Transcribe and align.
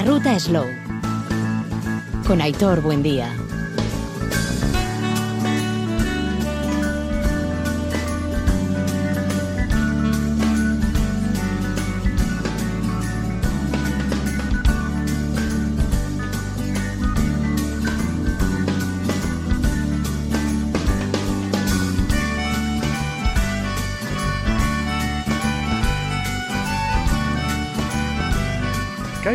La 0.00 0.06
ruta 0.06 0.40
Slow. 0.40 0.64
Con 2.26 2.40
Aitor 2.40 2.80
Buendía. 2.80 3.28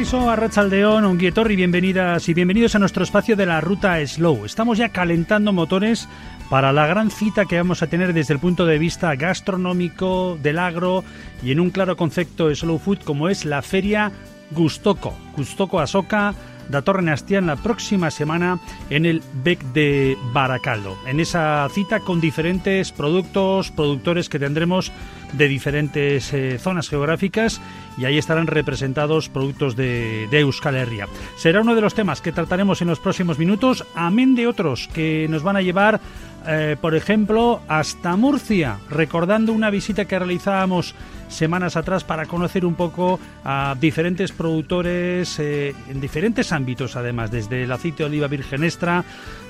Caiso 0.05 0.29
Arrachaldeón, 0.29 1.19
y 1.19 1.55
bienvenidas 1.55 2.29
y 2.29 2.35
bienvenidos 2.35 2.75
a 2.75 2.79
nuestro 2.79 3.03
espacio 3.03 3.35
de 3.35 3.47
la 3.47 3.59
ruta 3.59 4.05
Slow. 4.05 4.45
Estamos 4.45 4.77
ya 4.77 4.89
calentando 4.89 5.51
motores 5.51 6.07
para 6.47 6.71
la 6.71 6.85
gran 6.85 7.09
cita 7.09 7.45
que 7.45 7.57
vamos 7.57 7.81
a 7.81 7.87
tener 7.87 8.13
desde 8.13 8.35
el 8.35 8.39
punto 8.39 8.67
de 8.67 8.77
vista 8.77 9.15
gastronómico, 9.15 10.37
del 10.43 10.59
agro 10.59 11.03
y 11.41 11.51
en 11.51 11.59
un 11.59 11.71
claro 11.71 11.97
concepto 11.97 12.49
de 12.49 12.55
slow 12.55 12.77
food 12.77 12.99
como 12.99 13.29
es 13.29 13.45
la 13.45 13.63
feria 13.63 14.11
Gustoco. 14.51 15.17
Gustoco 15.35 15.79
Asoca 15.79 16.35
da 16.69 16.81
Torre 16.81 17.01
Nastián 17.01 17.47
la 17.47 17.55
próxima 17.55 18.11
semana 18.11 18.59
en 18.89 19.05
el 19.05 19.21
BEC 19.43 19.61
de 19.73 20.17
Baracaldo. 20.33 20.97
En 21.05 21.19
esa 21.19 21.67
cita 21.71 21.99
con 21.99 22.21
diferentes 22.21 22.91
productos, 22.91 23.71
productores 23.71 24.29
que 24.29 24.39
tendremos 24.39 24.91
de 25.33 25.47
diferentes 25.47 26.33
eh, 26.33 26.57
zonas 26.59 26.89
geográficas 26.89 27.61
y 27.97 28.05
ahí 28.05 28.17
estarán 28.17 28.47
representados 28.47 29.29
productos 29.29 29.75
de, 29.75 30.27
de, 30.29 30.39
Euskal 30.39 30.75
Herria. 30.75 31.07
Será 31.37 31.61
uno 31.61 31.75
de 31.75 31.81
los 31.81 31.93
temas 31.93 32.21
que 32.21 32.31
trataremos 32.31 32.81
en 32.81 32.87
los 32.87 32.99
próximos 32.99 33.39
minutos, 33.39 33.85
amén 33.95 34.35
de 34.35 34.47
otros 34.47 34.89
que 34.93 35.27
nos 35.29 35.43
van 35.43 35.57
a 35.57 35.61
llevar, 35.61 35.99
eh, 36.47 36.77
por 36.79 36.95
ejemplo, 36.95 37.61
hasta 37.67 38.15
Murcia, 38.15 38.77
recordando 38.89 39.53
una 39.53 39.69
visita 39.69 40.05
que 40.05 40.17
realizábamos 40.17 40.95
semanas 41.27 41.75
atrás 41.75 42.03
para 42.03 42.25
conocer 42.25 42.65
un 42.65 42.75
poco 42.75 43.19
a 43.43 43.75
diferentes 43.79 44.31
productores 44.31 45.39
eh, 45.39 45.73
en 45.89 45.99
diferentes 45.99 46.51
ámbitos, 46.51 46.95
además, 46.95 47.31
desde 47.31 47.63
el 47.63 47.71
aceite 47.71 48.03
de 48.03 48.05
oliva 48.05 48.27
virgen 48.27 48.63
extra, 48.63 49.03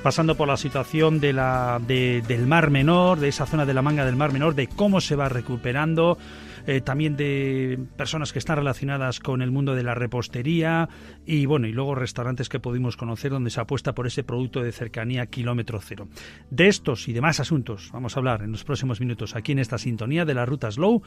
pasando 0.03 0.35
por 0.35 0.47
la 0.47 0.57
situación 0.57 1.19
de 1.19 1.33
la, 1.33 1.79
del 1.85 2.47
Mar 2.47 2.69
Menor, 2.69 3.19
de 3.19 3.29
esa 3.29 3.45
zona 3.45 3.65
de 3.65 3.73
la 3.73 3.81
manga 3.81 4.05
del 4.05 4.15
Mar 4.15 4.31
Menor, 4.31 4.55
de 4.55 4.67
cómo 4.67 5.01
se 5.01 5.15
va 5.15 5.29
recuperando. 5.29 6.17
Eh, 6.67 6.81
también 6.81 7.15
de 7.15 7.79
personas 7.95 8.33
que 8.33 8.39
están 8.39 8.57
relacionadas 8.57 9.19
con 9.19 9.41
el 9.41 9.51
mundo 9.51 9.75
de 9.75 9.83
la 9.83 9.93
repostería 9.93 10.89
y 11.25 11.45
bueno, 11.45 11.67
y 11.67 11.71
luego 11.71 11.95
restaurantes 11.95 12.49
que 12.49 12.59
pudimos 12.59 12.97
conocer 12.97 13.31
donde 13.31 13.49
se 13.49 13.61
apuesta 13.61 13.93
por 13.93 14.07
ese 14.07 14.23
producto 14.23 14.61
de 14.61 14.71
cercanía 14.71 15.27
kilómetro 15.27 15.79
cero. 15.81 16.07
De 16.49 16.67
estos 16.67 17.07
y 17.07 17.13
demás 17.13 17.39
asuntos 17.39 17.89
vamos 17.93 18.15
a 18.15 18.19
hablar 18.19 18.41
en 18.41 18.51
los 18.51 18.63
próximos 18.63 18.99
minutos 18.99 19.35
aquí 19.35 19.51
en 19.51 19.59
esta 19.59 19.77
sintonía 19.77 20.25
de 20.25 20.33
la 20.33 20.45
Ruta 20.45 20.71
Slow 20.71 21.03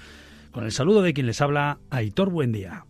con 0.51 0.65
el 0.65 0.73
saludo 0.73 1.03
de 1.03 1.13
quien 1.13 1.27
les 1.27 1.41
habla, 1.41 1.79
Aitor 1.91 2.31
Buendía. 2.31 2.85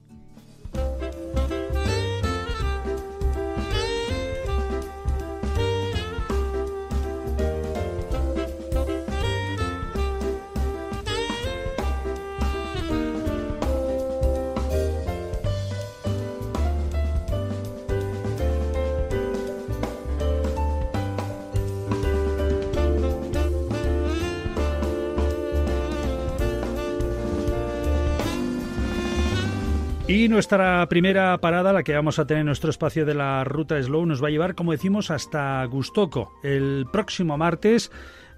Y 30.08 30.28
nuestra 30.28 30.88
primera 30.88 31.36
parada, 31.36 31.70
la 31.74 31.82
que 31.82 31.94
vamos 31.94 32.18
a 32.18 32.26
tener 32.26 32.40
en 32.40 32.46
nuestro 32.46 32.70
espacio 32.70 33.04
de 33.04 33.12
la 33.12 33.44
ruta 33.44 33.80
Slow, 33.80 34.06
nos 34.06 34.22
va 34.24 34.28
a 34.28 34.30
llevar, 34.30 34.54
como 34.54 34.72
decimos, 34.72 35.10
hasta 35.10 35.62
Gustoco. 35.66 36.32
El 36.42 36.86
próximo 36.90 37.36
martes 37.36 37.92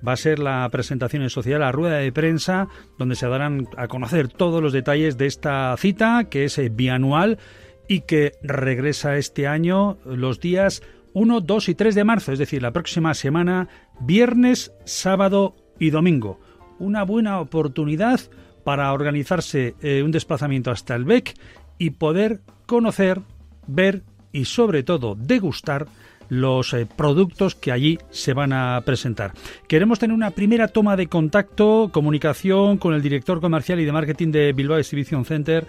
va 0.06 0.14
a 0.14 0.16
ser 0.16 0.40
la 0.40 0.68
presentación 0.72 1.22
en 1.22 1.30
sociedad, 1.30 1.60
la 1.60 1.70
rueda 1.70 1.98
de 1.98 2.10
prensa, 2.10 2.66
donde 2.98 3.14
se 3.14 3.28
darán 3.28 3.68
a 3.76 3.86
conocer 3.86 4.26
todos 4.26 4.60
los 4.60 4.72
detalles 4.72 5.16
de 5.16 5.26
esta 5.26 5.72
cita, 5.78 6.24
que 6.24 6.46
es 6.46 6.58
eh, 6.58 6.70
bianual 6.70 7.38
y 7.86 8.00
que 8.00 8.32
regresa 8.42 9.16
este 9.16 9.46
año 9.46 9.96
los 10.04 10.40
días 10.40 10.82
1, 11.12 11.40
2 11.40 11.68
y 11.68 11.74
3 11.76 11.94
de 11.94 12.04
marzo, 12.04 12.32
es 12.32 12.40
decir, 12.40 12.62
la 12.62 12.72
próxima 12.72 13.14
semana, 13.14 13.68
viernes, 14.00 14.72
sábado 14.84 15.54
y 15.78 15.90
domingo. 15.90 16.40
Una 16.80 17.04
buena 17.04 17.38
oportunidad 17.38 18.20
para 18.64 18.92
organizarse 18.92 19.74
eh, 19.80 20.02
un 20.02 20.10
desplazamiento 20.10 20.70
hasta 20.70 20.94
el 20.94 21.04
BEC 21.04 21.34
y 21.80 21.90
poder 21.90 22.40
conocer, 22.66 23.20
ver 23.66 24.02
y 24.30 24.44
sobre 24.44 24.84
todo 24.84 25.16
degustar 25.16 25.86
los 26.28 26.74
eh, 26.74 26.86
productos 26.86 27.56
que 27.56 27.72
allí 27.72 27.98
se 28.10 28.34
van 28.34 28.52
a 28.52 28.80
presentar. 28.84 29.32
Queremos 29.66 29.98
tener 29.98 30.14
una 30.14 30.30
primera 30.30 30.68
toma 30.68 30.94
de 30.94 31.08
contacto, 31.08 31.90
comunicación 31.90 32.76
con 32.76 32.94
el 32.94 33.02
director 33.02 33.40
comercial 33.40 33.80
y 33.80 33.86
de 33.86 33.92
marketing 33.92 34.30
de 34.30 34.52
Bilbao 34.52 34.78
Exhibition 34.78 35.24
Center, 35.24 35.66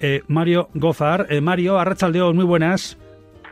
eh, 0.00 0.22
Mario 0.28 0.70
Gozar. 0.74 1.26
Eh, 1.28 1.42
Mario, 1.42 1.78
Arrachaldeón, 1.78 2.34
muy 2.34 2.46
buenas. 2.46 2.96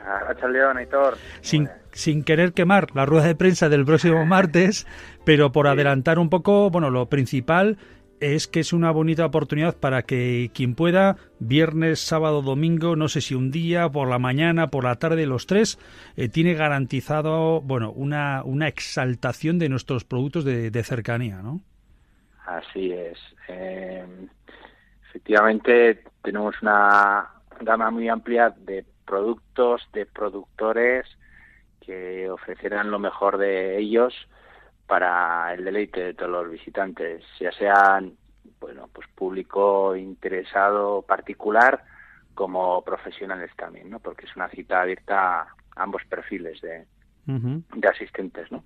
Arrachaldeón, 0.04 0.78
Aitor. 0.78 1.18
Sin, 1.42 1.68
sin 1.92 2.24
querer 2.24 2.54
quemar 2.54 2.88
la 2.94 3.04
rueda 3.04 3.26
de 3.26 3.34
prensa 3.34 3.68
del 3.68 3.84
próximo 3.84 4.24
martes, 4.26 4.86
pero 5.24 5.52
por 5.52 5.68
adelantar 5.68 6.18
un 6.18 6.30
poco, 6.30 6.70
bueno, 6.70 6.88
lo 6.88 7.06
principal, 7.06 7.76
es 8.20 8.48
que 8.48 8.60
es 8.60 8.72
una 8.72 8.90
bonita 8.90 9.26
oportunidad 9.26 9.76
para 9.76 10.02
que 10.02 10.50
quien 10.54 10.74
pueda, 10.74 11.16
viernes, 11.38 12.00
sábado, 12.00 12.42
domingo, 12.42 12.96
no 12.96 13.08
sé 13.08 13.20
si 13.20 13.34
un 13.34 13.50
día, 13.50 13.88
por 13.88 14.08
la 14.08 14.18
mañana, 14.18 14.68
por 14.68 14.84
la 14.84 14.96
tarde, 14.96 15.26
los 15.26 15.46
tres, 15.46 15.78
eh, 16.16 16.28
tiene 16.28 16.54
garantizado, 16.54 17.60
bueno, 17.60 17.92
una, 17.92 18.42
una 18.44 18.68
exaltación 18.68 19.58
de 19.58 19.68
nuestros 19.68 20.04
productos 20.04 20.44
de, 20.44 20.82
cercanía, 20.82 21.42
¿no? 21.42 21.60
Así 22.46 22.92
es. 22.92 23.18
Eh, 23.48 24.04
efectivamente, 25.08 26.04
tenemos 26.22 26.54
una 26.62 27.28
gama 27.60 27.90
muy 27.90 28.08
amplia 28.08 28.50
de 28.50 28.84
productos, 29.04 29.82
de 29.92 30.06
productores 30.06 31.06
que 31.80 32.30
ofrecerán 32.30 32.90
lo 32.90 32.98
mejor 32.98 33.38
de 33.38 33.78
ellos 33.78 34.14
para 34.88 35.54
el 35.54 35.64
deleite 35.64 36.00
de 36.00 36.14
todos 36.14 36.30
los 36.30 36.50
visitantes, 36.50 37.22
ya 37.38 37.52
sean 37.52 38.14
bueno, 38.58 38.88
pues 38.92 39.06
público 39.14 39.94
interesado 39.94 41.02
particular 41.02 41.84
como 42.34 42.82
profesionales 42.82 43.50
también, 43.56 43.90
¿no? 43.90 44.00
Porque 44.00 44.26
es 44.26 44.34
una 44.34 44.48
cita 44.48 44.80
abierta 44.80 45.42
a 45.42 45.46
ambos 45.76 46.02
perfiles 46.08 46.60
de, 46.60 46.86
de 47.26 47.88
asistentes, 47.88 48.50
¿no? 48.50 48.64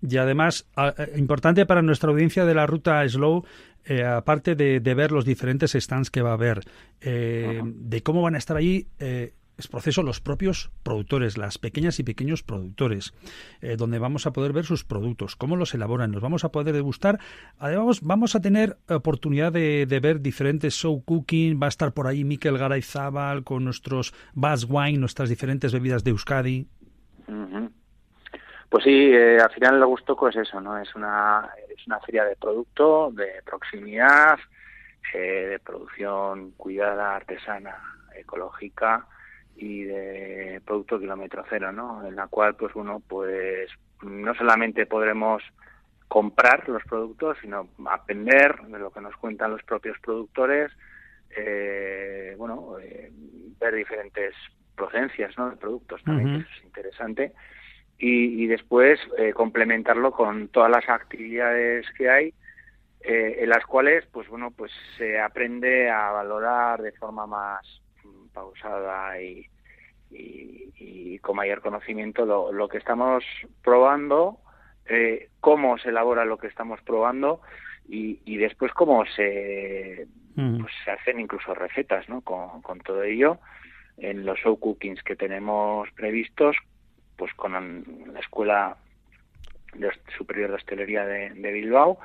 Y 0.00 0.16
además, 0.16 0.66
eh, 0.76 1.12
importante 1.16 1.66
para 1.66 1.82
nuestra 1.82 2.10
audiencia 2.10 2.46
de 2.46 2.54
la 2.54 2.66
ruta 2.66 3.06
Slow, 3.06 3.44
eh, 3.84 4.04
aparte 4.04 4.54
de, 4.54 4.80
ver 4.80 5.12
los 5.12 5.26
diferentes 5.26 5.72
stands 5.72 6.10
que 6.10 6.22
va 6.22 6.30
a 6.30 6.34
haber, 6.34 6.60
eh, 7.00 7.60
de 7.62 8.02
cómo 8.02 8.22
van 8.22 8.34
a 8.34 8.38
estar 8.38 8.56
ahí 8.56 8.86
es 8.98 9.32
proceso 9.66 10.04
los 10.04 10.20
propios 10.20 10.70
productores, 10.84 11.36
las 11.36 11.58
pequeñas 11.58 11.98
y 11.98 12.04
pequeños 12.04 12.44
productores, 12.44 13.12
eh, 13.60 13.76
donde 13.76 13.98
vamos 13.98 14.26
a 14.26 14.32
poder 14.32 14.52
ver 14.52 14.64
sus 14.64 14.84
productos, 14.84 15.34
cómo 15.34 15.56
los 15.56 15.74
elaboran, 15.74 16.12
los 16.12 16.22
vamos 16.22 16.44
a 16.44 16.52
poder 16.52 16.72
degustar. 16.72 17.18
Además, 17.58 18.00
vamos 18.02 18.36
a 18.36 18.40
tener 18.40 18.76
oportunidad 18.88 19.50
de, 19.52 19.86
ver 20.00 20.20
diferentes 20.20 20.74
show 20.74 21.02
cooking, 21.04 21.58
va 21.60 21.66
a 21.66 21.70
estar 21.70 21.92
por 21.92 22.06
ahí 22.06 22.22
Miquel 22.22 22.58
Garayzábal 22.58 23.42
con 23.42 23.64
nuestros 23.64 24.14
Bass 24.34 24.66
Wine, 24.68 24.98
nuestras 24.98 25.28
diferentes 25.28 25.72
bebidas 25.72 26.04
de 26.04 26.10
Euskadi. 26.10 26.68
Pues 28.68 28.84
sí, 28.84 29.10
eh, 29.12 29.38
al 29.40 29.50
final 29.50 29.80
lo 29.80 29.88
gusto 29.88 30.28
es 30.28 30.36
eso, 30.36 30.60
¿no? 30.60 30.78
Es 30.78 30.94
una, 30.94 31.48
es 31.74 31.86
una 31.86 31.98
feria 32.00 32.24
de 32.24 32.36
producto, 32.36 33.10
de 33.12 33.42
proximidad, 33.44 34.38
eh, 35.14 35.46
de 35.48 35.58
producción 35.58 36.52
cuidada, 36.52 37.16
artesana, 37.16 37.76
ecológica, 38.14 39.06
y 39.58 39.82
de 39.82 40.62
producto 40.64 41.00
kilómetro 41.00 41.44
cero, 41.50 41.72
¿no? 41.72 42.06
En 42.06 42.14
la 42.14 42.28
cual, 42.28 42.54
pues 42.54 42.74
uno, 42.76 43.02
pues 43.06 43.68
no 44.02 44.34
solamente 44.34 44.86
podremos 44.86 45.42
comprar 46.06 46.68
los 46.68 46.82
productos, 46.84 47.36
sino 47.42 47.68
aprender 47.90 48.56
de 48.62 48.78
lo 48.78 48.90
que 48.92 49.00
nos 49.00 49.16
cuentan 49.16 49.50
los 49.50 49.62
propios 49.64 49.98
productores, 49.98 50.70
eh, 51.36 52.34
bueno, 52.38 52.78
eh, 52.80 53.10
ver 53.58 53.74
diferentes 53.74 54.34
procedencias, 54.76 55.36
¿no? 55.36 55.50
De 55.50 55.56
productos 55.56 56.02
también, 56.04 56.44
que 56.44 56.56
es 56.58 56.64
interesante, 56.64 57.32
y, 57.98 58.44
y 58.44 58.46
después 58.46 59.00
eh, 59.18 59.32
complementarlo 59.32 60.12
con 60.12 60.48
todas 60.48 60.70
las 60.70 60.88
actividades 60.88 61.84
que 61.96 62.08
hay, 62.08 62.34
en 63.00 63.48
las 63.48 63.64
cuales, 63.64 64.04
pues 64.12 64.28
bueno, 64.28 64.50
pues 64.50 64.72
se 64.98 65.18
aprende 65.20 65.88
a 65.88 66.10
valorar 66.10 66.82
de 66.82 66.92
forma 66.92 67.26
más 67.26 67.80
pausada 68.38 69.20
y, 69.20 69.46
y, 70.10 71.18
con 71.18 71.36
mayor 71.36 71.60
conocimiento 71.60 72.24
lo, 72.24 72.52
lo 72.52 72.68
que 72.68 72.78
estamos 72.78 73.24
probando, 73.62 74.38
eh, 74.86 75.28
cómo 75.40 75.78
se 75.78 75.90
elabora 75.90 76.24
lo 76.24 76.38
que 76.38 76.46
estamos 76.46 76.80
probando 76.82 77.40
y, 77.88 78.20
y 78.24 78.36
después 78.36 78.72
cómo 78.72 79.04
se, 79.06 80.06
pues, 80.34 80.72
se 80.84 80.90
hacen 80.90 81.20
incluso 81.20 81.54
recetas 81.54 82.08
¿no? 82.08 82.20
con, 82.22 82.62
con 82.62 82.78
todo 82.80 83.02
ello 83.02 83.38
en 83.96 84.24
los 84.24 84.38
show 84.38 84.58
cookings 84.58 85.02
que 85.02 85.16
tenemos 85.16 85.90
previstos, 85.92 86.56
pues 87.16 87.34
con 87.34 87.52
la 88.12 88.20
Escuela 88.20 88.76
Superior 90.16 90.50
de 90.50 90.56
Hostelería 90.56 91.04
de, 91.04 91.30
de 91.30 91.52
Bilbao 91.52 91.98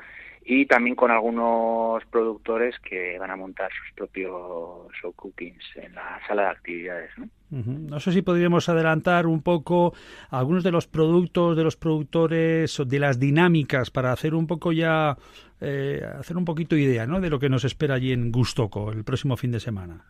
y 0.45 0.66
también 0.66 0.95
con 0.95 1.12
algunos 1.12 2.04
productores 2.06 2.75
que 2.80 3.18
van 3.18 3.31
a 3.31 3.36
montar 3.36 3.69
sus 3.72 3.95
propios 3.95 4.92
show 5.01 5.13
cookings 5.13 5.63
en 5.75 5.95
la 5.95 6.19
sala 6.28 6.44
de 6.44 6.48
actividades. 6.50 7.12
¿no? 7.18 7.30
No 7.50 8.00
sé 8.00 8.12
si 8.12 8.22
podríamos 8.22 8.68
adelantar 8.68 9.25
un 9.25 9.42
poco 9.42 9.94
algunos 10.31 10.63
de 10.63 10.72
los 10.72 10.88
productos 10.88 11.56
de 11.56 11.63
los 11.63 11.78
productores, 11.78 12.81
de 12.86 13.00
las 13.00 13.19
dinámicas, 13.19 13.90
para 13.90 14.12
hacer 14.12 14.34
un 14.36 14.48
poco 14.48 14.72
ya, 14.72 15.16
eh, 15.62 16.01
hacer 16.19 16.36
un 16.36 16.46
poquito 16.46 16.75
idea 16.75 17.06
¿no? 17.06 17.22
de 17.22 17.30
lo 17.30 17.39
que 17.39 17.50
nos 17.50 17.63
espera 17.63 17.96
allí 17.96 18.12
en 18.12 18.31
Gustoco 18.31 18.92
el 18.92 19.04
próximo 19.04 19.38
fin 19.38 19.51
de 19.51 19.60
semana. 19.60 20.04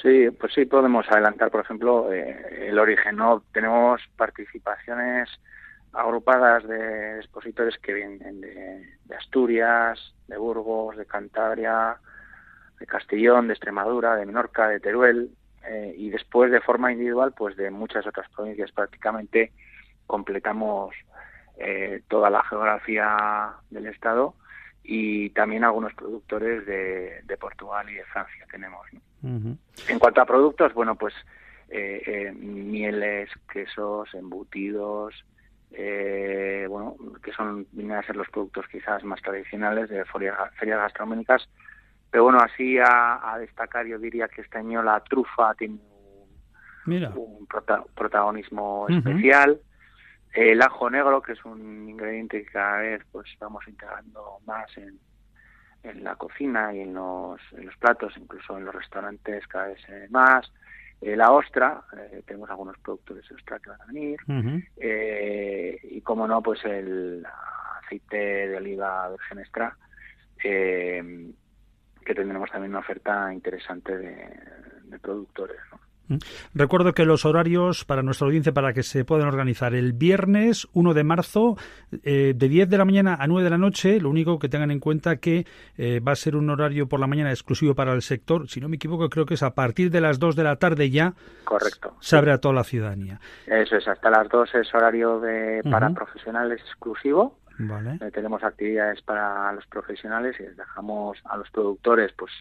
Sí, 0.00 0.28
pues 0.38 0.52
sí, 0.54 0.64
podemos 0.64 1.06
adelantar, 1.10 1.50
por 1.50 1.60
ejemplo, 1.60 2.12
eh, 2.12 2.68
el 2.68 2.78
origen. 2.78 3.16
¿no? 3.16 3.42
Tenemos 3.52 4.00
participaciones 4.16 5.28
agrupadas 5.92 6.66
de 6.66 7.18
expositores 7.18 7.78
que 7.78 7.92
vienen 7.92 8.40
de, 8.40 9.16
Asturias, 9.16 10.14
de 10.26 10.38
Burgos, 10.38 10.96
de 10.96 11.06
Cantabria, 11.06 11.96
de 12.80 12.86
Castellón, 12.86 13.46
de 13.46 13.54
Extremadura, 13.54 14.16
de 14.16 14.26
Menorca, 14.26 14.68
de 14.68 14.80
Teruel, 14.80 15.30
eh, 15.68 15.94
y 15.96 16.10
después 16.10 16.50
de 16.50 16.60
forma 16.60 16.92
individual, 16.92 17.32
pues 17.36 17.56
de 17.56 17.70
muchas 17.70 18.06
otras 18.06 18.28
provincias. 18.30 18.72
Prácticamente 18.72 19.52
completamos 20.06 20.94
eh, 21.58 22.02
toda 22.08 22.30
la 22.30 22.42
geografía 22.42 23.52
del 23.70 23.86
Estado 23.86 24.34
y 24.82 25.30
también 25.30 25.62
algunos 25.62 25.94
productores 25.94 26.66
de, 26.66 27.22
Portugal 27.38 27.88
y 27.90 27.94
de 27.94 28.04
Francia 28.04 28.46
tenemos. 28.50 28.86
En 29.22 29.98
cuanto 29.98 30.20
a 30.20 30.26
productos, 30.26 30.72
bueno, 30.74 30.96
pues 30.96 31.14
eh, 31.68 32.32
mieles, 32.34 33.30
quesos, 33.52 34.12
embutidos, 34.14 35.24
eh, 35.74 36.66
bueno, 36.68 36.96
que 37.22 37.32
son 37.32 37.66
vienen 37.72 37.96
a 37.96 38.02
ser 38.02 38.16
los 38.16 38.28
productos 38.28 38.66
quizás 38.68 39.02
más 39.04 39.20
tradicionales 39.22 39.88
de 39.88 40.04
ferias, 40.04 40.36
gastronómicas. 40.60 41.48
Pero 42.10 42.24
bueno, 42.24 42.40
así 42.40 42.78
a, 42.78 43.36
destacar 43.38 43.86
yo 43.86 43.98
diría 43.98 44.28
que 44.28 44.42
este 44.42 44.58
año 44.58 44.82
la 44.82 45.00
trufa 45.00 45.54
tiene 45.54 45.78
un, 46.86 47.46
protagonismo 47.94 48.86
especial. 48.88 49.60
El 50.34 50.62
ajo 50.62 50.90
negro, 50.90 51.22
que 51.22 51.32
es 51.32 51.44
un 51.44 51.88
ingrediente 51.88 52.44
que 52.44 52.50
cada 52.50 52.78
vez 52.78 53.02
pues 53.12 53.28
vamos 53.38 53.66
integrando 53.66 54.38
más 54.46 54.66
en, 54.76 54.98
en 55.82 56.04
la 56.04 56.16
cocina 56.16 56.74
y 56.74 56.80
en 56.80 56.94
los, 56.94 57.40
en 57.52 57.66
los 57.66 57.76
platos, 57.76 58.14
incluso 58.16 58.56
en 58.56 58.64
los 58.64 58.74
restaurantes 58.74 59.46
cada 59.46 59.68
vez 59.68 60.10
más. 60.10 60.50
Eh, 61.02 61.16
la 61.16 61.32
ostra, 61.32 61.82
eh, 61.96 62.22
tenemos 62.24 62.48
algunos 62.48 62.78
productores 62.78 63.28
de 63.28 63.34
ostra 63.34 63.58
que 63.58 63.70
van 63.70 63.82
a 63.82 63.86
venir, 63.86 64.20
eh, 64.76 65.76
y 65.82 66.00
como 66.00 66.28
no, 66.28 66.40
pues 66.40 66.64
el 66.64 67.26
aceite 67.82 68.46
de 68.46 68.56
oliva 68.56 69.10
virgen 69.10 69.40
extra, 69.40 69.76
que 70.40 71.34
tendremos 72.14 72.50
también 72.52 72.70
una 72.70 72.78
oferta 72.78 73.34
interesante 73.34 73.98
de, 73.98 74.28
de 74.84 74.98
productores. 75.00 75.58
¿no? 75.72 75.80
Recuerdo 76.54 76.92
que 76.92 77.04
los 77.04 77.24
horarios 77.24 77.84
para 77.84 78.02
nuestra 78.02 78.26
audiencia, 78.26 78.52
para 78.52 78.72
que 78.72 78.82
se 78.82 79.04
puedan 79.04 79.28
organizar, 79.28 79.74
el 79.74 79.92
viernes 79.92 80.68
1 80.72 80.94
de 80.94 81.04
marzo, 81.04 81.56
eh, 82.02 82.34
de 82.36 82.48
10 82.48 82.68
de 82.68 82.78
la 82.78 82.84
mañana 82.84 83.16
a 83.18 83.26
9 83.26 83.44
de 83.44 83.50
la 83.50 83.58
noche, 83.58 84.00
lo 84.00 84.10
único 84.10 84.38
que 84.38 84.48
tengan 84.48 84.70
en 84.70 84.80
cuenta 84.80 85.16
que 85.16 85.46
eh, 85.76 86.00
va 86.00 86.12
a 86.12 86.16
ser 86.16 86.36
un 86.36 86.50
horario 86.50 86.88
por 86.88 87.00
la 87.00 87.06
mañana 87.06 87.30
exclusivo 87.30 87.74
para 87.74 87.92
el 87.92 88.02
sector, 88.02 88.48
si 88.48 88.60
no 88.60 88.68
me 88.68 88.76
equivoco, 88.76 89.08
creo 89.08 89.26
que 89.26 89.34
es 89.34 89.42
a 89.42 89.54
partir 89.54 89.90
de 89.90 90.00
las 90.00 90.18
2 90.18 90.36
de 90.36 90.44
la 90.44 90.56
tarde 90.56 90.90
ya. 90.90 91.14
Correcto. 91.44 91.96
Se 92.00 92.16
abre 92.16 92.32
a 92.32 92.38
toda 92.38 92.54
la 92.54 92.64
ciudadanía. 92.64 93.20
Eso 93.46 93.76
es, 93.76 93.88
hasta 93.88 94.10
las 94.10 94.28
2 94.28 94.54
es 94.54 94.74
horario 94.74 95.20
de, 95.20 95.62
para 95.70 95.90
profesionales 95.90 96.60
exclusivo. 96.60 97.38
Vale. 97.58 97.98
Eh, 98.00 98.10
tenemos 98.10 98.42
actividades 98.42 99.02
para 99.02 99.52
los 99.52 99.66
profesionales 99.66 100.36
y 100.40 100.44
les 100.44 100.56
dejamos 100.56 101.18
a 101.24 101.36
los 101.36 101.50
productores, 101.50 102.12
pues 102.16 102.32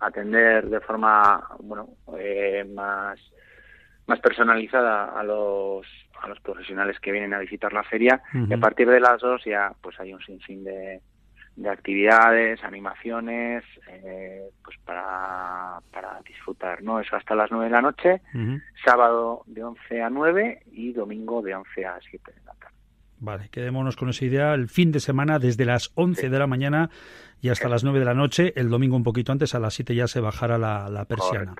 atender 0.00 0.68
de 0.68 0.80
forma 0.80 1.48
bueno 1.60 1.88
eh, 2.18 2.64
más 2.74 3.18
más 4.06 4.20
personalizada 4.20 5.18
a 5.18 5.22
los 5.22 5.86
a 6.20 6.28
los 6.28 6.40
profesionales 6.40 6.98
que 7.00 7.12
vienen 7.12 7.34
a 7.34 7.38
visitar 7.38 7.72
la 7.72 7.84
feria. 7.84 8.20
Y 8.32 8.52
a 8.52 8.58
partir 8.58 8.88
de 8.88 9.00
las 9.00 9.20
dos 9.20 9.44
ya 9.44 9.72
pues 9.80 9.98
hay 10.00 10.12
un 10.12 10.20
sinfín 10.20 10.64
de, 10.64 11.00
de 11.58 11.68
actividades 11.68 12.62
animaciones 12.62 13.64
eh, 13.88 14.48
pues 14.64 14.76
para, 14.84 15.80
para 15.92 16.20
disfrutar 16.26 16.82
no 16.82 17.00
eso 17.00 17.16
hasta 17.16 17.34
las 17.34 17.50
nueve 17.50 17.66
de 17.66 17.72
la 17.72 17.82
noche 17.82 18.20
sábado 18.84 19.42
de 19.46 19.64
11 19.64 20.02
a 20.02 20.08
9 20.08 20.62
y 20.70 20.92
domingo 20.92 21.42
de 21.42 21.56
11 21.56 21.86
a 21.86 21.98
7 22.10 22.32
de 22.32 22.38
la 22.38 22.44
tarde 22.44 22.47
Vale, 23.20 23.48
quedémonos 23.50 23.96
con 23.96 24.08
esa 24.10 24.24
idea. 24.24 24.54
El 24.54 24.68
fin 24.68 24.92
de 24.92 25.00
semana, 25.00 25.38
desde 25.38 25.64
las 25.64 25.90
11 25.94 26.30
de 26.30 26.38
la 26.38 26.46
mañana 26.46 26.90
y 27.40 27.48
hasta 27.48 27.68
las 27.68 27.82
9 27.84 27.98
de 27.98 28.04
la 28.04 28.14
noche, 28.14 28.52
el 28.56 28.68
domingo 28.68 28.96
un 28.96 29.02
poquito 29.02 29.32
antes, 29.32 29.54
a 29.54 29.58
las 29.58 29.74
7 29.74 29.94
ya 29.94 30.06
se 30.06 30.20
bajará 30.20 30.58
la, 30.58 31.04
persiana. 31.04 31.54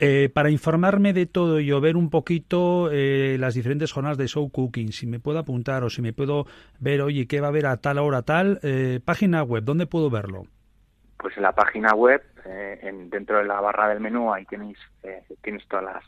Eh, 0.00 0.30
para 0.32 0.50
informarme 0.50 1.12
de 1.12 1.26
todo 1.26 1.60
y 1.60 1.70
ver 1.80 1.96
un 1.96 2.10
poquito 2.10 2.90
eh, 2.90 3.36
las 3.38 3.54
diferentes 3.54 3.92
jornadas 3.92 4.18
de 4.18 4.28
show 4.28 4.50
cooking, 4.50 4.92
si 4.92 5.06
me 5.06 5.20
puedo 5.20 5.38
apuntar 5.38 5.84
o 5.84 5.90
si 5.90 6.02
me 6.02 6.12
puedo 6.12 6.46
ver, 6.78 7.02
oye, 7.02 7.26
¿qué 7.26 7.40
va 7.40 7.48
a 7.48 7.50
haber 7.50 7.66
a 7.66 7.76
tal 7.76 7.98
hora 7.98 8.22
tal? 8.22 8.60
Eh, 8.62 9.00
página 9.04 9.42
web, 9.42 9.64
¿dónde 9.64 9.86
puedo 9.86 10.10
verlo? 10.10 10.44
Pues 11.18 11.36
en 11.36 11.42
la 11.42 11.52
página 11.52 11.94
web, 11.94 12.22
en, 12.44 13.08
dentro 13.08 13.38
de 13.38 13.44
la 13.44 13.60
barra 13.60 13.88
del 13.88 14.00
menú, 14.00 14.32
ahí 14.32 14.44
tenéis, 14.44 14.78
tienes 15.42 15.66
todas 15.68 15.84
las 15.84 16.04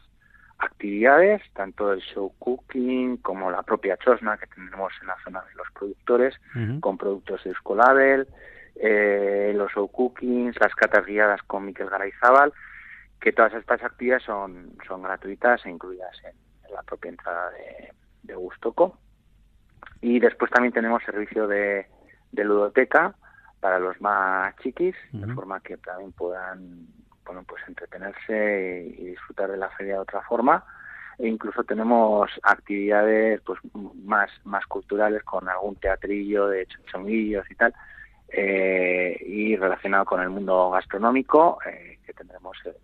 actividades, 0.58 1.42
tanto 1.52 1.92
el 1.92 2.00
show 2.00 2.32
cooking 2.38 3.18
como 3.18 3.50
la 3.50 3.62
propia 3.62 3.96
chosna 3.98 4.36
que 4.38 4.46
tendremos 4.46 4.92
en 5.00 5.08
la 5.08 5.16
zona 5.22 5.42
de 5.42 5.54
los 5.54 5.70
productores, 5.72 6.34
con 6.80 6.96
productos 6.96 7.44
de 7.44 7.50
Escolabel, 7.50 8.26
eh, 8.76 9.52
los 9.54 9.72
show 9.72 9.88
cookings, 9.88 10.58
las 10.60 10.74
catas 10.74 11.06
guiadas 11.06 11.42
con 11.42 11.64
Miquel 11.64 11.90
Garayzábal, 11.90 12.52
que 13.20 13.32
todas 13.32 13.54
estas 13.54 13.82
actividades 13.82 14.24
son, 14.24 14.76
son 14.86 15.02
gratuitas 15.02 15.64
e 15.66 15.70
incluidas 15.70 16.16
en, 16.24 16.34
la 16.74 16.82
propia 16.82 17.10
entrada 17.10 17.50
de, 17.50 17.92
de 18.24 18.34
Gustoco. 18.34 18.98
Y 20.00 20.18
después 20.18 20.50
también 20.50 20.74
tenemos 20.74 21.02
servicio 21.04 21.46
de, 21.46 21.86
de 22.32 22.44
ludoteca 22.44 23.14
para 23.60 23.78
los 23.78 24.00
más 24.00 24.54
chiquis, 24.56 24.94
de 25.12 25.34
forma 25.34 25.60
que 25.60 25.76
también 25.78 26.12
puedan 26.12 26.86
bueno, 27.26 27.44
pues 27.46 27.62
entretenerse 27.66 28.94
y, 28.96 29.04
disfrutar 29.06 29.50
de 29.50 29.56
la 29.56 29.68
feria 29.70 29.94
de 29.94 30.00
otra 30.00 30.22
forma. 30.22 30.64
E 31.18 31.28
incluso 31.28 31.64
tenemos 31.64 32.30
actividades 32.42 33.40
pues 33.40 33.58
más, 34.04 34.30
más 34.44 34.66
culturales 34.66 35.22
con 35.24 35.48
algún 35.48 35.76
teatrillo 35.76 36.48
de 36.48 36.66
chonguillos 36.90 37.50
y 37.50 37.54
tal, 37.54 37.74
eh, 38.28 39.16
y 39.26 39.56
relacionado 39.56 40.04
con 40.04 40.20
el 40.20 40.28
mundo 40.28 40.70
gastronómico, 40.70 41.58
eh, 41.66 41.98
que 42.04 42.12
tendremos 42.12 42.56
el, 42.64 42.74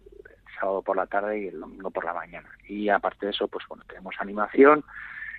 sábado 0.59 0.83
por 0.83 0.97
la 0.97 1.07
tarde 1.07 1.41
y 1.41 1.49
el 1.49 1.59
domingo 1.59 1.91
por 1.91 2.05
la 2.05 2.15
mañana. 2.15 2.49
Y 2.69 2.89
aparte 2.89 3.27
de 3.27 3.33
eso, 3.33 3.49
pues 3.49 3.67
bueno, 3.69 3.83
tenemos 3.89 4.15
animación, 4.21 4.85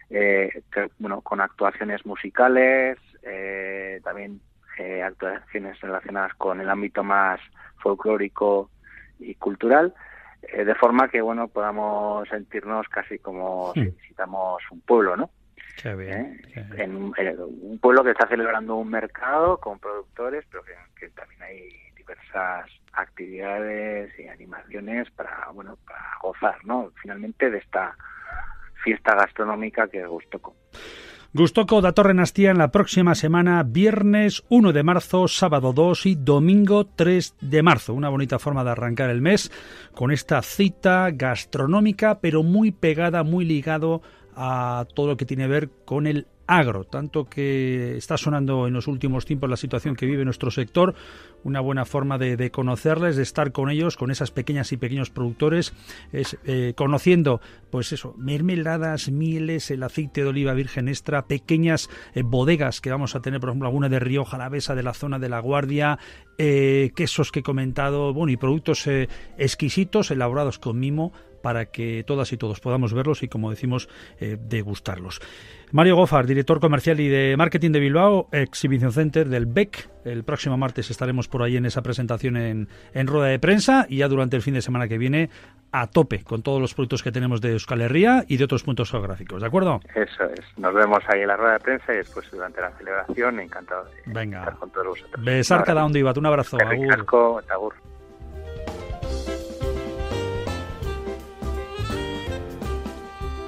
eh, 0.09 0.61
bueno, 0.99 1.21
con 1.21 1.39
actuaciones 1.39 2.05
musicales, 2.05 2.97
también 4.03 4.41
actuaciones 5.01 5.79
relacionadas 5.79 6.33
con 6.33 6.59
el 6.59 6.69
ámbito 6.69 7.03
más 7.03 7.39
folclórico 7.77 8.69
y 9.19 9.35
cultural, 9.35 9.93
eh, 10.41 10.65
de 10.65 10.75
forma 10.75 11.07
que 11.07 11.21
bueno 11.21 11.47
podamos 11.47 12.27
sentirnos 12.29 12.87
casi 12.89 13.19
como 13.19 13.73
si 13.73 13.81
hmm. 13.81 13.95
visitamos 14.01 14.61
un 14.71 14.81
pueblo, 14.81 15.15
¿no? 15.15 15.29
Qué 15.81 15.95
bien, 15.95 16.39
¿Eh? 16.55 16.67
En, 16.77 16.95
un 16.95 17.79
pueblo 17.81 18.03
que 18.03 18.11
está 18.11 18.27
celebrando 18.27 18.75
un 18.75 18.89
mercado 18.89 19.57
con 19.57 19.79
productores, 19.79 20.45
pero 20.51 20.63
que, 20.63 21.09
también 21.09 21.41
hay 21.41 21.69
diversas 21.95 22.69
actividades 22.93 24.17
y 24.19 24.27
animaciones 24.27 25.09
para 25.11 25.49
bueno 25.53 25.77
para 25.87 26.17
gozar, 26.21 26.63
¿no? 26.63 26.91
Finalmente 27.01 27.49
de 27.49 27.57
esta 27.57 27.95
fiesta 28.83 29.15
gastronómica 29.15 29.87
que 29.87 30.05
gustó 30.05 30.39
con. 31.33 31.43
Gustoco 31.43 31.81
da 31.81 31.91
Torre 31.91 32.13
Nastía 32.13 32.51
en 32.51 32.57
la 32.57 32.71
próxima 32.71 33.15
semana, 33.15 33.63
viernes 33.63 34.43
1 34.49 34.71
de 34.71 34.83
marzo, 34.83 35.27
sábado 35.27 35.73
2 35.73 36.05
y 36.05 36.15
domingo 36.15 36.85
3 36.85 37.35
de 37.41 37.63
marzo. 37.63 37.93
Una 37.93 38.09
bonita 38.09 38.39
forma 38.39 38.63
de 38.63 38.71
arrancar 38.71 39.09
el 39.09 39.21
mes 39.21 39.51
con 39.93 40.11
esta 40.11 40.41
cita 40.41 41.09
gastronómica, 41.11 42.19
pero 42.21 42.43
muy 42.43 42.71
pegada, 42.71 43.23
muy 43.23 43.45
ligado 43.45 44.01
a 44.35 44.85
todo 44.93 45.07
lo 45.07 45.17
que 45.17 45.25
tiene 45.25 45.43
que 45.43 45.49
ver 45.49 45.69
con 45.85 46.07
el 46.07 46.27
agro, 46.47 46.83
tanto 46.83 47.25
que 47.25 47.95
está 47.97 48.17
sonando 48.17 48.67
en 48.67 48.73
los 48.73 48.87
últimos 48.87 49.25
tiempos 49.25 49.49
la 49.49 49.57
situación 49.57 49.95
que 49.95 50.05
vive 50.05 50.25
nuestro 50.25 50.51
sector, 50.51 50.93
una 51.43 51.59
buena 51.59 51.85
forma 51.85 52.17
de, 52.17 52.51
conocerles, 52.51 53.15
de 53.15 53.23
estar 53.23 53.51
con 53.51 53.69
ellos, 53.69 53.97
con 53.97 54.11
esas 54.11 54.31
pequeñas 54.31 54.71
y 54.71 54.77
pequeños 54.77 55.09
productores, 55.09 55.73
es 56.11 56.37
eh, 56.45 56.73
conociendo, 56.75 57.41
pues 57.69 57.91
eso, 57.91 58.13
mermeladas, 58.17 59.09
mieles, 59.09 59.71
el 59.71 59.83
aceite 59.83 60.23
de 60.23 60.29
oliva 60.29 60.53
virgen 60.53 60.87
extra, 60.87 61.25
pequeñas 61.25 61.89
eh, 62.13 62.23
bodegas 62.23 62.81
que 62.81 62.91
vamos 62.91 63.15
a 63.15 63.21
tener, 63.21 63.39
por 63.39 63.49
ejemplo, 63.49 63.67
alguna 63.67 63.89
de 63.89 63.99
Rioja, 63.99 64.37
la 64.37 64.49
Besa, 64.49 64.75
de 64.75 64.83
la 64.83 64.93
zona 64.93 65.19
de 65.19 65.29
La 65.29 65.39
Guardia, 65.39 65.99
eh, 66.37 66.91
quesos 66.95 67.31
que 67.31 67.39
he 67.39 67.43
comentado, 67.43 68.13
bueno, 68.13 68.31
y 68.31 68.37
productos 68.37 68.87
exquisitos 69.37 70.11
elaborados 70.11 70.59
con 70.59 70.79
mimo 70.79 71.13
para 71.43 71.65
que 71.65 72.03
todas 72.07 72.33
y 72.33 72.37
todos 72.37 72.59
podamos 72.59 72.93
verlos 72.93 73.21
y, 73.21 73.27
como 73.27 73.51
decimos, 73.51 73.87
degustarlos. 74.19 75.21
Mario 75.71 75.95
Gofar, 75.95 76.27
director 76.27 76.59
comercial 76.59 76.99
y 76.99 77.09
de 77.09 77.35
marketing 77.35 77.71
de 77.71 77.79
Bilbao, 77.79 78.29
Exhibition 78.31 78.91
Center 78.91 79.27
del 79.27 79.47
BEC. 79.47 79.89
El 80.05 80.23
próximo 80.23 80.55
martes 80.55 80.91
estaremos 80.91 81.27
por 81.27 81.41
ahí 81.41 81.57
en 81.57 81.65
esa 81.65 81.81
presentación 81.81 82.37
en, 82.37 82.69
en, 82.93 83.07
rueda 83.07 83.27
de 83.29 83.39
prensa 83.39 83.87
y 83.89 83.97
ya 83.97 84.07
durante 84.07 84.35
el 84.35 84.43
fin 84.43 84.53
de 84.53 84.61
semana 84.61 84.87
que 84.87 84.99
viene 84.99 85.31
a 85.71 85.87
tope 85.87 86.23
con 86.23 86.43
todos 86.43 86.61
los 86.61 86.75
productos 86.75 87.01
que 87.01 87.11
tenemos 87.11 87.41
de 87.41 87.53
Euskal 87.53 87.81
Herria 87.81 88.23
y 88.27 88.37
de 88.37 88.43
otros 88.43 88.61
puntos 88.61 88.91
geográficos, 88.91 89.41
¿de 89.41 89.47
acuerdo? 89.47 89.79
Eso 89.95 90.25
es. 90.25 90.45
Nos 90.57 90.75
vemos 90.75 90.99
ahí 91.07 91.21
en 91.21 91.27
la 91.27 91.37
rueda 91.37 91.53
de 91.53 91.59
prensa 91.59 91.91
y 91.93 91.97
después 91.97 92.29
durante 92.31 92.61
la 92.61 92.71
celebración. 92.77 93.39
Encantado 93.39 93.85
de 93.85 94.13
Venga. 94.13 94.39
estar 94.39 94.57
con 94.57 94.69
todos 94.69 94.87
vosotros. 94.87 95.25
Besar 95.25 95.63
cada 95.63 95.83
uno, 95.85 95.99
Un 95.99 96.25
abrazo. 96.27 96.57
Agur. 96.61 97.73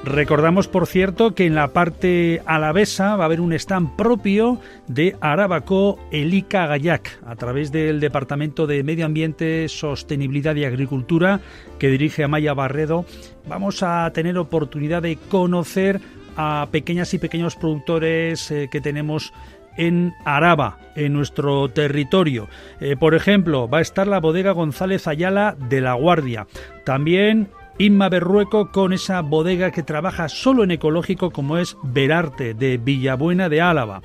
Recordamos, 0.06 0.68
por 0.68 0.86
cierto, 0.86 1.34
que 1.34 1.48
en 1.48 1.56
la 1.56 1.70
parte 1.70 2.44
alavesa 2.46 3.16
va 3.16 3.24
a 3.24 3.26
haber 3.26 3.42
un 3.42 3.54
stand 3.54 3.96
propio 3.96 4.60
de 4.88 5.16
Arabaco 5.20 5.98
Elica 6.12 6.68
Gayac 6.68 7.20
a 7.26 7.36
través 7.36 7.72
del 7.72 8.00
Departamento 8.00 8.68
de 8.68 8.84
Medio 8.84 9.08
Ambiente, 9.08 9.68
Sostenibilidad 9.68 10.56
y 10.56 10.64
Agricultura 10.64 11.40
que 11.80 11.90
dirige 11.90 12.24
Amaya 12.24 12.54
Barredo. 12.54 13.06
Vamos 13.48 13.82
a 13.82 14.12
tener 14.14 14.38
oportunidad 14.38 15.02
de 15.02 15.18
conocer 15.28 16.00
a 16.38 16.68
pequeñas 16.70 17.12
y 17.16 17.18
pequeños 17.18 17.56
productores 17.56 18.52
eh, 18.52 18.70
que 18.72 18.82
tenemos 18.82 19.34
en 19.76 20.14
Araba, 20.24 20.78
en 20.96 21.14
nuestro 21.14 21.68
territorio. 21.70 22.48
Eh, 22.80 22.96
por 22.96 23.16
ejemplo, 23.16 23.68
va 23.68 23.80
a 23.80 23.82
estar 23.82 24.06
la 24.06 24.20
bodega 24.20 24.52
González 24.52 25.08
Ayala 25.08 25.58
de 25.68 25.82
La 25.82 25.94
Guardia. 25.94 26.46
También 26.84 27.50
Inma 27.78 28.08
Berrueco 28.08 28.72
con 28.72 28.94
esa 28.94 29.22
bodega 29.22 29.72
que 29.72 29.84
trabaja 29.84 30.30
solo 30.30 30.64
en 30.64 30.72
ecológico 30.72 31.32
como 31.32 31.58
es 31.58 31.76
Verarte 31.84 32.54
de 32.54 32.78
Villabuena 32.78 33.50
de 33.50 33.60
Álava. 33.60 34.02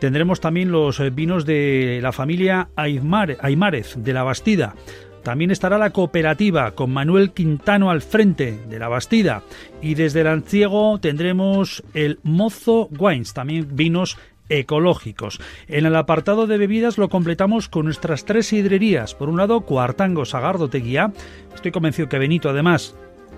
Tendremos 0.00 0.40
también 0.40 0.72
los 0.72 1.00
vinos 1.14 1.46
de 1.46 2.00
la 2.02 2.10
familia 2.10 2.70
Aymárez 2.74 3.94
de 3.96 4.12
la 4.12 4.24
Bastida. 4.24 4.74
También 5.22 5.52
estará 5.52 5.78
la 5.78 5.90
cooperativa 5.90 6.72
con 6.72 6.92
Manuel 6.92 7.30
Quintano 7.30 7.90
al 7.90 8.02
frente 8.02 8.58
de 8.68 8.78
la 8.80 8.88
Bastida. 8.88 9.42
Y 9.80 9.94
desde 9.94 10.22
el 10.22 10.26
Anciego 10.26 10.98
tendremos 10.98 11.84
el 11.94 12.18
Mozo 12.24 12.88
Wines, 12.98 13.32
también 13.32 13.68
vinos 13.76 14.18
ecológicos. 14.48 15.40
En 15.68 15.86
el 15.86 15.96
apartado 15.96 16.46
de 16.46 16.58
bebidas 16.58 16.98
lo 16.98 17.08
completamos 17.08 17.68
con 17.68 17.86
nuestras 17.86 18.24
tres 18.24 18.52
hidrerías. 18.52 19.14
Por 19.14 19.28
un 19.28 19.38
lado, 19.38 19.60
Cuartango 19.62 20.24
Sagardo 20.24 20.68
Teguía. 20.68 21.12
Estoy 21.54 21.70
convencido 21.70 22.08
que 22.08 22.18
Benito 22.18 22.50
además 22.50 22.94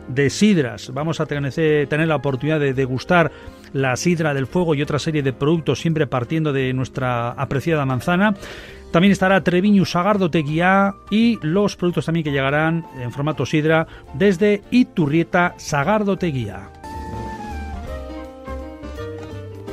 de 0.09 0.31
sidras. 0.31 0.93
Vamos 0.93 1.21
a 1.21 1.27
tener, 1.27 2.09
la 2.09 2.17
oportunidad 2.17 2.61
de 2.61 2.75
degustar 2.75 3.33
la 3.73 3.97
sidra 3.97 4.35
del 4.35 4.47
fuego 4.47 4.75
y 4.75 4.83
otra 4.83 4.99
serie 4.99 5.23
de 5.23 5.33
productos, 5.33 5.81
siempre 5.81 6.07
partiendo 6.07 6.53
de 6.53 6.73
nuestra 6.73 7.31
apreciada 7.31 7.85
manzana. 7.85 8.35
También 8.93 9.13
estará 9.13 9.43
Treviño 9.43 9.85
Sagardo 9.85 10.31
Teguía 10.31 10.95
y 11.11 11.39
los 11.43 11.77
productos 11.77 12.07
también 12.07 12.25
que 12.25 12.31
llegarán 12.31 12.87
en 13.01 13.13
formato 13.13 13.45
sidra 13.45 13.87
desde 14.15 14.63
Iturrieta 14.71 15.55
Sagardo 15.59 16.17
Teguía. 16.17 16.71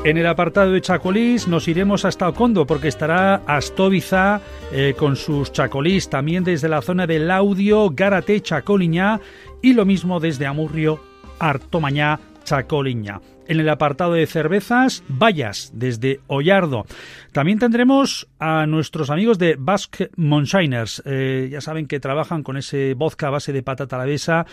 En 0.04 0.18
el 0.18 0.28
apartado 0.28 0.74
de 0.74 0.82
chacolís 0.82 1.48
nos 1.48 1.70
iremos 1.70 2.04
hasta 2.04 2.28
Ocondo 2.28 2.68
porque 2.68 2.90
estará 2.90 3.36
Astóbiza 3.48 4.42
eh, 4.74 4.96
con 4.98 5.16
sus 5.16 5.54
chacolís 5.54 6.10
también 6.10 6.44
desde 6.44 6.68
la 6.68 6.82
zona 6.82 7.08
del 7.08 7.32
Audio, 7.32 7.90
Gárate, 7.90 8.42
Chacoliña 8.42 9.22
y 9.64 9.74
lo 9.74 9.86
mismo 9.86 10.20
desde 10.20 10.46
Amurrio, 10.46 11.02
Artomañá, 11.40 12.20
Chacoliña. 12.44 13.22
En 13.48 13.60
el 13.60 13.70
apartado 13.70 14.14
de 14.14 14.28
cervezas, 14.28 15.04
Vallas, 15.08 15.72
desde 15.74 16.20
Ollardo. 16.28 16.86
También 17.34 17.58
tendremos 17.58 18.28
a 18.38 18.68
nuestros 18.68 19.10
amigos 19.10 19.40
de 19.40 19.56
Basque 19.58 20.12
Monshiners. 20.18 21.02
Eh, 21.04 21.50
ya 21.52 21.62
saben 21.62 21.88
que 21.88 22.00
trabajan 22.00 22.44
con 22.44 22.58
ese 22.58 22.94
vodka 22.94 23.28
a 23.28 23.32
base 23.32 23.52
de 23.52 23.64
patata 23.64 23.96
alavesa, 23.96 24.46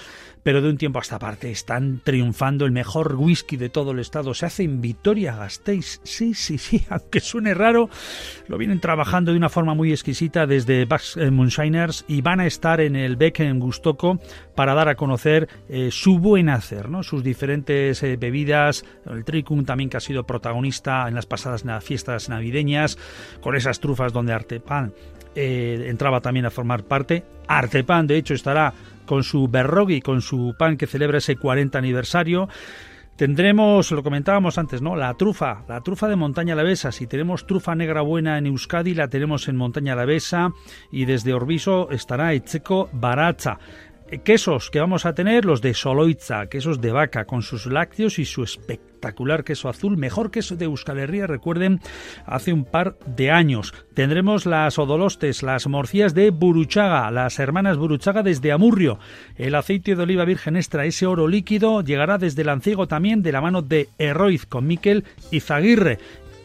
pero 0.42 0.62
de 0.62 0.70
un 0.70 0.78
tiempo 0.78 0.98
a 0.98 1.02
esta 1.02 1.18
parte 1.18 1.50
están 1.50 2.00
triunfando 2.02 2.64
el 2.64 2.72
mejor 2.72 3.16
whisky 3.16 3.58
de 3.58 3.68
todo 3.68 3.90
el 3.90 3.98
estado. 3.98 4.32
Se 4.32 4.46
hace 4.46 4.62
en 4.62 4.80
Vitoria-Gasteiz. 4.80 6.00
Sí, 6.04 6.32
sí, 6.32 6.56
sí, 6.56 6.86
aunque 6.88 7.20
suene 7.20 7.52
raro, 7.52 7.90
lo 8.48 8.56
vienen 8.56 8.80
trabajando 8.80 9.32
de 9.32 9.36
una 9.36 9.50
forma 9.50 9.74
muy 9.74 9.90
exquisita 9.90 10.46
desde 10.46 10.86
Basque 10.86 11.30
Monshiners 11.30 12.06
y 12.08 12.22
van 12.22 12.40
a 12.40 12.46
estar 12.46 12.80
en 12.80 12.96
el 12.96 13.16
Beck 13.16 13.40
en 13.40 13.60
Gustoco 13.60 14.18
para 14.54 14.72
dar 14.72 14.88
a 14.88 14.94
conocer 14.94 15.50
eh, 15.68 15.90
su 15.92 16.18
buen 16.18 16.48
hacer, 16.48 16.88
¿no? 16.88 17.02
sus 17.02 17.22
diferentes 17.22 18.02
eh, 18.02 18.16
bebidas, 18.16 18.86
el 19.04 19.26
Tricum 19.26 19.66
también 19.66 19.90
que 19.90 19.98
ha 19.98 20.00
sido 20.00 20.24
protagonista 20.24 21.06
en 21.08 21.14
las 21.14 21.26
pasadas 21.26 21.62
fiestas 21.84 22.30
navideñas 22.30 22.69
con 23.40 23.56
esas 23.56 23.80
trufas 23.80 24.12
donde 24.12 24.32
Artepan 24.32 24.92
eh, 25.34 25.86
entraba 25.88 26.20
también 26.20 26.46
a 26.46 26.50
formar 26.50 26.84
parte. 26.84 27.24
Artepan, 27.46 28.06
de 28.06 28.16
hecho, 28.16 28.34
estará 28.34 28.72
con 29.06 29.22
su 29.24 29.48
berrogui, 29.48 30.00
con 30.00 30.22
su 30.22 30.54
pan 30.58 30.76
que 30.76 30.86
celebra 30.86 31.18
ese 31.18 31.36
40 31.36 31.78
aniversario. 31.78 32.48
Tendremos, 33.16 33.90
lo 33.90 34.02
comentábamos 34.02 34.56
antes, 34.56 34.80
¿no? 34.80 34.96
La 34.96 35.12
trufa, 35.14 35.62
la 35.68 35.82
trufa 35.82 36.08
de 36.08 36.16
Montaña 36.16 36.54
Lavesa. 36.54 36.90
Si 36.90 37.06
tenemos 37.06 37.46
trufa 37.46 37.74
negra 37.74 38.00
buena 38.00 38.38
en 38.38 38.46
Euskadi, 38.46 38.94
la 38.94 39.08
tenemos 39.08 39.46
en 39.48 39.56
Montaña 39.56 39.94
Lavesa 39.94 40.52
y 40.90 41.04
desde 41.04 41.34
Orbiso 41.34 41.90
estará 41.90 42.32
Echeco 42.32 42.88
Baracha 42.92 43.58
quesos 44.18 44.70
que 44.70 44.80
vamos 44.80 45.06
a 45.06 45.14
tener, 45.14 45.44
los 45.44 45.62
de 45.62 45.72
Soloitza, 45.72 46.46
quesos 46.46 46.80
de 46.80 46.90
vaca, 46.90 47.24
con 47.24 47.42
sus 47.42 47.66
lácteos 47.66 48.18
y 48.18 48.24
su 48.24 48.42
espectacular 48.42 49.44
queso 49.44 49.68
azul, 49.68 49.96
mejor 49.96 50.30
queso 50.30 50.56
de 50.56 50.64
Euskal 50.64 50.98
Herria, 50.98 51.26
recuerden, 51.26 51.80
hace 52.26 52.52
un 52.52 52.64
par 52.64 52.98
de 53.06 53.30
años. 53.30 53.72
Tendremos 53.94 54.46
las 54.46 54.78
odolostes, 54.78 55.42
las 55.42 55.66
morcillas 55.68 56.14
de 56.14 56.30
Buruchaga, 56.30 57.10
las 57.10 57.38
hermanas 57.38 57.78
Buruchaga 57.78 58.22
desde 58.22 58.52
Amurrio. 58.52 58.98
El 59.36 59.54
aceite 59.54 59.94
de 59.94 60.02
oliva 60.02 60.24
virgen 60.24 60.56
extra, 60.56 60.84
ese 60.84 61.06
oro 61.06 61.28
líquido, 61.28 61.82
llegará 61.82 62.18
desde 62.18 62.44
Lanciego 62.44 62.88
también 62.88 63.22
de 63.22 63.32
la 63.32 63.40
mano 63.40 63.62
de 63.62 63.88
Herroiz 63.98 64.44
con 64.46 64.66
Miquel 64.66 65.04
Izaguirre 65.30 65.98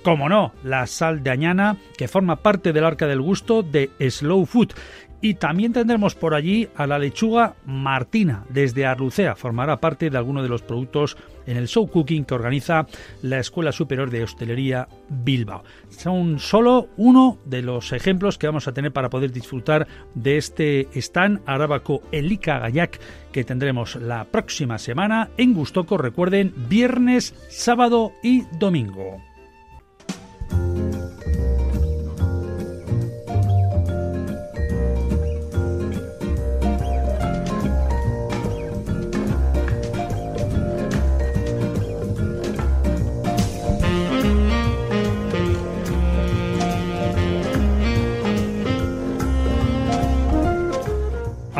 como 0.05 0.29
no, 0.29 0.53
la 0.63 0.85
sal 0.85 1.23
de 1.23 1.31
añana, 1.31 1.77
que 1.97 2.07
forma 2.07 2.35
parte 2.35 2.73
del 2.73 2.85
arca 2.85 3.07
del 3.07 3.23
gusto 3.23 3.63
de 3.63 3.89
Slow 3.99 4.45
Food. 4.45 4.73
Y 5.21 5.35
también 5.35 5.73
tendremos 5.73 6.15
por 6.15 6.35
allí 6.35 6.67
a 6.75 6.85
la 6.87 6.99
lechuga 6.99 7.55
martina 7.65 8.45
desde 8.49 8.85
Arlucea. 8.85 9.35
Formará 9.35 9.79
parte 9.79 10.09
de 10.09 10.17
alguno 10.17 10.43
de 10.43 10.49
los 10.49 10.61
productos 10.61 11.17
en 11.47 11.57
el 11.57 11.67
show 11.67 11.87
cooking 11.87 12.25
que 12.25 12.33
organiza 12.33 12.87
la 13.21 13.39
Escuela 13.39 13.71
Superior 13.71 14.09
de 14.09 14.23
Hostelería 14.23 14.87
Bilbao. 15.09 15.63
Son 15.89 16.39
solo 16.39 16.89
uno 16.97 17.37
de 17.45 17.61
los 17.61 17.91
ejemplos 17.93 18.37
que 18.37 18.47
vamos 18.47 18.67
a 18.67 18.73
tener 18.73 18.91
para 18.91 19.09
poder 19.09 19.31
disfrutar 19.31 19.87
de 20.13 20.37
este 20.37 20.87
stand 20.93 21.41
arábaco 21.45 22.01
Elika 22.11 22.59
Gayak 22.59 22.99
que 23.31 23.43
tendremos 23.43 23.95
la 23.95 24.25
próxima 24.25 24.77
semana 24.77 25.29
en 25.37 25.53
Gustoco. 25.53 25.97
Recuerden, 25.97 26.53
viernes, 26.69 27.33
sábado 27.49 28.11
y 28.23 28.43
domingo. 28.57 29.21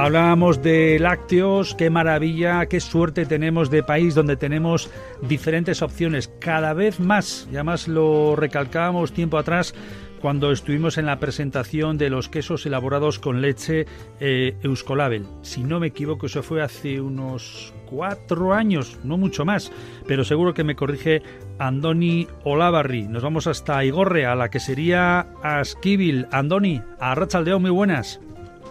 Hablábamos 0.06 0.62
de 0.62 1.00
lácteos, 1.00 1.74
qué 1.74 1.90
maravilla, 1.90 2.68
qué 2.68 2.80
suerte 2.80 3.26
tenemos 3.26 3.72
de 3.72 3.82
país 3.82 4.14
donde 4.14 4.38
tenemos 4.38 4.92
diferentes 5.24 5.82
opciones, 5.82 6.32
cada 6.40 6.76
vez 6.76 7.00
más, 7.00 7.48
y 7.52 7.56
además 7.56 7.88
lo 7.88 8.36
recalcábamos 8.36 9.14
tiempo 9.14 9.40
atrás, 9.40 9.74
cuando 10.22 10.52
estuvimos 10.52 11.00
en 11.00 11.08
la 11.08 11.18
presentación 11.18 11.98
de 11.98 12.12
los 12.12 12.30
quesos 12.30 12.68
elaborados 12.68 13.18
con 13.18 13.42
leche 13.42 13.88
eh, 14.20 14.56
Euskolabel. 14.62 15.26
Si 15.42 15.64
no 15.64 15.80
me 15.80 15.88
equivoco, 15.88 16.28
eso 16.28 16.44
fue 16.44 16.62
hace 16.62 17.02
unos 17.02 17.74
cuatro 17.88 18.54
años, 18.54 19.00
no 19.04 19.18
mucho 19.18 19.44
más, 19.44 19.72
pero 20.08 20.24
seguro 20.24 20.54
que 20.54 20.64
me 20.64 20.76
corrige 20.76 21.24
Andoni 21.58 22.28
Olavarri. 22.44 23.08
Nos 23.08 23.24
vamos 23.24 23.48
hasta 23.48 23.84
Igorre, 23.84 24.28
a 24.28 24.36
la 24.36 24.52
que 24.52 24.60
sería 24.60 25.22
Asquibil. 25.42 26.28
Andoni, 26.32 26.80
a 27.00 27.16
Rachaldeón, 27.16 27.64
muy 27.64 27.72
buenas. 27.72 28.20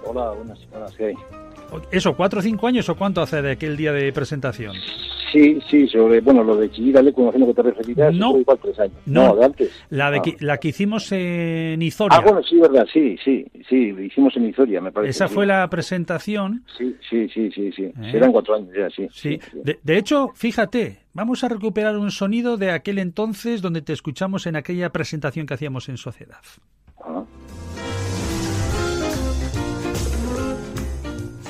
Hola, 0.06 0.30
buenas, 0.32 0.70
buenas, 0.70 0.94
¿qué 0.96 1.06
hay? 1.06 1.14
¿Eso, 1.90 2.14
cuatro 2.16 2.40
o 2.40 2.42
cinco 2.42 2.66
años 2.66 2.88
o 2.88 2.96
cuánto 2.96 3.20
hace 3.20 3.42
de 3.42 3.52
aquel 3.52 3.76
día 3.76 3.92
de 3.92 4.12
presentación? 4.12 4.74
Sí, 5.32 5.58
sí, 5.68 5.88
sobre, 5.88 6.20
bueno, 6.20 6.44
lo 6.44 6.56
de 6.56 6.70
Chillida, 6.70 7.02
conociendo 7.12 7.48
que 7.48 7.54
te 7.54 7.62
referirás, 7.62 8.14
no, 8.14 8.38
igual 8.38 8.58
tres 8.62 8.78
años. 8.78 8.96
No, 9.06 9.34
de 9.34 9.44
antes. 9.44 9.84
La, 9.90 10.10
de 10.12 10.22
que, 10.22 10.36
la 10.38 10.58
que 10.58 10.68
hicimos 10.68 11.10
en 11.10 11.82
Izoria. 11.82 12.18
Ah, 12.18 12.22
bueno, 12.22 12.40
sí, 12.44 12.60
verdad, 12.60 12.86
sí, 12.92 13.16
sí, 13.24 13.44
sí, 13.68 13.90
lo 13.90 14.02
hicimos 14.02 14.36
en 14.36 14.48
Izoria, 14.48 14.80
me 14.80 14.92
parece. 14.92 15.10
Esa 15.10 15.26
fue 15.26 15.44
la 15.44 15.68
presentación. 15.68 16.62
Sí, 16.78 16.94
sí, 17.10 17.28
sí, 17.30 17.50
sí, 17.50 17.72
sí. 17.72 17.82
¿Eh? 17.82 18.12
Eran 18.12 18.30
cuatro 18.30 18.54
años 18.54 18.70
ya, 18.76 18.88
sí. 18.90 19.08
Sí, 19.10 19.40
De, 19.64 19.80
de, 19.82 19.98
hecho, 19.98 20.30
fíjate, 20.36 20.98
vamos 21.14 21.42
a 21.42 21.48
recuperar 21.48 21.96
un 21.98 22.12
sonido 22.12 22.56
de 22.56 22.70
aquel 22.70 23.00
entonces 23.00 23.60
donde 23.60 23.82
te 23.82 23.92
escuchamos 23.92 24.46
en 24.46 24.54
aquella 24.54 24.90
presentación 24.90 25.46
que 25.46 25.54
hacíamos 25.54 25.88
en 25.88 25.96
Sociedad. 25.96 26.42
Ah. 27.00 27.24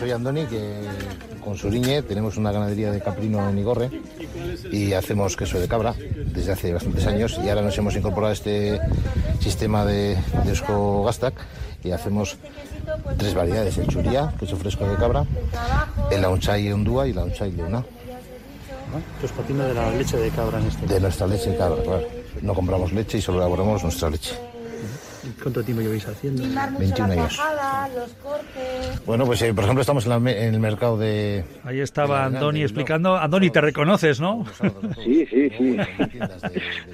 Soy 0.04 0.12
Andoni, 0.12 0.44
que 0.44 0.82
con 1.42 1.56
Suriñe 1.56 2.02
tenemos 2.02 2.36
una 2.36 2.52
ganadería 2.52 2.92
de 2.92 3.00
caprino 3.00 3.48
en 3.48 3.56
Igorre 3.56 3.88
y 4.70 4.92
hacemos 4.92 5.34
queso 5.34 5.58
de 5.58 5.66
cabra 5.66 5.94
desde 6.26 6.52
hace 6.52 6.74
bastantes 6.74 7.06
años 7.06 7.40
y 7.42 7.48
ahora 7.48 7.62
nos 7.62 7.78
hemos 7.78 7.96
incorporado 7.96 8.28
a 8.28 8.34
este 8.34 8.78
sistema 9.40 9.86
de, 9.86 10.18
de 10.44 10.52
Osco 10.52 11.04
Gastac 11.04 11.32
y 11.82 11.92
hacemos 11.92 12.36
tres 13.16 13.32
variedades, 13.32 13.78
el 13.78 13.86
churía, 13.86 14.34
queso 14.38 14.58
fresco 14.58 14.86
de 14.86 14.96
cabra, 14.96 15.24
el 16.10 16.20
launchay 16.20 16.70
ondúa 16.70 17.06
y 17.06 17.10
el 17.12 17.16
launchay 17.16 17.52
leona. 17.52 17.82
Pues 19.20 19.32
patina 19.32 19.64
de 19.64 19.72
la 19.72 19.90
leche 19.90 20.18
de 20.18 20.28
cabra 20.28 20.60
en 20.60 20.66
este 20.66 20.86
De 20.86 21.00
nuestra 21.00 21.26
leche 21.26 21.48
de 21.48 21.56
cabra, 21.56 21.82
claro. 21.82 22.06
No 22.42 22.52
compramos 22.52 22.92
leche 22.92 23.16
y 23.16 23.22
solo 23.22 23.38
elaboramos 23.38 23.82
nuestra 23.82 24.10
leche. 24.10 24.34
¿Cuánto 25.42 25.62
tiempo 25.62 25.82
lleváis 25.82 26.06
haciendo? 26.06 26.42
21 26.78 27.12
años. 27.12 27.40
Bueno, 29.06 29.26
pues 29.26 29.42
eh, 29.42 29.54
por 29.54 29.64
ejemplo 29.64 29.80
estamos 29.80 30.04
en, 30.06 30.10
la, 30.10 30.30
en, 30.30 30.54
el 30.54 30.60
mercado 30.60 30.98
de... 30.98 31.44
Ahí 31.64 31.80
estaba 31.80 32.24
Andoni 32.24 32.62
explicando. 32.62 33.16
Andoni, 33.16 33.50
te 33.50 33.60
reconoces, 33.60 34.20
¿no? 34.20 34.44
Sí, 35.02 35.26
sí, 35.26 35.50
sí. 35.50 35.76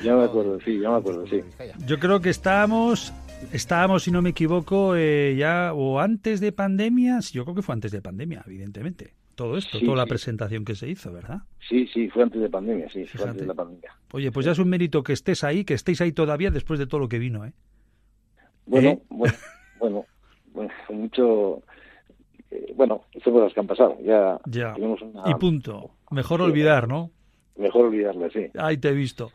ya 0.02 0.16
me 0.16 0.24
acuerdo, 0.24 0.58
sí, 0.64 0.78
ya 0.80 0.90
me 0.90 0.96
acuerdo, 0.96 1.26
sí. 1.26 1.40
Yo 1.86 1.98
creo 1.98 2.20
que 2.20 2.30
estábamos, 2.30 3.12
estábamos, 3.52 4.04
si 4.04 4.10
no 4.10 4.22
me 4.22 4.30
equivoco, 4.30 4.94
eh, 4.96 5.36
ya 5.36 5.72
o 5.74 6.00
antes 6.00 6.40
de 6.40 6.52
pandemia, 6.52 7.20
yo 7.32 7.44
creo 7.44 7.54
que 7.54 7.62
fue 7.62 7.74
antes 7.74 7.92
de 7.92 8.02
pandemia, 8.02 8.42
evidentemente. 8.46 9.14
Todo 9.34 9.56
esto, 9.56 9.78
sí, 9.78 9.86
toda 9.86 9.96
la 9.96 10.06
presentación 10.06 10.66
que 10.66 10.74
se 10.74 10.88
hizo, 10.88 11.10
¿verdad? 11.12 11.38
Sí, 11.66 11.86
sí, 11.94 12.08
fue 12.10 12.24
antes 12.24 12.42
de 12.42 12.50
pandemia, 12.50 12.88
sí, 12.90 13.06
Fíjate. 13.06 13.18
fue 13.18 13.28
antes 13.28 13.40
de 13.42 13.46
la 13.46 13.54
pandemia. 13.54 13.96
Oye, 14.12 14.30
pues 14.30 14.44
ya 14.44 14.52
es 14.52 14.58
un 14.58 14.68
mérito 14.68 15.02
que 15.02 15.14
estés 15.14 15.44
ahí, 15.44 15.64
que 15.64 15.72
estéis 15.72 16.00
ahí 16.02 16.12
todavía 16.12 16.50
después 16.50 16.78
de 16.78 16.86
todo 16.86 17.00
lo 17.00 17.08
que 17.08 17.18
vino, 17.18 17.46
¿eh? 17.46 17.52
Bueno, 18.66 18.90
¿Eh? 18.90 19.02
bueno, 19.08 19.34
bueno, 19.78 20.06
bueno, 20.52 20.72
mucho. 20.90 21.62
Eh, 22.50 22.72
bueno, 22.76 23.02
son 23.22 23.32
cosas 23.32 23.52
que 23.52 23.60
han 23.60 23.66
pasado. 23.66 23.96
Ya, 24.02 24.38
ya. 24.46 24.74
Una... 24.76 25.30
Y 25.30 25.34
punto. 25.34 25.90
Mejor 26.10 26.42
olvidar, 26.42 26.88
¿no? 26.88 27.10
Mejor 27.56 27.86
olvidarle, 27.86 28.30
sí. 28.30 28.46
Ahí 28.58 28.78
te 28.78 28.88
he 28.88 28.92
visto. 28.92 29.32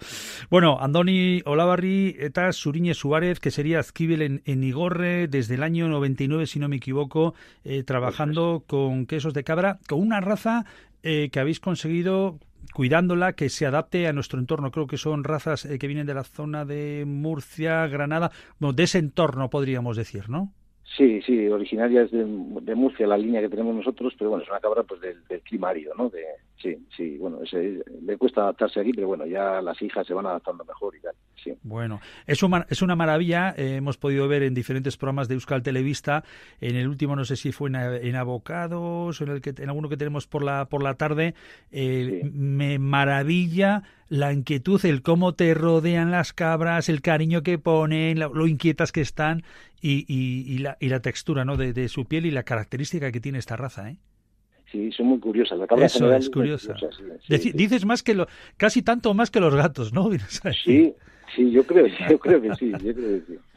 Bueno, 0.49 0.77
Andoni 0.79 1.41
Olavarri 1.45 2.15
eta 2.19 2.51
Suriñe 2.53 2.93
Suárez, 2.93 3.39
que 3.39 3.51
sería 3.51 3.79
Azquibel 3.79 4.21
en, 4.21 4.41
en, 4.45 4.63
Igorre 4.63 5.27
desde 5.27 5.55
el 5.55 5.63
año 5.63 5.87
99, 5.87 6.47
si 6.47 6.59
no 6.59 6.67
me 6.67 6.77
equivoco, 6.77 7.35
eh, 7.63 7.83
trabajando 7.83 8.63
con 8.65 9.05
quesos 9.05 9.33
de 9.33 9.43
cabra, 9.43 9.77
con 9.87 9.99
una 9.99 10.21
raza 10.21 10.65
eh, 11.03 11.29
que 11.31 11.39
habéis 11.39 11.59
conseguido 11.59 12.39
cuidándola, 12.73 13.33
que 13.33 13.49
se 13.49 13.65
adapte 13.65 14.07
a 14.07 14.13
nuestro 14.13 14.39
entorno. 14.39 14.71
Creo 14.71 14.87
que 14.87 14.97
son 14.97 15.23
razas 15.23 15.65
eh, 15.65 15.77
que 15.77 15.87
vienen 15.87 16.07
de 16.07 16.15
la 16.15 16.23
zona 16.23 16.65
de 16.65 17.03
Murcia, 17.05 17.85
Granada, 17.87 18.31
bueno, 18.59 18.73
de 18.73 18.83
ese 18.83 18.97
entorno 18.97 19.49
podríamos 19.49 19.97
decir, 19.97 20.29
¿no? 20.29 20.51
Sí, 20.97 21.21
sí, 21.23 21.47
originarias 21.47 22.09
de, 22.11 22.25
de, 22.25 22.75
Murcia, 22.75 23.05
la 23.05 23.17
línea 23.17 23.41
que 23.41 23.49
tenemos 23.49 23.75
nosotros, 23.75 24.13
pero 24.17 24.29
bueno, 24.29 24.43
es 24.43 24.49
una 24.49 24.59
cabra 24.59 24.83
pues 24.83 25.01
del, 25.01 25.25
del 25.27 25.41
clima 25.41 25.69
árido, 25.69 25.93
¿no? 25.95 26.09
De, 26.09 26.23
sí, 26.61 26.77
sí, 26.95 27.17
bueno, 27.17 27.41
ese, 27.43 27.83
le 28.01 28.17
cuesta 28.17 28.41
adaptarse 28.41 28.79
aquí, 28.79 28.91
pero 28.93 29.07
bueno, 29.07 29.25
ya 29.25 29.61
las 29.61 29.81
hijas 29.81 30.05
se 30.05 30.13
van 30.13 30.25
adaptando 30.25 30.63
mejor 30.65 30.95
y 30.95 31.01
tal, 31.01 31.13
sí. 31.43 31.53
Bueno, 31.63 31.99
es, 32.25 32.41
un, 32.43 32.63
es 32.69 32.81
una 32.81 32.95
maravilla, 32.95 33.53
eh, 33.57 33.75
hemos 33.75 33.97
podido 33.97 34.27
ver 34.27 34.43
en 34.43 34.53
diferentes 34.53 34.97
programas 34.97 35.27
de 35.27 35.35
Euskal 35.35 35.63
Televista, 35.63 36.23
en 36.61 36.75
el 36.75 36.87
último 36.87 37.15
no 37.15 37.25
sé 37.25 37.35
si 37.35 37.51
fue 37.51 37.69
en, 37.69 37.75
en 37.75 38.15
Abocados, 38.15 39.21
o 39.21 39.23
en, 39.23 39.29
el 39.29 39.41
que, 39.41 39.53
en 39.57 39.69
alguno 39.69 39.89
que 39.89 39.97
tenemos 39.97 40.27
por 40.27 40.43
la, 40.43 40.65
por 40.65 40.83
la 40.83 40.95
tarde, 40.95 41.35
eh, 41.71 42.21
sí. 42.23 42.29
me 42.33 42.79
maravilla 42.79 43.83
la 44.07 44.33
inquietud, 44.33 44.83
el 44.85 45.01
cómo 45.01 45.33
te 45.33 45.53
rodean 45.53 46.11
las 46.11 46.33
cabras, 46.33 46.89
el 46.89 47.01
cariño 47.01 47.41
que 47.43 47.57
ponen, 47.57 48.19
lo, 48.19 48.33
lo 48.33 48.47
inquietas 48.47 48.91
que 48.91 49.01
están 49.01 49.43
y, 49.81 50.05
y, 50.07 50.51
y, 50.51 50.57
la, 50.59 50.77
y 50.79 50.89
la 50.89 50.99
textura 50.99 51.45
¿no? 51.45 51.57
De, 51.57 51.73
de, 51.73 51.89
su 51.89 52.05
piel 52.05 52.25
y 52.25 52.31
la 52.31 52.43
característica 52.43 53.11
que 53.11 53.19
tiene 53.19 53.39
esta 53.39 53.55
raza. 53.55 53.89
¿eh? 53.89 53.97
Sí, 54.75 54.91
son 54.91 55.05
muy 55.07 55.19
curiosas. 55.19 55.57
La 55.57 55.67
cabra 55.67 55.85
Eso 55.85 56.13
es 56.13 56.29
curiosa. 56.29 56.73
Es 56.73 56.79
curiosa 56.79 57.17
sí, 57.25 57.37
sí, 57.37 57.51
Dices 57.53 57.85
más 57.85 58.03
que 58.03 58.13
lo, 58.13 58.27
casi 58.57 58.81
tanto 58.81 59.13
más 59.13 59.31
que 59.31 59.39
los 59.39 59.55
gatos, 59.55 59.93
¿no? 59.93 60.09
Sí, 60.65 60.93
sí, 61.33 61.51
yo 61.51 61.65
creo, 61.65 61.87
yo 62.09 62.19
creo 62.19 62.41
que 62.41 62.53
sí, 62.55 62.71
yo 62.71 62.93
creo 62.93 62.93
que 62.93 63.21
sí. 63.25 63.39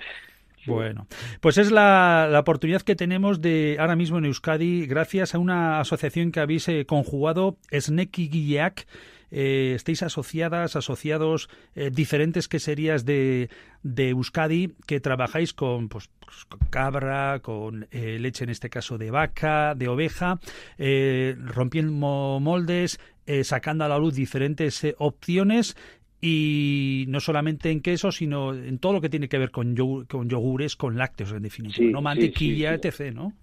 Bueno, 0.66 1.06
pues 1.40 1.56
es 1.56 1.70
la, 1.70 2.28
la, 2.30 2.40
oportunidad 2.40 2.82
que 2.82 2.94
tenemos 2.94 3.40
de 3.40 3.78
ahora 3.80 3.96
mismo 3.96 4.18
en 4.18 4.26
Euskadi, 4.26 4.86
gracias 4.86 5.34
a 5.34 5.38
una 5.38 5.80
asociación 5.80 6.30
que 6.30 6.40
habéis 6.40 6.68
eh, 6.68 6.84
conjugado, 6.84 7.56
Sneki 7.72 8.28
Guillac, 8.28 8.86
eh, 9.30 9.72
estéis 9.74 10.02
asociadas, 10.02 10.76
asociados 10.76 11.48
eh, 11.74 11.90
diferentes 11.92 12.48
queserías 12.48 13.04
de, 13.04 13.50
de 13.82 14.10
Euskadi 14.10 14.74
que 14.86 15.00
trabajáis 15.00 15.52
con, 15.52 15.88
pues, 15.88 16.10
pues 16.20 16.44
con 16.44 16.60
cabra, 16.70 17.40
con 17.40 17.86
eh, 17.90 18.18
leche 18.18 18.44
en 18.44 18.50
este 18.50 18.70
caso 18.70 18.98
de 18.98 19.10
vaca, 19.10 19.74
de 19.74 19.88
oveja, 19.88 20.40
eh, 20.76 21.36
rompiendo 21.38 22.38
moldes, 22.40 23.00
eh, 23.26 23.44
sacando 23.44 23.84
a 23.84 23.88
la 23.88 23.98
luz 23.98 24.14
diferentes 24.14 24.86
opciones 24.98 25.76
y 26.20 27.04
no 27.08 27.20
solamente 27.20 27.70
en 27.70 27.80
queso, 27.80 28.10
sino 28.10 28.54
en 28.54 28.78
todo 28.78 28.94
lo 28.94 29.00
que 29.00 29.08
tiene 29.08 29.28
que 29.28 29.38
ver 29.38 29.50
con, 29.50 29.76
yogur, 29.76 30.06
con 30.06 30.28
yogures, 30.28 30.76
con 30.76 30.96
lácteos 30.98 31.32
en 31.32 31.42
definitiva, 31.42 31.86
sí, 31.86 31.92
¿no? 31.92 32.02
Mantequilla, 32.02 32.70
sí, 32.70 32.88
etc., 32.88 33.14
¿no? 33.14 33.34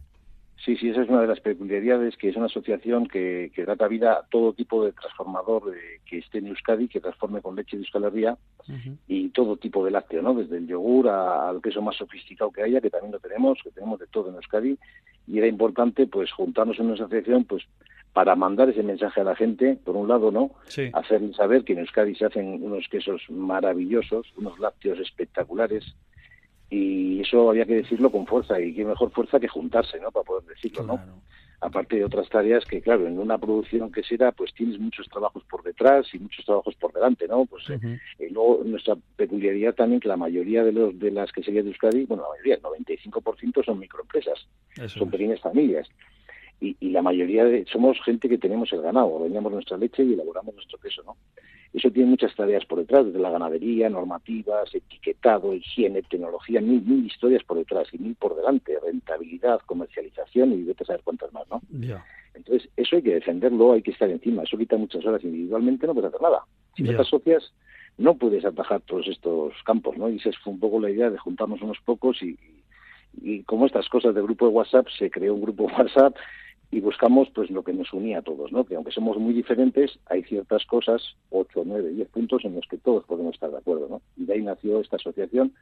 Sí, 0.66 0.76
sí, 0.78 0.90
esa 0.90 1.04
es 1.04 1.10
una 1.10 1.22
de 1.22 1.28
las 1.28 1.42
peculiaridades, 1.42 2.18
que 2.18 2.30
es 2.30 2.36
una 2.36 2.48
asociación 2.48 3.08
que, 3.08 3.52
que 3.54 3.66
da 3.66 3.78
cabida 3.78 4.14
a 4.14 4.24
todo 4.24 4.52
tipo 4.54 4.84
de 4.84 4.94
transformador 4.94 5.72
eh, 5.76 6.00
que 6.04 6.18
esté 6.18 6.40
en 6.40 6.48
Euskadi, 6.48 6.88
que 6.88 7.00
transforme 7.00 7.40
con 7.40 7.56
leche 7.56 7.78
de 7.78 7.84
Euskal 7.84 8.06
Herria 8.06 8.36
uh 8.68 8.72
-huh. 8.72 8.98
y 9.08 9.30
todo 9.30 9.58
tipo 9.58 9.86
de 9.86 9.92
lácteo, 9.92 10.24
¿no? 10.24 10.34
Desde 10.34 10.58
el 10.58 10.66
yogur 10.66 11.08
a, 11.08 11.50
al 11.50 11.62
queso 11.62 11.84
más 11.84 11.96
sofisticado 11.98 12.50
que 12.50 12.64
haya, 12.64 12.82
que 12.82 12.90
también 12.90 13.12
lo 13.12 13.20
tenemos, 13.20 13.60
que 13.64 13.70
tenemos 13.70 14.00
de 14.00 14.08
todo 14.08 14.30
en 14.30 14.38
Euskadi, 14.38 14.76
y 15.28 15.38
era 15.38 15.46
importante, 15.46 16.08
pues, 16.08 16.32
juntarnos 16.32 16.80
en 16.80 16.88
una 16.88 16.96
asociación, 16.96 17.46
pues, 17.46 17.64
para 18.14 18.36
mandar 18.36 18.68
ese 18.70 18.82
mensaje 18.82 19.22
a 19.22 19.24
la 19.24 19.36
gente, 19.36 19.78
por 19.84 19.96
un 19.96 20.08
lado, 20.08 20.32
¿no? 20.32 20.50
Sí. 20.66 20.90
Hacerles 20.94 21.36
saber 21.36 21.64
que 21.64 21.74
en 21.74 21.80
Euskadi 21.80 22.16
se 22.16 22.26
hacen 22.26 22.64
unos 22.64 22.88
quesos 22.88 23.22
maravillosos, 23.30 24.34
unos 24.36 24.58
lácteos 24.58 25.00
espectaculares, 25.00 25.96
y 26.70 27.22
eso 27.22 27.50
había 27.50 27.66
que 27.66 27.76
decirlo 27.76 28.12
con 28.12 28.26
fuerza 28.26 28.60
y 28.60 28.74
qué 28.74 28.86
mejor 28.86 29.12
fuerza 29.12 29.40
que 29.40 29.48
juntarse 29.48 30.00
no 30.00 30.12
para 30.12 30.24
poder 30.24 30.44
decirlo 30.46 30.84
claro. 30.84 31.06
no 31.06 31.22
aparte 31.62 31.96
de 31.96 32.06
otras 32.06 32.28
tareas 32.30 32.66
que 32.66 32.82
claro 32.82 33.08
en 33.08 33.18
una 33.18 33.38
producción 33.38 33.92
que 33.92 34.04
será 34.04 34.32
pues 34.32 34.54
tienes 34.54 34.80
muchos 34.80 35.08
trabajos 35.08 35.44
por 35.46 35.64
detrás 35.64 36.08
y 36.14 36.20
muchos 36.20 36.46
trabajos 36.46 36.76
por 36.76 36.92
delante 36.94 37.28
no 37.28 37.46
pues 37.46 37.70
uh 37.70 37.74
-huh. 37.74 38.00
eh, 38.20 38.30
luego 38.32 38.62
nuestra 38.66 38.96
peculiaridad 39.16 39.74
también 39.74 40.00
que 40.00 40.08
la 40.08 40.18
mayoría 40.18 40.64
de 40.64 40.72
los 40.72 40.98
de 41.00 41.12
las 41.12 41.32
que 41.32 41.44
serían 41.44 41.66
de 41.66 41.72
Euskadi 41.72 42.06
bueno 42.06 42.24
la 42.24 42.30
mayoría 42.30 42.56
el 42.56 42.62
95% 42.62 43.66
son 43.66 43.80
microempresas 43.80 44.48
eso 44.76 45.00
son 45.00 45.08
es. 45.08 45.12
pequeñas 45.12 45.40
familias 45.40 45.88
y, 46.62 46.76
y, 46.80 46.90
la 46.90 47.02
mayoría 47.02 47.44
de 47.46 47.66
somos 47.66 47.98
gente 48.04 48.30
que 48.30 48.38
tenemos 48.38 48.72
el 48.72 48.82
ganado 48.82 49.08
ordeñamos 49.08 49.52
nuestra 49.52 49.78
leche 49.78 50.04
y 50.04 50.14
elaboramos 50.14 50.56
nuestro 50.56 50.78
queso 50.80 51.04
no 51.04 51.16
eso 51.76 51.92
tiene 51.92 52.10
muchas 52.10 52.34
tareas 52.34 52.64
por 52.66 52.80
detrás, 52.80 53.06
desde 53.06 53.20
la 53.20 53.30
ganadería, 53.30 53.90
normativas, 53.90 54.74
etiquetado, 54.74 55.54
higiene, 55.54 56.04
tecnología, 56.04 56.62
mil, 56.62 56.82
mil 56.82 57.06
historias 57.06 57.44
por 57.44 57.58
detrás 57.58 57.90
y 57.92 57.98
mil 57.98 58.16
por 58.16 58.34
delante, 58.34 58.80
rentabilidad, 58.82 59.60
comercialización 59.66 60.54
y 60.54 60.64
vete 60.64 60.84
a 60.84 60.88
saber 60.88 61.02
cuántas 61.04 61.34
más, 61.34 61.44
¿no? 61.50 61.62
Yeah. 61.78 62.02
Entonces, 62.34 62.70
eso 62.78 62.96
hay 62.96 63.02
que 63.02 63.16
defenderlo, 63.16 63.74
hay 63.74 63.82
que 63.82 63.92
estar 63.92 64.10
encima, 64.10 64.44
eso 64.44 64.58
quita 64.58 64.78
muchas 64.78 65.06
horas 65.06 65.22
individualmente, 65.26 65.86
no 65.86 65.94
puedes 65.94 66.08
hacer 66.08 66.22
nada. 66.22 66.44
Si 66.78 66.84
Yeah. 66.84 66.94
no 66.94 66.98
te 66.98 67.02
asocias, 67.02 67.54
no 67.98 68.16
puedes 68.16 68.46
atajar 68.46 68.80
todos 68.80 69.10
estos 69.10 69.54
campos, 69.66 69.98
¿no? 69.98 70.10
Y 70.10 70.16
esa 70.16 70.32
fue 70.46 70.54
un 70.54 70.62
poco 70.62 70.80
la 70.80 70.90
idea 70.90 71.10
de 71.10 71.18
juntarnos 71.18 71.62
unos 71.62 71.80
pocos 71.84 72.24
y, 72.24 72.40
y 73.22 73.44
como 73.44 73.66
estas 73.66 73.90
cosas 73.90 74.16
de 74.16 74.22
grupo 74.22 74.48
de 74.48 74.54
WhatsApp, 74.54 74.88
se 74.98 75.12
creó 75.12 75.34
un 75.34 75.42
grupo 75.42 75.68
de 75.68 75.74
WhatsApp 75.78 76.16
y 76.72 76.80
buscamos 76.80 77.30
pues 77.34 77.50
lo 77.52 77.64
que 77.64 77.74
nos 77.74 77.94
unía 77.94 78.20
a 78.20 78.22
todos, 78.22 78.52
¿no? 78.52 78.66
Que 78.66 78.76
aunque 78.76 78.92
somos 78.92 79.18
muy 79.18 79.34
diferentes, 79.34 80.00
hay 80.08 80.24
ciertas 80.24 80.66
cosas, 80.66 81.02
8, 81.30 81.64
9, 81.66 81.90
10 81.92 82.10
puntos 82.10 82.46
en 82.46 82.56
los 82.56 82.66
que 82.68 82.78
todos 82.78 83.06
podemos 83.06 83.36
estar 83.36 83.52
de 83.52 83.58
acuerdo, 83.58 83.88
¿no? 83.90 84.02
Y 84.18 84.26
de 84.26 84.34
ahí 84.34 84.42
nació 84.42 84.82
esta 84.82 84.98
asociación 84.98 85.54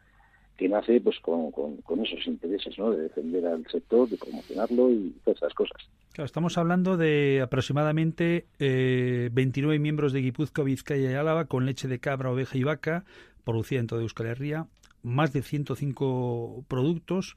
que 0.57 0.69
nace 0.69 1.01
pues 1.01 1.19
con, 1.19 1.51
con, 1.51 2.05
esos 2.05 2.25
intereses, 2.27 2.77
¿no? 2.77 2.91
De 2.91 3.03
defender 3.03 3.45
al 3.45 3.65
sector, 3.67 4.07
de 4.07 4.17
promocionarlo 4.17 4.91
y 4.91 5.15
todas 5.23 5.37
esas 5.37 5.53
cosas. 5.53 5.81
Claro, 6.13 6.25
estamos 6.25 6.57
hablando 6.57 6.95
de 6.95 7.41
aproximadamente 7.41 8.45
eh, 8.59 9.29
29 9.33 9.79
miembros 9.79 10.13
de 10.13 10.21
Guipúzcoa, 10.21 10.63
Vizcaya 10.63 11.11
y 11.11 11.15
Álava 11.15 11.45
con 11.45 11.65
leche 11.65 11.87
de 11.87 11.99
cabra, 11.99 12.31
oveja 12.31 12.57
y 12.57 12.63
vaca, 12.63 13.03
producida 13.43 13.79
en 13.79 13.87
toda 13.87 14.03
Euskal 14.03 14.27
Herria, 14.27 14.67
más 15.01 15.33
de 15.33 15.41
105 15.41 16.65
productos 16.67 17.35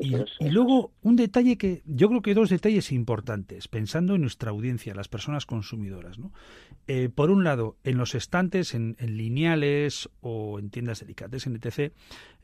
y, 0.00 0.48
luego 0.48 0.92
un 1.02 1.16
detalle 1.16 1.58
que 1.58 1.82
yo 1.84 2.08
creo 2.08 2.22
que 2.22 2.34
dos 2.34 2.48
detalles 2.48 2.92
importantes, 2.92 3.68
pensando 3.68 4.14
en 4.14 4.22
nuestra 4.22 4.50
audiencia, 4.50 4.94
las 4.94 5.08
personas 5.08 5.44
consumidoras. 5.44 6.18
¿no? 6.18 6.32
Eh, 6.86 7.10
por 7.14 7.30
un 7.30 7.44
lado, 7.44 7.76
en 7.84 7.98
los 7.98 8.14
estantes, 8.14 8.74
en, 8.74 8.96
lineales 8.98 10.08
o 10.20 10.58
en 10.58 10.70
tiendas 10.70 11.00
delicates, 11.00 11.46
en 11.46 11.56
etc., 11.56 11.92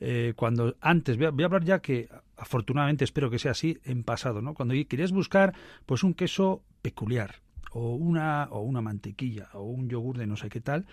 eh, 0.01 0.35
cuando 0.37 0.77
antes, 0.81 1.17
voy 1.17 1.27
a, 1.27 1.47
hablar 1.47 1.65
ya 1.65 1.81
que 1.81 2.09
afortunadamente 2.37 3.05
espero 3.05 3.31
que 3.31 3.39
sea 3.39 3.53
así 3.53 3.79
en 3.85 4.05
pasado, 4.05 4.43
¿no? 4.43 4.55
cuando 4.55 4.75
querías 4.89 5.13
buscar 5.13 5.55
pues 5.87 6.03
un 6.05 6.15
queso 6.15 6.63
peculiar 6.83 7.37
o 7.73 7.95
una, 7.95 8.49
o 8.51 8.61
una 8.61 8.81
mantequilla 8.81 9.49
o 9.55 9.63
un 9.63 9.89
yogur 9.89 10.19
de 10.19 10.27
no 10.27 10.37
sé 10.37 10.49
qué 10.49 10.61
tal, 10.61 10.87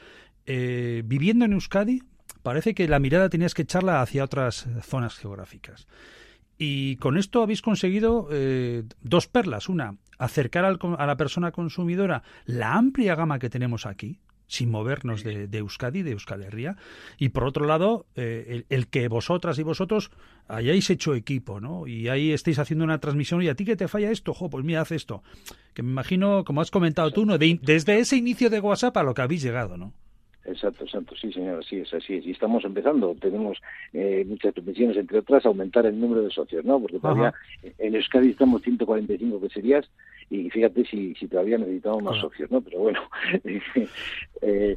eh, 0.45 1.03
viviendo 1.05 1.45
en 1.45 1.53
Euskadi, 1.53 2.01
parece 2.43 2.73
que 2.73 2.87
la 2.87 2.99
mirada 2.99 3.29
tenías 3.29 3.53
que 3.53 3.63
echarla 3.63 4.01
hacia 4.01 4.23
otras 4.23 4.67
zonas 4.81 5.15
geográficas. 5.15 5.87
Y 6.57 6.95
con 6.97 7.17
esto 7.17 7.41
habéis 7.41 7.61
conseguido 7.61 8.27
eh, 8.31 8.83
dos 9.01 9.27
perlas. 9.27 9.69
Una, 9.69 9.97
acercar 10.17 10.65
a 10.65 11.05
la 11.05 11.17
persona 11.17 11.51
consumidora 11.51 12.23
la 12.45 12.75
amplia 12.75 13.15
gama 13.15 13.39
que 13.39 13.49
tenemos 13.49 13.85
aquí, 13.85 14.19
sin 14.47 14.71
movernos 14.71 15.23
de, 15.23 15.49
Euskadi, 15.51 16.03
de 16.03 16.11
Euskal 16.11 16.43
Herria. 16.43 16.77
Y 17.17 17.29
por 17.29 17.45
otro 17.45 17.65
lado, 17.65 18.05
eh, 18.15 18.63
el, 18.69 18.87
que 18.87 19.07
vosotras 19.07 19.59
y 19.59 19.63
vosotros 19.63 20.11
hayáis 20.47 20.89
hecho 20.89 21.15
equipo, 21.15 21.59
¿no? 21.59 21.87
Y 21.87 22.07
ahí 22.07 22.31
estáis 22.31 22.59
haciendo 22.59 22.85
una 22.85 22.99
transmisión 22.99 23.41
y 23.41 23.49
a 23.49 23.55
ti 23.55 23.65
que 23.65 23.75
te 23.75 23.87
falla 23.87 24.11
esto, 24.11 24.33
jo, 24.33 24.49
pues 24.49 24.63
mira, 24.63 24.81
haz 24.81 24.91
esto. 24.91 25.23
Que 25.73 25.83
me 25.83 25.91
imagino, 25.91 26.45
como 26.45 26.61
has 26.61 26.71
comentado 26.71 27.11
tú, 27.11 27.25
¿no? 27.25 27.37
desde 27.37 27.99
ese 27.99 28.15
inicio 28.15 28.49
de 28.49 28.59
WhatsApp 28.59 28.95
a 28.97 29.03
lo 29.03 29.13
que 29.13 29.21
habéis 29.21 29.41
llegado, 29.41 29.75
¿no? 29.75 29.93
Exacto, 30.45 30.83
exacto, 30.83 31.15
sí, 31.15 31.31
señor, 31.31 31.65
sí, 31.65 31.77
es 31.79 31.91
así 31.93 32.21
Y 32.23 32.31
estamos 32.31 32.63
empezando, 32.65 33.15
tenemos 33.19 33.59
eh, 33.93 34.23
muchas 34.27 34.53
pretensiones, 34.53 34.95
entre 34.97 35.19
otras, 35.19 35.45
aumentar 35.45 35.85
el 35.87 35.99
número 35.99 36.21
de 36.21 36.29
socios, 36.29 36.63
¿no? 36.63 36.79
Porque 36.79 36.99
todavía 36.99 37.33
en 37.79 37.95
Euskadi 37.95 38.29
estamos 38.29 38.61
145 38.61 39.41
queserías 39.41 39.89
y 40.29 40.49
fíjate 40.51 40.85
si, 40.85 41.15
si 41.15 41.27
todavía 41.27 41.57
necesitamos 41.57 42.03
más 42.03 42.17
socios, 42.19 42.51
¿no? 42.51 42.61
Pero 42.61 42.79
bueno, 42.79 43.01
eh, 44.41 44.75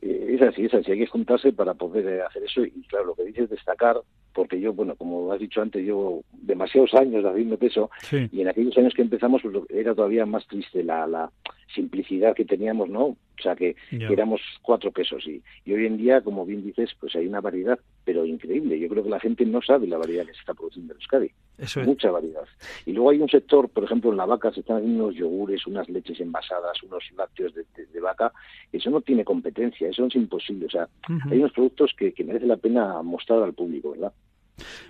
es 0.00 0.42
así, 0.42 0.66
es 0.66 0.74
así, 0.74 0.92
hay 0.92 0.98
que 0.98 1.06
juntarse 1.06 1.52
para 1.52 1.74
poder 1.74 2.22
hacer 2.22 2.44
eso 2.44 2.64
y 2.64 2.82
claro, 2.88 3.06
lo 3.06 3.14
que 3.14 3.24
dices 3.24 3.44
es 3.44 3.50
destacar, 3.50 3.96
porque 4.38 4.60
yo, 4.60 4.72
bueno, 4.72 4.94
como 4.94 5.32
has 5.32 5.40
dicho 5.40 5.60
antes, 5.60 5.84
llevo 5.84 6.22
demasiados 6.30 6.94
años 6.94 7.24
haciendo 7.24 7.58
peso 7.58 7.90
y 8.12 8.40
en 8.40 8.46
aquellos 8.46 8.78
años 8.78 8.94
que 8.94 9.02
empezamos 9.02 9.42
pues, 9.42 9.56
era 9.68 9.96
todavía 9.96 10.26
más 10.26 10.46
triste 10.46 10.84
la, 10.84 11.08
la 11.08 11.28
simplicidad 11.74 12.36
que 12.36 12.44
teníamos, 12.44 12.88
¿no? 12.88 13.04
O 13.06 13.42
sea, 13.42 13.54
que, 13.54 13.76
éramos 13.90 14.40
cuatro 14.62 14.92
quesos 14.92 15.26
y, 15.26 15.42
y, 15.64 15.72
hoy 15.72 15.86
en 15.86 15.96
día, 15.96 16.20
como 16.20 16.44
bien 16.44 16.64
dices, 16.64 16.90
pues 16.98 17.14
hay 17.14 17.26
una 17.26 17.40
variedad, 17.40 17.78
pero 18.04 18.24
increíble. 18.24 18.78
Yo 18.78 18.88
creo 18.88 19.04
que 19.04 19.10
la 19.10 19.20
gente 19.20 19.44
no 19.44 19.62
sabe 19.62 19.86
la 19.86 19.98
variedad 19.98 20.26
que 20.26 20.32
se 20.32 20.40
está 20.40 20.54
produciendo 20.54 20.92
en 20.92 20.98
Euskadi. 20.98 21.30
Eso 21.56 21.80
Mucha 21.82 22.10
variedad. 22.10 22.44
Y 22.86 22.92
luego 22.92 23.10
hay 23.10 23.20
un 23.20 23.28
sector, 23.28 23.68
por 23.68 23.84
ejemplo, 23.84 24.10
en 24.10 24.16
la 24.16 24.26
vaca 24.26 24.52
se 24.52 24.60
están 24.60 24.78
haciendo 24.78 25.04
unos 25.04 25.16
yogures, 25.16 25.66
unas 25.66 25.88
leches 25.88 26.20
envasadas, 26.20 26.82
unos 26.82 27.04
lácteos 27.16 27.54
de, 27.54 27.64
vaca. 28.00 28.32
Eso 28.72 28.90
no 28.90 29.00
tiene 29.00 29.24
competencia, 29.24 29.88
eso 29.88 30.06
es 30.06 30.14
imposible. 30.14 30.66
O 30.66 30.70
sea, 30.70 30.88
hay 31.30 31.38
unos 31.38 31.52
productos 31.52 31.92
que, 31.96 32.12
que 32.12 32.24
merece 32.24 32.46
la 32.46 32.56
pena 32.56 33.02
mostrar 33.02 33.42
al 33.42 33.54
público, 33.54 33.90
¿verdad? 33.92 34.12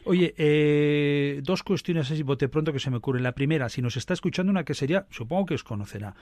Oye, 0.05 0.35
eh, 0.39 1.41
dos 1.43 1.63
cuestiones 1.63 2.11
así 2.11 2.23
bote 2.23 2.49
pronto 2.49 2.73
que 2.73 2.81
se 2.81 2.91
me 2.91 2.97
ocurren. 2.97 3.23
La 3.23 3.33
primera, 3.33 3.69
si 3.69 3.83
nos 3.83 3.97
está 3.97 4.15
escuchando 4.15 4.51
una 4.51 4.65
que 4.65 4.75
sería, 4.75 5.07
supongo 5.11 5.47
que 5.47 5.55
os 5.55 5.65
conocerá, 5.65 6.15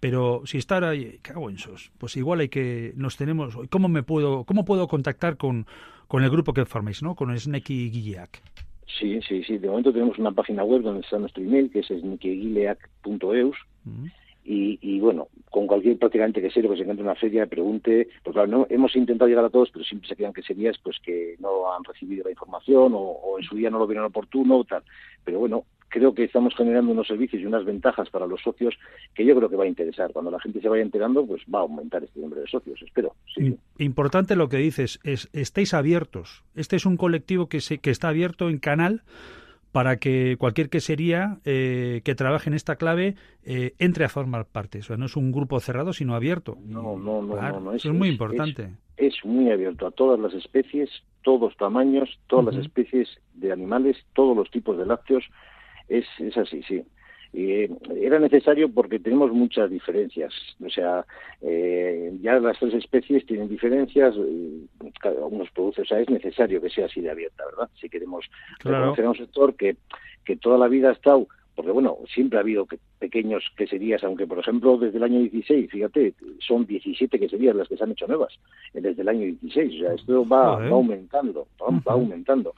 pero 0.00 0.42
si 0.44 0.58
está 0.58 0.88
ahí, 0.88 1.18
cago 1.22 1.50
en 1.50 1.58
sos, 1.58 1.92
pues 1.98 2.16
igual 2.16 2.40
hay 2.40 2.48
que, 2.48 2.92
nos 2.96 3.16
tenemos, 3.16 3.56
¿cómo 3.70 3.88
me 3.88 4.02
puedo, 4.02 4.44
cómo 4.44 4.64
puedo 4.64 4.88
contactar 4.88 5.36
con, 5.36 5.66
con 6.08 6.22
el 6.24 6.30
grupo 6.30 6.52
que 6.52 6.64
formáis, 6.64 7.02
¿no? 7.02 7.14
Con 7.14 7.36
Sneki 7.36 7.90
Guilleac. 7.90 8.42
Sí, 8.98 9.20
sí, 9.26 9.42
sí. 9.42 9.58
De 9.58 9.68
momento 9.68 9.92
tenemos 9.92 10.18
una 10.18 10.32
página 10.32 10.62
web 10.62 10.82
donde 10.82 11.00
está 11.00 11.18
nuestro 11.18 11.42
email, 11.42 11.70
que 11.70 11.80
es 11.80 11.88
snekyguileac.eus. 11.88 13.56
Y, 14.46 15.00
bueno, 15.00 15.28
con 15.50 15.66
cualquier 15.66 15.98
prácticamente 15.98 16.42
que 16.42 16.50
sea 16.50 16.62
que 16.62 16.68
se 16.68 16.82
encuentre 16.82 17.02
en 17.02 17.08
una 17.08 17.14
feria, 17.14 17.46
pregunte, 17.46 18.08
porque 18.22 18.36
claro, 18.36 18.50
no, 18.50 18.66
hemos 18.68 18.94
intentado 18.94 19.28
llegar 19.28 19.44
a 19.44 19.50
todos, 19.50 19.70
pero 19.70 19.84
siempre 19.84 20.08
se 20.08 20.16
quedan 20.16 20.34
que 20.34 20.42
serías 20.42 20.76
pues 20.82 20.98
que 21.00 21.36
no 21.38 21.72
han 21.72 21.82
recibido 21.84 22.24
la 22.24 22.30
información 22.30 22.92
o, 22.94 23.38
en 23.38 23.44
su 23.44 23.56
día 23.56 23.70
no 23.70 23.78
lo 23.78 23.86
vieron 23.86 24.04
oportuno 24.04 24.58
o 24.58 24.64
tal. 24.64 24.82
Pero 25.24 25.38
bueno, 25.38 25.64
creo 25.88 26.14
que 26.14 26.24
estamos 26.24 26.54
generando 26.56 26.92
unos 26.92 27.06
servicios 27.06 27.40
y 27.40 27.46
unas 27.46 27.64
ventajas 27.64 28.10
para 28.10 28.26
los 28.26 28.42
socios 28.42 28.74
que 29.14 29.24
yo 29.24 29.34
creo 29.34 29.48
que 29.48 29.56
va 29.56 29.64
a 29.64 29.68
interesar. 29.68 30.12
Cuando 30.12 30.30
la 30.30 30.40
gente 30.40 30.60
se 30.60 30.68
vaya 30.68 30.82
enterando, 30.82 31.24
pues 31.26 31.42
va 31.52 31.60
a 31.60 31.62
aumentar 31.62 32.04
este 32.04 32.20
número 32.20 32.42
de 32.42 32.48
socios, 32.48 32.82
espero. 32.82 33.14
Importante 33.78 34.36
lo 34.36 34.50
que 34.50 34.58
dices, 34.58 35.00
es 35.04 35.30
estéis 35.32 35.72
abiertos. 35.72 36.44
Este 36.54 36.76
es 36.76 36.84
un 36.84 36.98
colectivo 36.98 37.48
que, 37.48 37.60
se, 37.60 37.78
que 37.78 37.90
está 37.90 38.08
abierto 38.08 38.50
en 38.50 38.58
canal 38.58 39.02
para 39.74 39.96
que 39.96 40.36
cualquier 40.38 40.70
quesería 40.70 41.38
eh, 41.44 42.00
que 42.04 42.14
trabaje 42.14 42.48
en 42.48 42.54
esta 42.54 42.76
clave 42.76 43.16
eh, 43.44 43.72
entre 43.80 44.04
a 44.04 44.08
formar 44.08 44.46
parte. 44.46 44.78
O 44.78 44.82
sea, 44.84 44.96
no 44.96 45.06
es 45.06 45.16
un 45.16 45.32
grupo 45.32 45.58
cerrado, 45.58 45.92
sino 45.92 46.14
abierto. 46.14 46.56
No, 46.64 46.96
no, 46.96 47.20
no. 47.20 47.60
no, 47.60 47.74
eso 47.74 47.90
es, 47.90 47.94
muy 47.98 48.08
importante. 48.08 48.68
Es, 48.96 49.14
muy 49.24 49.50
abierto 49.50 49.88
a 49.88 49.90
todas 49.90 50.20
las 50.20 50.32
especies, 50.32 50.88
todos 51.22 51.56
tamaños, 51.56 52.08
todas 52.28 52.54
las 52.54 52.64
especies 52.64 53.08
de 53.32 53.50
animales, 53.50 53.96
todos 54.12 54.36
los 54.36 54.48
tipos 54.48 54.78
de 54.78 54.86
lácteos. 54.86 55.24
Es, 55.88 56.06
es 56.20 56.36
así, 56.36 56.62
sí. 56.68 56.84
Eh, 57.36 57.68
era 58.00 58.18
necesario 58.18 58.68
porque 58.68 58.98
tenemos 59.00 59.32
muchas 59.32 59.68
diferencias. 59.70 60.32
O 60.64 60.70
sea, 60.70 61.04
eh, 61.42 62.12
ya 62.22 62.38
las 62.38 62.58
tres 62.58 62.74
especies 62.74 63.26
tienen 63.26 63.48
diferencias, 63.48 64.14
cada 65.00 65.26
uno 65.26 65.44
produce, 65.52 65.82
o 65.82 65.84
sea, 65.84 65.98
es 66.00 66.08
necesario 66.08 66.60
que 66.60 66.70
sea 66.70 66.86
así 66.86 67.00
de 67.00 67.10
abierta, 67.10 67.44
¿verdad? 67.44 67.68
Si 67.80 67.88
queremos 67.88 68.24
reconocer 68.60 69.04
a 69.04 69.10
un 69.10 69.16
sector 69.16 69.56
que, 69.56 69.76
que 70.24 70.36
toda 70.36 70.58
la 70.58 70.68
vida 70.68 70.90
ha 70.90 70.92
estado 70.92 71.26
porque 71.54 71.70
bueno, 71.70 71.98
siempre 72.12 72.38
ha 72.38 72.42
habido 72.42 72.66
pequeños 72.98 73.44
queserías, 73.56 74.02
aunque 74.02 74.26
por 74.26 74.38
ejemplo 74.38 74.76
desde 74.76 74.96
el 74.96 75.04
año 75.04 75.20
16, 75.20 75.70
fíjate, 75.70 76.14
son 76.40 76.66
17 76.66 77.18
queserías 77.18 77.54
las 77.54 77.68
que 77.68 77.76
se 77.76 77.84
han 77.84 77.92
hecho 77.92 78.08
nuevas 78.08 78.32
eh, 78.74 78.80
desde 78.80 79.02
el 79.02 79.08
año 79.08 79.20
16, 79.20 79.74
o 79.74 79.84
sea, 79.84 79.94
esto 79.94 80.28
va, 80.28 80.66
aumentando, 80.68 81.46
va, 81.60 81.92
aumentando. 81.92 82.54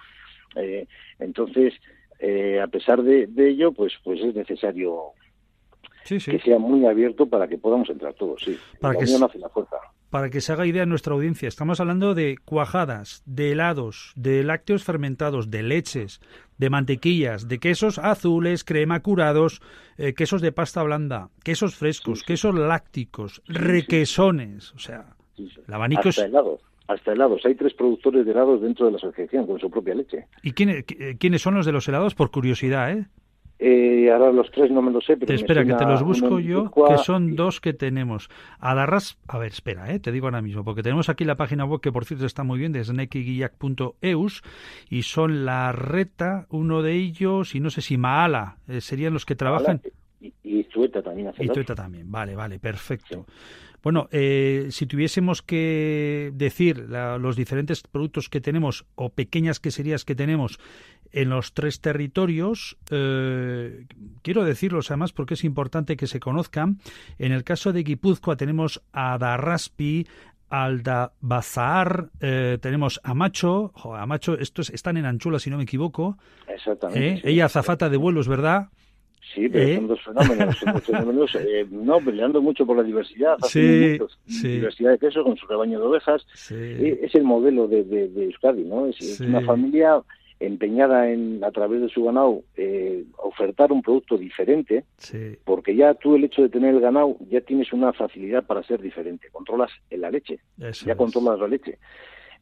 Eh, 0.56 0.86
entonces, 1.18 1.74
eh, 2.18 2.60
a 2.60 2.66
pesar 2.66 3.02
de, 3.02 3.28
ello, 3.36 3.72
pues, 3.72 3.92
pues 4.02 4.20
es 4.20 4.34
necesario 4.34 5.12
que 6.04 6.38
sea 6.38 6.58
muy 6.58 6.86
abierto 6.86 7.26
para 7.26 7.48
que 7.48 7.58
podamos 7.58 7.90
entrar 7.90 8.14
todos, 8.14 8.42
sí. 8.44 8.56
Para 8.80 8.98
que 8.98 9.06
Para 10.10 10.30
que 10.30 10.40
se 10.40 10.52
haga 10.52 10.66
idea 10.66 10.86
nuestra 10.86 11.14
audiencia, 11.14 11.48
estamos 11.48 11.80
hablando 11.80 12.14
de 12.14 12.38
cuajadas, 12.44 13.22
de 13.26 13.52
helados, 13.52 14.12
de 14.14 14.44
lácteos 14.44 14.84
fermentados, 14.84 15.50
de 15.50 15.62
leches, 15.62 16.20
de 16.58 16.70
mantequillas, 16.70 17.48
de 17.48 17.58
quesos 17.58 17.98
azules, 17.98 18.62
crema 18.62 19.00
curados, 19.00 19.60
eh, 19.98 20.14
quesos 20.14 20.40
de 20.42 20.52
pasta 20.52 20.82
blanda, 20.82 21.30
quesos 21.42 21.74
frescos, 21.74 22.22
quesos 22.22 22.54
lácticos, 22.54 23.42
requesones, 23.46 24.72
o 24.74 24.78
sea, 24.78 25.16
el 25.36 25.74
abanico 25.74 26.08
es 26.08 26.24
hasta 26.88 27.12
helados. 27.12 27.44
Hay 27.44 27.54
tres 27.54 27.74
productores 27.74 28.24
de 28.24 28.32
helados 28.32 28.60
dentro 28.60 28.86
de 28.86 28.92
la 28.92 28.98
asociación 28.98 29.46
con 29.46 29.58
su 29.58 29.70
propia 29.70 29.94
leche. 29.94 30.26
¿Y 30.42 30.52
quiénes, 30.52 30.84
quiénes 31.18 31.42
son 31.42 31.54
los 31.54 31.66
de 31.66 31.72
los 31.72 31.88
helados? 31.88 32.14
Por 32.14 32.30
curiosidad, 32.30 32.92
¿eh? 32.92 33.06
Eh, 33.58 34.10
ahora 34.10 34.32
los 34.32 34.50
tres 34.50 34.70
no 34.70 34.82
me 34.82 34.90
lo 34.90 35.00
sé, 35.00 35.16
pero 35.16 35.32
espera 35.32 35.64
que 35.64 35.72
te 35.72 35.86
los 35.86 36.02
busco 36.02 36.38
yo, 36.40 36.70
que 36.70 36.98
son 36.98 37.36
dos 37.36 37.60
que 37.62 37.72
tenemos. 37.72 38.28
Adarras, 38.58 39.18
a 39.26 39.38
ver, 39.38 39.48
espera, 39.48 39.94
eh, 39.94 39.98
te 39.98 40.12
digo 40.12 40.26
ahora 40.26 40.42
mismo, 40.42 40.62
porque 40.62 40.82
tenemos 40.82 41.08
aquí 41.08 41.24
la 41.24 41.36
página 41.36 41.64
web 41.64 41.80
que 41.80 41.90
por 41.90 42.04
cierto 42.04 42.26
está 42.26 42.44
muy 42.44 42.58
bien, 42.58 42.72
de 42.72 42.84
snekyguillac.eus 42.84 44.42
y 44.90 45.02
son 45.04 45.46
la 45.46 45.72
reta, 45.72 46.46
uno 46.50 46.82
de 46.82 46.96
ellos 46.96 47.54
y 47.54 47.60
no 47.60 47.70
sé 47.70 47.80
si 47.80 47.96
Maala, 47.96 48.58
eh, 48.68 48.82
serían 48.82 49.14
los 49.14 49.24
que 49.24 49.36
trabajan. 49.36 49.80
Y, 50.20 50.34
y 50.42 50.64
Tueta 50.64 51.02
también. 51.02 51.32
Y 51.38 51.48
Tueta 51.48 51.74
también, 51.74 52.12
vale, 52.12 52.36
vale, 52.36 52.58
perfecto. 52.58 53.24
Bueno, 53.86 54.08
eh, 54.10 54.66
si 54.70 54.86
tuviésemos 54.86 55.42
que 55.42 56.32
decir 56.34 56.88
los 56.88 57.36
diferentes 57.36 57.82
productos 57.82 58.28
que 58.28 58.40
tenemos 58.40 58.84
o 58.96 59.10
pequeñas 59.10 59.60
queserías 59.60 60.04
que 60.04 60.16
tenemos 60.16 60.58
en 61.12 61.30
los 61.30 61.54
tres 61.54 61.80
territorios, 61.80 62.76
eh, 62.90 63.86
quiero 64.22 64.42
decirlos 64.42 64.90
además 64.90 65.12
porque 65.12 65.34
es 65.34 65.44
importante 65.44 65.96
que 65.96 66.08
se 66.08 66.18
conozcan. 66.18 66.80
En 67.20 67.30
el 67.30 67.44
caso 67.44 67.72
de 67.72 67.84
Guipúzcoa 67.84 68.36
tenemos 68.36 68.82
a 68.92 69.18
Darraspi, 69.18 70.08
Aldabazar, 70.50 72.10
eh, 72.20 72.58
tenemos 72.60 73.00
a 73.04 73.14
Macho, 73.14 73.72
a 73.94 74.04
Macho, 74.04 74.36
estos 74.36 74.70
están 74.70 74.96
en 74.96 75.06
Anchula 75.06 75.38
si 75.38 75.48
no 75.48 75.58
me 75.58 75.62
equivoco. 75.62 76.18
Exactamente. 76.48 77.20
Ella 77.22 77.44
azafata 77.44 77.88
de 77.88 77.98
vuelos, 77.98 78.26
¿verdad? 78.26 78.66
Sí, 79.34 79.48
pero 79.48 79.74
son 79.74 79.86
dos 79.88 80.00
fenómenos, 80.02 80.58
son 80.58 80.72
dos 80.74 80.84
fenómenos 80.86 81.34
eh, 81.34 81.66
no, 81.70 81.98
peleando 82.00 82.40
mucho 82.40 82.64
por 82.64 82.76
la 82.76 82.82
diversidad, 82.82 83.36
sí, 83.48 83.98
diversidad 84.26 84.92
de 84.92 84.98
queso 84.98 85.24
con 85.24 85.36
su 85.36 85.46
rebaño 85.46 85.80
de 85.80 85.86
ovejas, 85.86 86.26
es 86.50 87.14
el 87.14 87.24
modelo 87.24 87.66
de, 87.66 87.84
de, 87.84 88.24
Euskadi, 88.24 88.62
¿no? 88.64 88.86
Es, 88.86 89.20
una 89.20 89.40
familia 89.42 90.00
empeñada 90.38 91.10
en, 91.10 91.42
a 91.42 91.50
través 91.50 91.80
de 91.80 91.88
su 91.88 92.04
ganado, 92.04 92.42
eh, 92.56 93.04
ofertar 93.16 93.72
un 93.72 93.82
producto 93.82 94.16
diferente, 94.16 94.84
porque 95.44 95.74
ya 95.74 95.94
tú 95.94 96.14
el 96.14 96.24
hecho 96.24 96.42
de 96.42 96.48
tener 96.48 96.74
el 96.74 96.80
ganado, 96.80 97.16
ya 97.28 97.40
tienes 97.40 97.72
una 97.72 97.92
facilidad 97.92 98.44
para 98.44 98.62
ser 98.62 98.80
diferente, 98.80 99.28
controlas 99.32 99.70
la 99.90 100.10
leche, 100.10 100.38
ya 100.58 100.94
controlas 100.94 101.40
la 101.40 101.48
leche. 101.48 101.78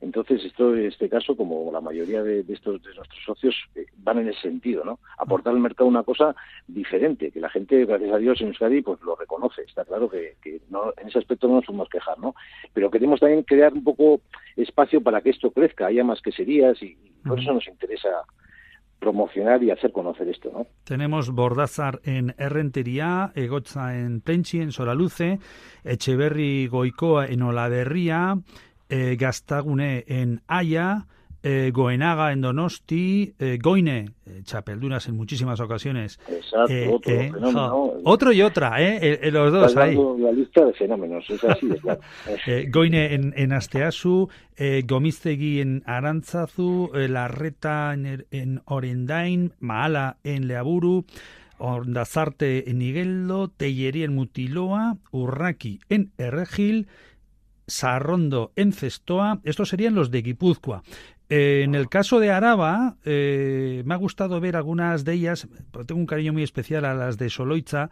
Entonces, 0.00 0.44
esto, 0.44 0.74
en 0.74 0.87
este 0.87 1.09
caso, 1.09 1.37
como 1.37 1.70
la 1.72 1.80
mayoría 1.80 2.22
de, 2.22 2.44
estos 2.48 2.83
de 2.83 2.94
nuestros 2.94 3.22
socios, 3.24 3.54
eh, 3.74 3.87
van 3.98 4.18
en 4.18 4.28
ese 4.28 4.42
sentido, 4.42 4.85
¿no? 4.85 4.98
Aportar 5.18 5.52
al 5.52 5.61
mercado 5.61 5.88
una 5.88 6.02
cosa 6.02 6.35
diferente, 6.66 7.30
que 7.30 7.40
la 7.40 7.50
gente, 7.50 7.85
gracias 7.85 8.12
a 8.12 8.18
Dios, 8.18 8.40
en 8.40 8.48
Euskadi, 8.48 8.83
pues 8.83 9.00
lo 9.02 9.16
reconoce. 9.16 9.62
Está 9.62 9.85
claro 9.85 10.09
que, 10.09 10.37
no, 10.70 10.92
en 10.96 11.09
ese 11.09 11.18
aspecto 11.18 11.48
no 11.48 11.57
nos 11.57 11.66
podemos 11.66 11.88
quejar, 11.88 12.18
¿no? 12.18 12.35
Pero 12.72 12.90
queremos 12.90 13.20
también 13.20 13.42
crear 13.42 13.72
un 13.72 13.85
poco 13.85 14.20
espacio 14.57 15.00
para 15.00 15.20
que 15.20 15.30
esto 15.30 15.50
crezca, 15.50 15.87
haya 15.87 16.04
más 16.04 16.20
queserías 16.20 16.83
y, 16.83 16.96
por 17.26 17.40
eso 17.40 17.54
nos 17.54 17.66
interesa 17.66 18.11
promocionar 18.98 19.62
y 19.62 19.70
hacer 19.70 19.92
conocer 19.92 20.28
esto, 20.28 20.50
¿no? 20.52 20.66
Tenemos 20.85 21.30
Bordázar 21.30 22.00
en 22.04 22.35
Errentería, 22.38 23.33
Egoza 23.35 23.98
en 23.98 24.20
Plenchi, 24.20 24.61
en 24.61 24.72
Solaluce, 24.72 25.38
Echeverri 25.85 26.66
Goicoa 26.68 27.26
en 27.26 27.42
Olaverría, 27.42 28.38
eh, 28.88 29.16
Gastagune 29.18 30.05
en 30.07 30.42
Haya, 30.47 31.07
eh, 31.44 31.70
Goenaga 31.75 32.33
en 32.33 32.40
Donosti, 32.40 33.35
eh, 33.38 33.59
Goine, 33.62 34.11
eh, 34.25 34.40
Chapeldunas 34.44 35.09
en 35.09 35.16
muchísimas 35.16 35.61
ocasiones. 35.61 36.18
Exacto, 36.27 36.73
eh, 36.73 36.90
otro. 36.90 38.01
Otro 38.05 38.33
y 38.33 38.40
otra, 38.40 38.77
¿eh? 38.79 39.31
los 39.31 39.53
dos 39.53 39.77
ahí. 39.77 39.94
La 40.18 40.33
lista 40.33 40.64
de 40.64 40.73
fenómenos, 40.73 41.29
es 41.29 41.44
así, 41.44 41.70
es 41.70 41.83
claro. 41.83 42.01
Goine 42.73 43.12
en, 43.12 43.35
en 43.37 43.53
Asteasu, 43.53 44.31
Gomiztegui 44.87 45.61
en 45.61 45.83
Arantzazu, 45.85 46.90
Larreta 46.94 47.92
en, 47.92 48.25
en 48.31 48.62
Orendain, 48.64 49.53
Maala 49.61 50.16
en 50.25 50.49
Leaburu, 50.49 51.05
Ondazarte 51.59 52.70
en 52.70 52.81
Igueldo, 52.81 53.49
Tellerí 53.49 54.03
en 54.03 54.14
Mutiloa, 54.14 54.97
Urraki 55.11 55.81
en 55.90 56.11
Erregil, 56.16 56.88
Sarrondo 57.66 58.53
en 58.57 58.72
Cestoa, 58.72 59.40
estos 59.44 59.68
serían 59.68 59.94
los 59.94 60.11
de 60.11 60.22
Guipúzcoa. 60.22 60.83
Eh, 61.31 61.62
en 61.64 61.74
el 61.74 61.88
caso 61.88 62.20
de 62.20 62.31
Araba, 62.31 62.96
eh, 63.05 63.83
me 63.87 63.94
ha 63.94 63.96
gustado 63.96 64.40
ver 64.40 64.57
algunas 64.57 65.05
de 65.05 65.14
ellas, 65.14 65.48
tengo 65.87 66.00
un 66.00 66.07
cariño 66.07 66.33
muy 66.33 66.42
especial 66.42 66.85
a 66.85 66.94
las 66.94 67.16
de 67.16 67.31
Soloitza, 67.31 67.90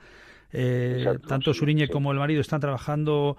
eh, 0.54 1.06
tanto 1.26 1.54
Suriñe 1.54 1.88
como 1.88 2.12
el 2.12 2.18
marido 2.18 2.42
están 2.42 2.60
trabajando 2.60 3.38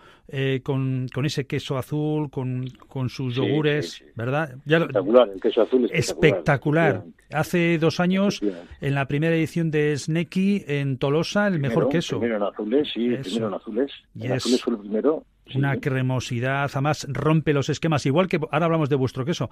con, 0.64 1.08
con, 1.14 1.26
ese 1.28 1.46
queso 1.46 1.78
azul, 1.78 2.32
con, 2.32 2.66
con 2.88 3.10
sus 3.10 3.36
yogures, 3.36 4.04
¿verdad? 4.16 4.56
espectacular, 4.66 5.30
el 5.30 5.40
queso 5.40 5.62
azul 5.62 5.86
es 5.86 6.10
espectacular. 6.10 7.04
Hace 7.32 7.78
dos 7.78 8.00
años, 8.00 8.42
en 8.82 8.96
la 8.96 9.08
primera 9.08 9.36
edición 9.36 9.70
de 9.70 9.96
Sneki 9.96 10.66
en 10.68 10.98
Tolosa, 10.98 11.48
el 11.48 11.60
mejor 11.60 11.88
queso. 11.90 12.20
Primero 12.20 12.38
en 12.38 12.44
azules, 12.52 12.88
sí, 12.92 13.10
primero 13.22 13.48
en 13.50 13.54
azules. 13.54 13.92
En 14.20 14.32
azules 14.32 14.62
fue 14.62 14.74
el 14.74 14.80
primero 14.80 15.24
una 15.56 15.78
cremosidad, 15.80 16.70
además 16.72 17.06
rompe 17.10 17.54
los 17.54 17.70
esquemas, 17.70 18.06
igual 18.06 18.28
que 18.28 18.40
ahora 18.52 18.66
hablamos 18.66 18.90
de 18.90 18.96
vuestro 18.96 19.26
queso, 19.26 19.50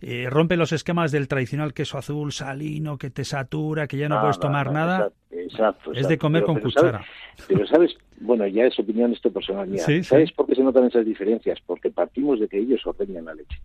eh, 0.00 0.28
rompe 0.30 0.56
los 0.56 0.72
esquemas 0.72 1.12
del 1.12 1.28
tradicional 1.28 1.74
queso 1.74 1.98
azul 1.98 2.32
salino 2.32 2.98
que 2.98 3.10
te 3.10 3.24
satura, 3.24 3.86
que 3.86 3.96
ya 3.96 4.08
no 4.08 4.20
puedes 4.20 4.38
tomar 4.38 4.72
nada. 4.72 5.10
Exacto, 5.30 5.92
Es 5.92 6.08
de 6.08 6.16
comer 6.16 6.44
con 6.44 6.60
cuchara. 6.60 7.04
pero 7.48 7.66
sabes, 7.66 7.94
bueno, 8.20 8.46
ya 8.46 8.64
es 8.64 8.78
opinión 8.78 9.12
esto 9.12 9.30
personal 9.30 9.68
mía. 9.68 9.82
¿Sabes 10.02 10.32
por 10.32 10.46
qué 10.46 10.54
se 10.54 10.62
notan 10.62 10.84
esas 10.84 11.04
diferencias? 11.04 11.58
Porque 11.66 11.90
partimos 11.90 12.40
de 12.40 12.48
que 12.48 12.58
ellos 12.58 12.80
ordeñan 12.86 13.26
la 13.26 13.34
leche. 13.34 13.60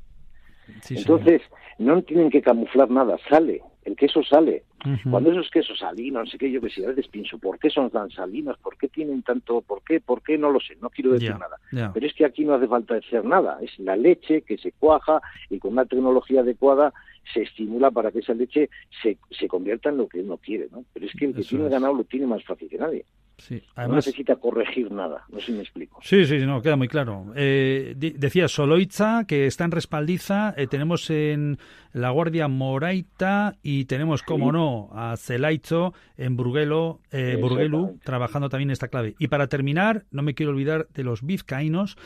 Entonces, 0.90 1.42
no 1.78 2.02
tienen 2.04 2.30
que 2.30 2.42
camuflar 2.42 2.90
nada, 2.90 3.18
sale, 3.30 3.62
el 3.86 3.96
queso 3.96 4.24
sale. 4.24 4.64
Cuando 5.10 5.32
esos 5.32 5.50
quesos 5.50 5.80
salinos, 5.80 6.24
no 6.24 6.32
sé 6.32 6.38
qué, 6.38 6.50
yo 6.50 6.62
que 6.62 6.70
sé, 6.70 6.86
a 6.86 6.90
veces 6.90 7.10
pienso, 7.10 7.38
¿por 7.38 7.60
qué 7.60 7.70
son 7.70 7.90
tan 7.90 8.10
salinos? 8.12 8.58
¿Por 8.60 8.78
qué 8.78 8.88
tienen 8.88 9.24
tanto? 9.24 9.62
¿Por 9.62 9.84
qué? 9.84 10.00
¿Por 10.00 10.22
qué? 10.22 10.38
No 10.38 10.52
lo 10.52 10.62
sé, 10.62 10.78
no 10.82 10.90
quiero 10.90 11.12
decir 11.12 11.32
nada. 11.32 11.58
Pero 11.94 12.06
es 12.06 12.14
que 12.14 12.24
aquí 12.24 12.46
no 12.46 12.54
hace 12.54 12.68
falta 12.68 12.96
decir 12.96 13.24
nada, 13.26 13.58
es 13.62 13.78
la 13.80 13.98
leche 13.98 14.42
que 14.44 14.58
se 14.58 14.72
cuaja 14.72 15.22
y 15.50 15.60
con 15.60 15.74
una 15.74 15.86
tecnología 15.86 16.42
adecuada 16.42 16.94
se 17.34 17.42
estimula 17.42 17.92
para 17.92 18.12
que 18.12 18.20
esa 18.20 18.34
leche 18.34 18.70
se, 19.02 19.18
se 19.32 19.48
convierta 19.48 19.90
en 19.90 19.98
lo 19.98 20.08
que 20.08 20.22
uno 20.22 20.38
quiere, 20.38 20.70
¿no? 20.72 20.86
Pero 20.94 21.06
es 21.06 21.12
que 21.14 21.26
el 21.26 21.36
que 21.36 21.44
tiene 21.44 21.68
ganado 21.68 21.94
lo 21.94 22.04
tiene 22.06 22.26
más 22.26 22.44
fácil 22.46 22.70
que 22.70 22.78
nadie. 22.78 23.06
Sí, 23.40 23.62
además, 23.76 23.90
no 23.90 23.96
necesita 23.96 24.36
corregir 24.36 24.92
nada, 24.92 25.24
no 25.30 25.40
sé 25.40 25.48
si 25.48 25.52
me 25.54 25.62
explico. 25.62 26.00
Sí, 26.04 26.26
sí, 26.26 26.38
no, 26.40 26.62
queda 26.62 26.76
muy 26.76 26.88
claro. 26.88 27.26
Eh, 27.36 27.96
decía 27.98 28.48
Soloitza, 28.48 29.26
que 29.28 29.48
está 29.48 29.66
en 29.66 29.72
respaldiza, 29.72 30.54
eh, 30.58 30.68
tenemos 30.68 31.10
en 31.10 31.58
La 31.94 32.10
Guardia 32.12 32.48
Moraita 32.48 33.56
y 33.64 33.86
tenemos, 33.86 34.24
como 34.24 34.52
no, 34.52 34.90
a 34.94 35.16
Celaizo 35.18 35.94
en 36.18 36.36
Burguelo, 36.36 37.00
eh, 37.12 37.38
Burguelu, 37.40 37.98
trabajando 38.04 38.50
también 38.50 38.72
esta 38.72 38.90
clave. 38.90 39.16
Y 39.20 39.28
para 39.28 39.48
terminar, 39.48 40.06
no 40.12 40.22
me 40.22 40.34
quiero 40.34 40.52
olvidar 40.52 40.88
de 40.94 41.04
los 41.04 41.24
vizcaínos, 41.24 41.98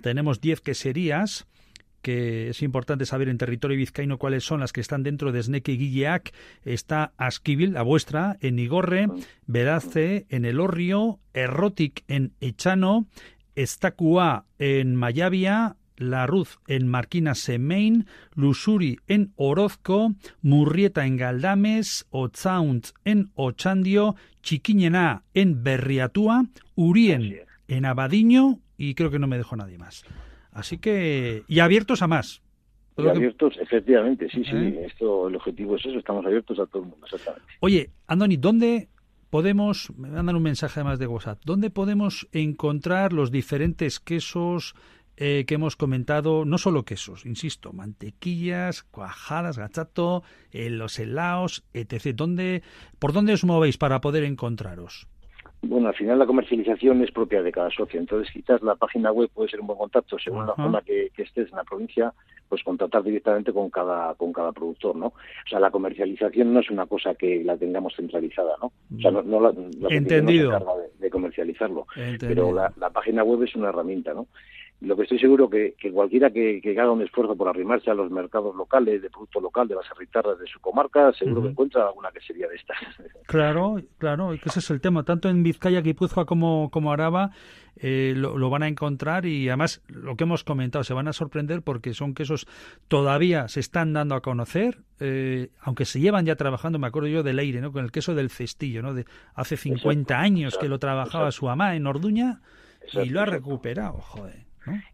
tenemos 0.00 0.40
10 0.40 0.60
queserías, 0.60 1.46
que 2.02 2.50
es 2.50 2.62
importante 2.62 3.06
saber 3.06 3.28
en 3.28 3.38
territorio 3.38 3.76
vizcaíno 3.76 4.18
cuáles 4.18 4.44
son 4.44 4.60
las 4.60 4.72
que 4.72 4.80
están 4.80 5.02
dentro 5.02 5.32
de 5.32 5.42
Sneke 5.42 5.72
Guilleac. 5.72 6.32
Está 6.64 7.12
Asquibil, 7.16 7.72
la 7.72 7.82
vuestra, 7.82 8.36
en 8.40 8.58
Igorre, 8.58 9.08
Verace, 9.46 10.26
en 10.28 10.44
El 10.44 10.60
Orrio, 10.60 11.20
Errotic 11.34 12.04
en 12.08 12.32
Echano, 12.40 13.06
Estacua 13.54 14.46
en 14.58 14.94
Mayavia, 14.94 15.76
La 15.96 16.26
Ruz 16.26 16.58
en 16.68 16.86
Marquina 16.86 17.34
Semain, 17.34 18.06
Lusuri 18.34 18.98
en 19.08 19.32
Orozco, 19.36 20.14
Murrieta 20.42 21.06
en 21.06 21.16
Galdames, 21.16 22.06
Otzaunt 22.10 22.88
en 23.04 23.30
Ochandio, 23.34 24.14
Chiquiñena 24.42 25.24
en 25.34 25.64
Berriatúa, 25.64 26.44
Urien 26.76 27.40
en 27.66 27.84
Abadiño 27.84 28.60
y 28.76 28.94
creo 28.94 29.10
que 29.10 29.18
no 29.18 29.26
me 29.26 29.36
dejo 29.36 29.56
nadie 29.56 29.76
más. 29.76 30.04
Así 30.58 30.78
que, 30.78 31.44
y 31.46 31.60
abiertos 31.60 32.02
a 32.02 32.08
más. 32.08 32.42
Y 32.96 33.06
abiertos, 33.06 33.56
efectivamente, 33.60 34.28
sí, 34.28 34.42
sí, 34.44 34.74
esto, 34.84 35.28
el 35.28 35.36
objetivo 35.36 35.76
es 35.76 35.86
eso, 35.86 35.96
estamos 35.96 36.26
abiertos 36.26 36.58
a 36.58 36.66
todo 36.66 36.82
el 36.82 36.88
mundo, 36.88 37.06
exactamente. 37.06 37.46
Oye, 37.60 37.90
Andoni, 38.08 38.36
¿dónde 38.38 38.88
podemos, 39.30 39.92
me 39.96 40.08
mandan 40.08 40.34
un 40.34 40.42
mensaje 40.42 40.80
además 40.80 40.98
de 40.98 41.06
WhatsApp, 41.06 41.40
¿dónde 41.44 41.70
podemos 41.70 42.26
encontrar 42.32 43.12
los 43.12 43.30
diferentes 43.30 44.00
quesos 44.00 44.74
eh, 45.16 45.44
que 45.46 45.54
hemos 45.54 45.76
comentado? 45.76 46.44
No 46.44 46.58
solo 46.58 46.84
quesos, 46.84 47.24
insisto, 47.24 47.72
mantequillas, 47.72 48.82
cuajadas, 48.82 49.58
gachato, 49.58 50.24
eh, 50.50 50.70
los 50.70 50.98
helados, 50.98 51.62
etc. 51.72 52.16
¿Dónde, 52.16 52.64
¿Por 52.98 53.12
dónde 53.12 53.34
os 53.34 53.44
movéis 53.44 53.78
para 53.78 54.00
poder 54.00 54.24
encontraros? 54.24 55.06
Bueno, 55.60 55.88
al 55.88 55.94
final 55.94 56.18
la 56.18 56.26
comercialización 56.26 57.02
es 57.02 57.10
propia 57.10 57.42
de 57.42 57.50
cada 57.50 57.70
socio, 57.70 57.98
entonces 57.98 58.32
quizás 58.32 58.62
la 58.62 58.76
página 58.76 59.10
web 59.10 59.28
puede 59.34 59.50
ser 59.50 59.60
un 59.60 59.66
buen 59.66 59.78
contacto 59.78 60.16
según 60.18 60.46
la 60.46 60.54
zona 60.54 60.82
que, 60.82 61.10
estés 61.16 61.50
en 61.50 61.56
la 61.56 61.64
provincia, 61.64 62.14
pues 62.48 62.62
contratar 62.62 63.02
directamente 63.02 63.52
con 63.52 63.68
cada 63.68 64.14
con 64.14 64.32
cada 64.32 64.52
productor, 64.52 64.94
¿no? 64.94 65.06
O 65.06 65.48
sea, 65.48 65.58
la 65.58 65.72
comercialización 65.72 66.52
no 66.52 66.60
es 66.60 66.70
una 66.70 66.86
cosa 66.86 67.14
que 67.16 67.42
la 67.42 67.56
tengamos 67.56 67.94
centralizada, 67.96 68.54
¿no? 68.62 68.66
O 68.66 69.00
sea, 69.00 69.10
no, 69.10 69.40
la, 69.40 69.52
Entendido. 69.90 70.52
de, 70.98 71.10
comercializarlo, 71.10 71.86
pero 72.20 72.52
la, 72.52 72.72
la 72.76 72.90
página 72.90 73.24
web 73.24 73.42
es 73.42 73.56
una 73.56 73.70
herramienta, 73.70 74.14
¿no? 74.14 74.28
Lo 74.80 74.96
que 74.96 75.02
estoy 75.02 75.18
seguro 75.18 75.50
que, 75.50 75.74
que 75.78 75.90
cualquiera 75.90 76.30
que, 76.30 76.60
que, 76.62 76.70
haga 76.78 76.92
un 76.92 77.02
esfuerzo 77.02 77.34
por 77.36 77.48
arrimarse 77.48 77.90
a 77.90 77.94
los 77.94 78.10
mercados 78.12 78.54
locales 78.54 79.02
de 79.02 79.10
producto 79.10 79.40
local 79.40 79.66
de 79.66 79.74
las 79.74 79.90
arritarras 79.90 80.38
de 80.38 80.46
su 80.46 80.60
comarca, 80.60 81.12
seguro 81.14 81.42
que 81.42 81.48
encuentra 81.48 81.86
alguna 81.86 82.10
que 82.12 82.20
sería 82.20 82.48
de 82.48 82.56
estas. 82.56 82.78
Claro, 83.26 83.76
claro, 83.98 84.32
y 84.32 84.38
que 84.38 84.48
ese 84.48 84.60
es 84.60 84.70
el 84.70 84.80
tema. 84.80 85.02
Tanto 85.02 85.28
en 85.28 85.42
Vizcaya, 85.42 85.82
Guipúzcoa 85.82 86.24
como, 86.24 86.70
como 86.70 86.92
Araba 86.92 87.30
eh, 87.76 88.14
lo, 88.16 88.48
van 88.48 88.62
a 88.62 88.68
encontrar 88.68 89.26
y 89.26 89.48
además 89.48 89.82
lo 89.88 90.16
que 90.16 90.24
hemos 90.24 90.44
comentado, 90.44 90.82
se 90.82 90.94
van 90.94 91.08
a 91.08 91.12
sorprender 91.12 91.60
porque 91.62 91.92
son 91.92 92.14
quesos 92.14 92.46
todavía 92.88 93.46
se 93.48 93.60
están 93.60 93.92
dando 93.92 94.14
a 94.14 94.22
conocer, 94.22 94.78
eh, 94.98 95.50
aunque 95.60 95.84
se 95.84 96.00
llevan 96.00 96.24
ya 96.24 96.36
trabajando, 96.36 96.78
me 96.78 96.86
acuerdo 96.86 97.08
yo 97.08 97.22
del 97.22 97.38
aire, 97.38 97.60
¿no? 97.60 97.70
con 97.70 97.84
el 97.84 97.92
queso 97.92 98.14
del 98.14 98.30
cestillo, 98.30 98.80
¿no? 98.80 98.94
de 98.94 99.04
hace 99.34 99.58
50 99.58 100.18
años 100.18 100.56
que 100.56 100.68
lo 100.68 100.78
trabajaba 100.78 101.30
su 101.30 101.46
mamá 101.46 101.76
en 101.76 101.86
Orduña 101.86 102.40
y 102.94 103.10
lo 103.10 103.20
ha 103.20 103.26
recuperado, 103.26 104.00
joder. 104.00 104.47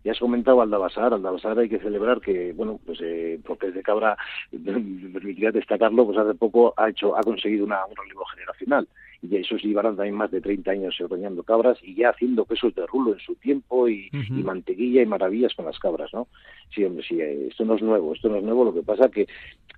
Ya 0.05 0.13
has 0.13 0.19
comentado 0.19 0.61
Aldabasar, 0.61 1.13
Aldabasar 1.13 1.59
hay 1.59 1.69
que 1.69 1.79
celebrar 1.79 2.21
que, 2.21 2.53
bueno, 2.53 2.81
pues 2.85 2.99
eh, 3.03 3.39
porque 3.45 3.71
de 3.71 3.83
Cabra, 3.83 4.17
me 4.53 5.11
permitiría 5.11 5.51
destacarlo, 5.51 6.07
pues 6.07 6.19
hace 6.19 6.35
poco 6.35 6.75
ha 6.77 6.91
hecho, 6.91 7.17
ha 7.17 7.23
conseguido 7.23 7.65
una, 7.65 7.85
un 7.87 7.97
relevo 7.97 8.25
generacional. 8.27 8.89
Y 9.23 9.37
esos 9.37 9.63
llevarán 9.63 9.97
también 9.97 10.17
más 10.17 10.31
de 10.31 10.43
30 10.43 10.71
años 10.71 11.01
ordeñando 11.01 11.43
cabras 11.45 11.79
y 11.83 11.95
ya 11.95 12.11
haciendo 12.11 12.45
quesos 12.45 12.75
de 12.75 12.87
rulo 12.87 13.15
en 13.15 13.21
su 13.21 13.35
tiempo 13.37 13.89
y, 13.89 14.11
mantequilla 14.31 15.01
y 15.01 15.07
maravillas 15.07 15.55
con 15.55 15.65
las 15.65 15.79
cabras, 15.79 16.13
¿no? 16.13 16.29
Sí, 16.75 16.85
hombre, 16.85 17.03
sí, 17.09 17.19
eh, 17.23 17.49
esto 17.49 17.65
no 17.65 17.77
es 17.77 17.83
nuevo, 17.83 18.13
esto 18.13 18.29
no 18.29 18.37
es 18.37 18.45
nuevo, 18.45 18.67
lo 18.67 18.75
que 18.75 18.83
pasa 18.83 19.09
que, 19.09 19.27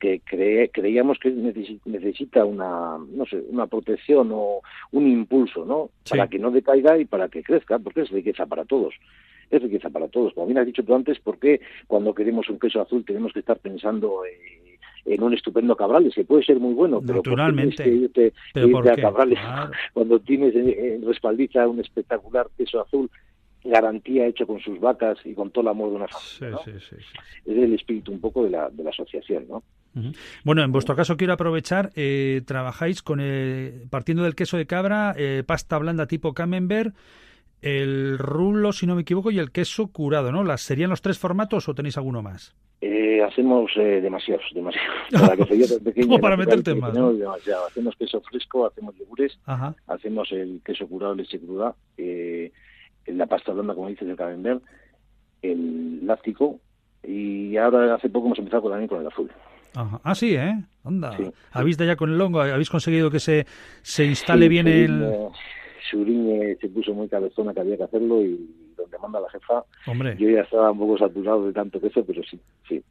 que 0.01 0.21
creíamos 0.73 1.19
que 1.21 1.31
necesita 1.31 2.45
una, 2.45 2.99
no 2.99 3.25
sé, 3.25 3.41
una 3.49 3.69
protección 3.69 4.31
o 4.33 4.63
un 4.91 5.07
impulso, 5.07 5.65
¿no? 5.65 5.91
Para 6.11 6.27
que 6.27 6.41
no 6.41 6.51
decaiga 6.51 6.99
y 6.99 7.05
para 7.05 7.29
que 7.29 7.45
crezca, 7.45 7.79
porque 7.79 8.01
es 8.01 8.11
riqueza 8.11 8.47
para 8.47 8.65
todos 8.65 8.95
es 9.51 9.63
riqueza 9.63 9.91
para 9.91 10.09
todos. 10.09 10.35
Como 10.35 10.47
bien 10.47 10.59
has 10.59 10.67
dicho 10.67 10.83
tú 10.83 10.95
antes, 10.95 11.19
¿por 11.21 11.39
qué 11.39 11.61
cuando 11.87 12.15
queremos 12.15 12.49
un 12.49 12.59
queso 12.59 12.81
azul 12.81 13.05
tenemos 13.05 13.33
que 13.33 13.41
estar 13.41 13.59
pensando 13.59 14.23
en 15.05 15.23
un 15.23 15.35
estupendo 15.35 15.77
Cabrales, 15.77 16.15
que 16.15 16.25
puede 16.25 16.45
ser 16.45 16.59
muy 16.59 16.75
bueno, 16.75 17.01
pero 17.01 17.17
Naturalmente. 17.17 17.85
Que 18.13 18.33
a 18.91 18.97
Cabrales 18.97 19.39
cuando 19.93 20.19
tienes 20.19 20.55
en 20.55 21.07
respaldiza 21.07 21.69
un 21.69 21.81
espectacular 21.81 22.49
queso 22.57 22.81
azul 22.81 23.11
garantía 23.65 24.27
hecho 24.27 24.47
con 24.47 24.61
sus 24.61 24.79
vacas 24.81 25.19
y 25.25 25.35
con 25.35 25.51
todo 25.51 25.63
el 25.63 25.69
amor 25.69 25.91
de 25.91 25.97
una 25.97 26.09
familia. 26.09 26.61
Es 26.65 27.57
el 27.57 27.75
espíritu 27.75 28.13
un 28.13 28.21
poco 28.21 28.45
de 28.45 28.51
la, 28.51 28.71
de 28.71 28.85
la 28.85 28.91
asociación, 28.91 29.47
¿no? 29.49 29.63
Bueno, 30.45 30.63
en 30.63 30.73
vuestro 30.73 30.95
caso 30.95 31.17
quiero 31.17 31.33
aprovechar, 31.33 31.91
eh, 31.95 32.43
trabajáis 32.45 33.03
con 33.03 33.19
partiendo 33.89 34.25
del 34.25 34.35
queso 34.35 34.59
de 34.59 34.67
cabra, 34.67 35.15
eh, 35.17 35.43
pasta 35.47 35.79
blanda 35.79 36.07
tipo 36.07 36.35
camembert, 36.35 36.95
el 37.63 38.19
rulo, 38.19 38.73
si 38.73 38.87
no 38.87 38.95
me 38.95 39.03
equivoco, 39.03 39.31
y 39.31 39.39
el 39.39 39.51
queso 39.51 39.89
curado, 39.89 40.33
¿no? 40.33 40.45
¿Las 40.45 40.63
serían 40.63 40.91
los 40.91 41.03
tres 41.03 41.19
formatos 41.19 41.69
o 41.69 41.75
tenéis 41.75 41.97
alguno 41.97 42.23
más? 42.23 42.55
Eh, 42.81 43.23
hacemos 43.23 43.71
eh, 43.77 44.01
demasiados, 44.01 44.45
demasiados. 44.55 44.97
Para 45.11 46.21
para 46.21 46.37
meterte 46.37 46.75
más. 46.75 46.95
Hacemos 47.69 47.97
queso 47.97 48.21
fresco, 48.21 48.67
hacemos 48.67 48.95
yogures, 48.97 49.39
hacemos 49.87 50.31
el 50.33 50.61
queso 50.65 50.87
curado, 50.87 51.15
leche 51.15 51.41
cruda, 51.41 51.75
eh, 51.97 52.53
la 53.07 53.27
pasta 53.27 53.53
blanda, 53.53 53.75
como 53.75 53.89
dices, 53.89 54.09
el 54.09 54.17
camembert, 54.17 54.63
el 55.41 56.07
láctico, 56.07 56.61
y 57.03 57.57
ahora 57.57 57.95
hace 57.95 58.11
poco 58.11 58.27
hemos 58.27 58.39
empezado 58.39 58.69
también 58.69 58.89
con 58.89 59.01
el 59.01 59.07
azul. 59.07 59.31
Ah, 59.75 60.15
sí, 60.15 60.35
¿eh? 60.35 60.55
Anda. 60.85 61.17
¿Habéis 61.53 61.77
de 61.77 61.87
ya 61.87 61.97
con 61.97 62.11
el 62.11 62.17
longo? 62.17 62.41
¿Habéis 62.41 62.71
conseguido 62.71 63.11
que 63.11 63.21
se, 63.21 63.47
se 63.83 64.07
instale 64.07 64.49
bien 64.49 64.67
el...? 64.69 65.31
Suriñe 65.91 66.57
se 66.61 66.69
puso 66.69 66.93
muy 66.95 67.09
cabezona 67.09 67.53
que 67.55 67.61
había 67.61 67.77
que 67.77 67.85
hacerlo 67.85 68.23
y 68.23 68.73
donde 68.77 68.99
manda 68.99 69.21
la 69.21 69.31
jefa, 69.31 69.65
yo 70.19 70.31
ya 70.31 70.43
estaba 70.43 70.71
un 70.71 70.79
poco 70.79 70.99
saturado 70.99 71.47
de 71.47 71.53
tanto 71.53 71.81
queso, 71.81 72.05
pero 72.05 72.23
sí, 72.23 72.41
sí. 72.69 72.83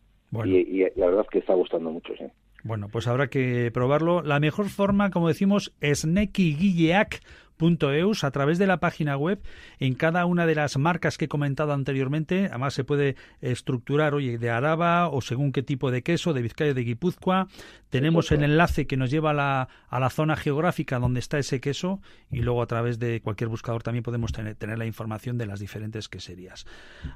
Y, 0.44 0.80
la 1.00 1.06
verdad 1.06 1.22
es 1.22 1.30
que 1.30 1.40
está 1.40 1.54
gustando 1.54 1.92
mucho, 1.92 2.14
sí. 2.18 2.26
Bueno, 2.64 2.90
pues 2.92 3.08
habrá 3.08 3.28
que 3.28 3.70
probarlo. 3.72 4.24
La 4.24 4.40
mejor 4.40 4.70
forma, 4.70 5.12
como 5.12 5.28
decimos, 5.28 5.74
es 5.82 6.06
Guilleac 6.06 7.22
.eus 7.60 8.24
a 8.24 8.32
través 8.32 8.58
de 8.58 8.68
la 8.68 8.80
página 8.80 9.18
web 9.18 9.42
en 9.80 9.96
cada 9.96 10.26
una 10.26 10.46
de 10.46 10.56
las 10.56 10.78
marcas 10.78 11.18
que 11.18 11.26
he 11.26 11.28
comentado 11.28 11.74
anteriormente. 11.74 12.48
Además 12.48 12.74
se 12.74 12.84
puede 12.84 13.16
estructurar, 13.42 14.14
oye, 14.14 14.38
de 14.38 14.50
Araba 14.50 15.10
o 15.10 15.22
según 15.22 15.52
qué 15.52 15.64
tipo 15.64 15.92
de 15.92 16.04
queso, 16.04 16.34
de 16.34 16.42
Vizcaya 16.42 16.74
de 16.74 16.84
Guipúzcoa. 16.84 17.48
Tenemos 17.90 18.32
el 18.32 18.44
enlace 18.44 18.88
que 18.88 18.98
nos 18.98 19.10
lleva 19.10 19.32
a 19.32 19.34
la, 19.34 19.70
a 19.88 20.00
la 20.00 20.10
zona 20.10 20.36
geográfica 20.36 21.00
donde 21.00 21.20
está 21.20 21.38
ese 21.38 21.62
queso 21.62 22.02
y 22.30 22.42
luego 22.42 22.62
a 22.62 22.68
través 22.68 23.00
de 23.00 23.22
cualquier 23.22 23.50
buscador 23.50 23.84
también 23.84 24.04
podemos 24.04 24.32
tener, 24.32 24.56
tener 24.56 24.78
la 24.78 24.86
información 24.86 25.38
de 25.38 25.46
las 25.46 25.60
diferentes 25.60 26.10
queserías. 26.10 26.66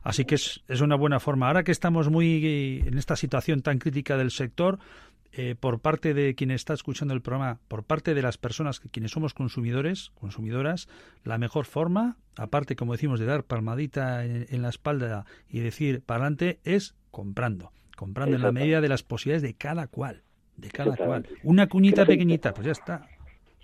Así 0.04 0.26
que 0.26 0.36
es, 0.36 0.64
es 0.68 0.82
una 0.82 0.96
buena 0.96 1.20
forma. 1.20 1.48
Ahora 1.48 1.64
que 1.64 1.72
estamos 1.72 2.10
muy 2.10 2.84
en 2.86 2.98
esta 2.98 3.16
situación 3.16 3.62
tan 3.62 3.80
crítica 3.80 4.18
del 4.18 4.32
sector, 4.32 4.80
eh, 5.32 5.56
por 5.60 5.80
parte 5.80 6.14
de 6.14 6.34
quien 6.34 6.50
está 6.50 6.74
escuchando 6.74 7.14
el 7.14 7.22
programa, 7.22 7.60
por 7.68 7.84
parte 7.84 8.14
de 8.14 8.22
las 8.22 8.38
personas 8.38 8.80
que 8.80 8.90
quienes 8.90 9.12
somos 9.12 9.34
consumidores, 9.34 10.12
consumidoras, 10.16 10.88
la 11.24 11.38
mejor 11.38 11.66
forma, 11.66 12.18
aparte 12.36 12.76
como 12.76 12.94
decimos 12.94 13.20
de 13.20 13.28
dar 13.28 13.44
palmadita 13.44 14.26
en, 14.26 14.62
la 14.62 14.70
espalda 14.70 15.26
y 15.48 15.60
decir 15.60 16.02
para 16.02 16.24
adelante, 16.24 16.60
es 16.64 16.96
comprando, 17.12 17.72
comprando 17.96 18.36
en 18.38 18.42
la 18.42 18.52
medida 18.52 18.82
de 18.82 18.90
las 18.90 19.04
posibilidades 19.04 19.44
de 19.44 19.54
cada 19.54 19.88
cual, 19.88 20.24
de 20.58 20.70
cada 20.70 20.96
cual. 20.96 21.28
Una 21.44 21.68
cuñita 21.68 22.06
pequeñita, 22.06 22.54
pues 22.54 22.66
ya 22.66 22.72
está. 22.72 23.08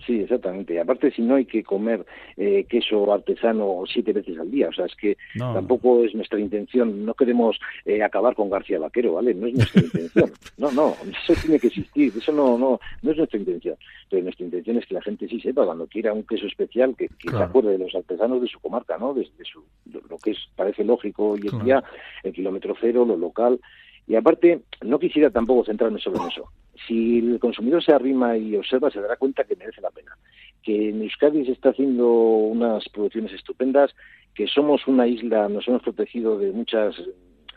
Sí, 0.05 0.21
exactamente. 0.21 0.73
Y 0.73 0.77
aparte, 0.77 1.11
si 1.11 1.21
no 1.21 1.35
hay 1.35 1.45
que 1.45 1.63
comer 1.63 2.05
eh, 2.37 2.65
queso 2.69 3.11
artesano 3.11 3.83
siete 3.91 4.13
veces 4.13 4.37
al 4.37 4.51
día, 4.51 4.69
o 4.69 4.73
sea, 4.73 4.85
es 4.85 4.95
que 4.95 5.17
tampoco 5.37 6.03
es 6.03 6.13
nuestra 6.13 6.39
intención. 6.39 7.05
No 7.05 7.13
queremos 7.13 7.59
eh, 7.85 8.03
acabar 8.03 8.35
con 8.35 8.49
García 8.49 8.77
Vaquero, 8.77 9.13
¿vale? 9.13 9.33
No 9.33 9.47
es 9.47 9.55
nuestra 9.55 9.81
intención. 9.83 10.31
No, 10.57 10.71
no, 10.71 10.95
eso 11.09 11.33
tiene 11.41 11.59
que 11.59 11.67
existir. 11.67 12.13
Eso 12.15 12.31
no, 12.31 12.57
no, 12.57 12.79
no 13.01 13.11
es 13.11 13.17
nuestra 13.17 13.39
intención. 13.39 13.77
Pero 14.09 14.23
nuestra 14.23 14.45
intención 14.45 14.77
es 14.77 14.85
que 14.85 14.93
la 14.93 15.01
gente 15.01 15.27
sí 15.27 15.39
sepa 15.39 15.65
cuando 15.65 15.87
quiera 15.87 16.13
un 16.13 16.23
queso 16.23 16.45
especial 16.45 16.95
que, 16.95 17.09
se 17.19 17.37
acuerde 17.37 17.71
de 17.71 17.79
los 17.79 17.95
artesanos 17.95 18.41
de 18.41 18.47
su 18.47 18.59
comarca, 18.59 18.97
¿no? 18.97 19.13
Desde 19.13 19.43
su, 19.43 19.63
lo 20.09 20.17
que 20.17 20.31
es 20.31 20.37
parece 20.55 20.83
lógico 20.83 21.29
hoy 21.29 21.41
en 21.51 21.63
día, 21.63 21.83
el 22.23 22.33
kilómetro 22.33 22.75
cero, 22.79 23.05
lo 23.05 23.17
local. 23.17 23.59
Y 24.07 24.15
aparte, 24.15 24.61
no 24.81 24.99
quisiera 24.99 25.29
tampoco 25.29 25.65
centrarme 25.65 25.99
solo 25.99 26.21
en 26.21 26.27
eso. 26.29 26.49
Si 26.87 27.19
el 27.19 27.39
consumidor 27.39 27.83
se 27.83 27.93
arrima 27.93 28.37
y 28.37 28.55
observa, 28.55 28.91
se 28.91 29.01
dará 29.01 29.15
cuenta 29.17 29.43
que 29.43 29.55
merece 29.55 29.81
la 29.81 29.89
pena. 29.89 30.15
Que 30.61 30.89
en 30.89 31.01
Euskadi 31.01 31.45
se 31.45 31.53
está 31.53 31.69
haciendo 31.69 32.07
unas 32.07 32.87
producciones 32.89 33.33
estupendas, 33.33 33.95
que 34.33 34.47
somos 34.47 34.85
una 34.87 35.07
isla, 35.07 35.49
nos 35.49 35.67
hemos 35.67 35.81
protegido 35.81 36.37
de 36.37 36.51
muchas 36.51 36.95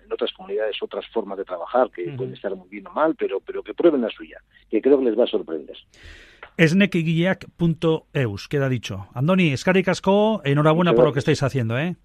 en 0.09 0.13
otras 0.13 0.33
comunidades 0.33 0.83
otras 0.83 1.07
formas 1.09 1.39
de 1.39 1.45
trabajar 1.45 1.91
que 1.91 2.11
pueden 2.13 2.33
estar 2.35 2.55
muy 2.57 2.69
bien 2.69 2.87
o 2.87 2.93
mal, 2.93 3.15
pero, 3.15 3.41
pero 3.41 3.63
que 3.63 3.75
prueben 3.75 4.01
la 4.01 4.09
suya, 4.09 4.43
que 4.71 4.81
creo 4.81 4.99
que 4.99 5.05
les 5.05 5.19
va 5.19 5.25
a 5.25 5.27
sorprender. 5.27 5.77
Esnekigiak.eus, 6.57 8.49
queda 8.49 8.69
dicho. 8.69 9.09
Andoni, 9.13 9.53
Escari 9.53 9.83
Casco, 9.83 10.41
enhorabuena 10.45 10.95
por 10.95 11.05
lo 11.05 11.13
que 11.13 11.19
estáis 11.19 11.43
haciendo, 11.43 11.79
¿eh? 11.79 11.97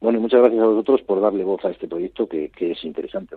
Bueno, 0.00 0.18
y 0.18 0.22
muchas 0.22 0.40
gracias 0.40 0.62
a 0.62 0.66
vosotros 0.66 1.02
por 1.02 1.20
darle 1.20 1.44
voz 1.44 1.62
a 1.64 1.70
este 1.70 1.86
proyecto 1.86 2.26
que, 2.26 2.48
que 2.50 2.72
es 2.72 2.82
interesante. 2.84 3.36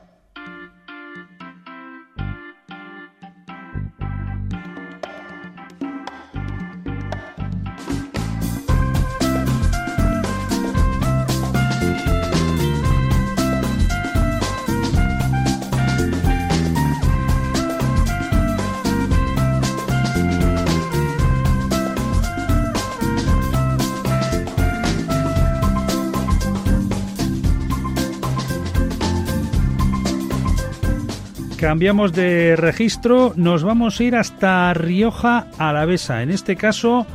Cambiamos 31.61 32.11
de 32.13 32.55
registro, 32.55 33.33
nos 33.35 33.63
vamos 33.63 33.99
a 33.99 34.03
ir 34.03 34.15
hasta 34.15 34.73
Rioja 34.73 35.45
Alavesa. 35.59 36.23
En 36.23 36.31
este 36.31 36.55
caso, 36.55 37.05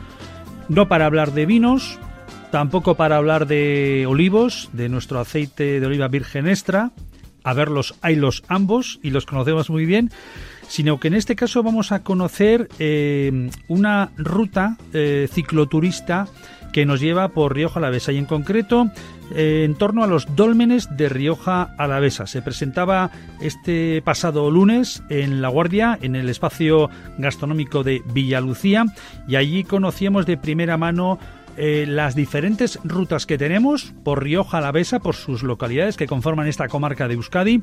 no 0.68 0.86
para 0.86 1.06
hablar 1.06 1.32
de 1.32 1.46
vinos, 1.46 1.98
tampoco 2.52 2.94
para 2.94 3.16
hablar 3.16 3.48
de 3.48 4.06
olivos, 4.06 4.70
de 4.72 4.88
nuestro 4.88 5.18
aceite 5.18 5.80
de 5.80 5.86
oliva 5.86 6.06
virgen 6.06 6.46
extra. 6.46 6.92
A 7.42 7.54
verlos, 7.54 7.96
hay 8.02 8.14
los 8.14 8.44
ambos 8.46 9.00
y 9.02 9.10
los 9.10 9.26
conocemos 9.26 9.68
muy 9.68 9.84
bien 9.84 10.12
sino 10.68 10.98
que 10.98 11.08
en 11.08 11.14
este 11.14 11.36
caso 11.36 11.62
vamos 11.62 11.92
a 11.92 12.02
conocer 12.02 12.68
eh, 12.78 13.50
una 13.68 14.10
ruta 14.16 14.76
eh, 14.92 15.28
cicloturista 15.32 16.26
que 16.72 16.84
nos 16.84 17.00
lleva 17.00 17.28
por 17.28 17.54
Rioja 17.54 17.78
Alavesa 17.78 18.12
y 18.12 18.18
en 18.18 18.26
concreto 18.26 18.90
eh, 19.34 19.64
en 19.64 19.74
torno 19.74 20.04
a 20.04 20.06
los 20.06 20.34
dólmenes 20.36 20.96
de 20.96 21.08
Rioja 21.08 21.74
Alavesa. 21.78 22.26
Se 22.26 22.42
presentaba 22.42 23.10
este 23.40 24.02
pasado 24.02 24.50
lunes 24.50 25.02
en 25.08 25.42
La 25.42 25.48
Guardia, 25.48 25.98
en 26.00 26.16
el 26.16 26.28
espacio 26.28 26.90
gastronómico 27.18 27.82
de 27.82 28.02
Villalucía, 28.12 28.84
y 29.26 29.36
allí 29.36 29.64
conocíamos 29.64 30.26
de 30.26 30.36
primera 30.36 30.76
mano 30.76 31.18
eh, 31.56 31.84
las 31.86 32.14
diferentes 32.14 32.78
rutas 32.84 33.26
que 33.26 33.38
tenemos 33.38 33.92
por 34.04 34.22
Rioja 34.22 34.58
Alavesa, 34.58 35.00
por 35.00 35.14
sus 35.14 35.42
localidades 35.42 35.96
que 35.96 36.06
conforman 36.06 36.46
esta 36.46 36.68
comarca 36.68 37.08
de 37.08 37.14
Euskadi 37.14 37.62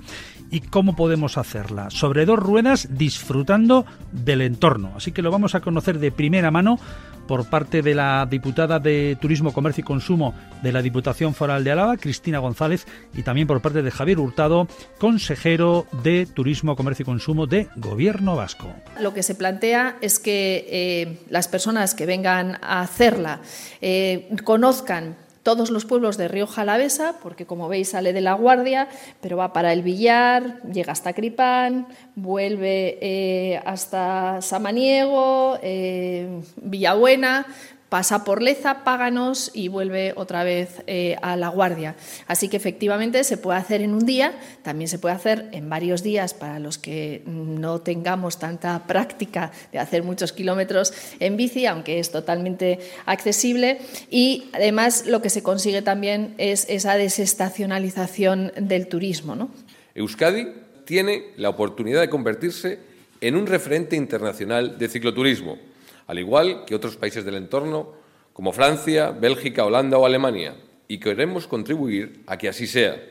y 0.52 0.62
cómo 0.62 0.96
podemos 0.96 1.38
hacerla. 1.38 1.90
Sobre 1.90 2.26
dos 2.26 2.40
ruedas 2.40 2.90
disfrutando 2.98 3.86
del 4.12 4.42
entorno. 4.42 4.94
Así 4.96 5.12
que 5.12 5.22
lo 5.22 5.32
vamos 5.32 5.56
a 5.56 5.62
conocer 5.62 6.00
de 6.00 6.12
primera 6.12 6.52
mano 6.52 6.80
por 7.28 7.50
parte 7.50 7.82
de 7.82 7.96
la 7.96 8.26
diputada 8.30 8.80
de 8.80 9.18
Turismo, 9.20 9.54
Comercio 9.54 9.82
y 9.82 9.86
Consumo 9.86 10.34
de 10.62 10.72
la 10.72 10.82
Diputación 10.82 11.34
Foral 11.34 11.64
de 11.64 11.72
Álava, 11.72 11.98
Cristina 11.98 12.40
González, 12.40 12.86
y 13.14 13.24
también 13.24 13.48
por 13.48 13.62
parte 13.62 13.82
de 13.82 13.92
Javier 13.92 14.20
Hurtado, 14.20 14.68
consejero 14.98 15.86
de 16.04 16.26
Turismo, 16.26 16.76
Comercio 16.76 17.04
y 17.04 17.06
Consumo 17.06 17.48
de 17.48 17.68
Gobierno 17.76 18.36
Vasco. 18.36 18.74
Lo 19.00 19.14
que 19.14 19.24
se 19.24 19.36
plantea 19.36 19.98
es 20.02 20.20
que 20.20 20.66
eh, 20.70 21.18
las 21.30 21.48
personas 21.48 21.96
que 21.96 22.06
vengan 22.06 22.58
a 22.62 22.82
hacerla 22.82 23.42
eh, 23.86 24.30
conozcan 24.46 25.18
todos 25.44 25.72
los 25.72 25.84
pueblos 25.84 26.16
de 26.16 26.30
Río 26.30 26.48
Jalavesa, 26.48 27.16
porque 27.22 27.46
como 27.46 27.68
veis 27.68 27.90
sale 27.90 28.14
de 28.14 28.22
La 28.22 28.34
Guardia, 28.34 28.88
pero 29.20 29.36
va 29.36 29.52
para 29.52 29.74
el 29.74 29.84
Villar, 29.84 30.62
llega 30.64 30.94
hasta 30.94 31.12
Cripán, 31.12 31.88
vuelve 32.16 32.98
eh, 33.02 33.62
hasta 33.66 34.42
Samaniego, 34.42 35.60
eh, 35.62 36.42
Villabuena, 36.56 37.46
pasa 37.94 38.24
por 38.24 38.42
Leza, 38.42 38.84
Páganos 38.84 39.52
y 39.54 39.68
vuelve 39.68 40.14
otra 40.16 40.44
vez 40.44 40.82
eh, 40.88 41.16
a 41.22 41.36
La 41.36 41.50
Guardia. 41.50 41.96
Así 42.26 42.50
que 42.50 42.58
efectivamente 42.58 43.24
se 43.24 43.38
puede 43.38 43.60
hacer 43.60 43.84
en 43.84 43.94
un 43.94 44.04
día, 44.08 44.34
también 44.64 44.88
se 44.88 44.98
puede 44.98 45.14
hacer 45.14 45.48
en 45.52 45.70
varios 45.70 46.02
días 46.02 46.34
para 46.34 46.58
los 46.58 46.80
que 46.80 47.22
no 47.28 47.82
tengamos 47.82 48.40
tanta 48.40 48.88
práctica 48.88 49.52
de 49.72 49.78
hacer 49.78 50.02
muchos 50.02 50.34
kilómetros 50.34 50.92
en 51.20 51.38
bici, 51.38 51.68
aunque 51.68 52.00
es 52.00 52.10
totalmente 52.10 52.80
accesible. 53.06 53.78
Y 54.10 54.46
además 54.54 55.06
lo 55.06 55.22
que 55.22 55.30
se 55.30 55.44
consigue 55.44 55.84
también 55.84 56.34
es 56.40 56.66
esa 56.70 56.96
desestacionalización 56.96 58.54
del 58.60 58.88
turismo. 58.88 59.36
¿no? 59.36 59.52
Euskadi 59.94 60.48
tiene 60.86 61.26
la 61.38 61.50
oportunidad 61.50 62.02
de 62.02 62.10
convertirse 62.10 62.80
en 63.22 63.36
un 63.36 63.46
referente 63.46 63.96
internacional 63.96 64.80
de 64.80 64.90
cicloturismo 64.90 65.73
al 66.08 66.20
igual 66.20 66.66
que 66.66 66.76
otros 66.76 66.98
países 66.98 67.26
del 67.26 67.36
entorno 67.36 67.94
como 68.34 68.52
Francia, 68.52 69.12
Bélgica, 69.12 69.66
Holanda 69.66 69.98
o 69.98 70.06
Alemania, 70.06 70.56
y 70.88 71.00
queremos 71.00 71.48
contribuir 71.48 72.24
a 72.28 72.38
que 72.38 72.50
así 72.50 72.68
sea. 72.68 73.02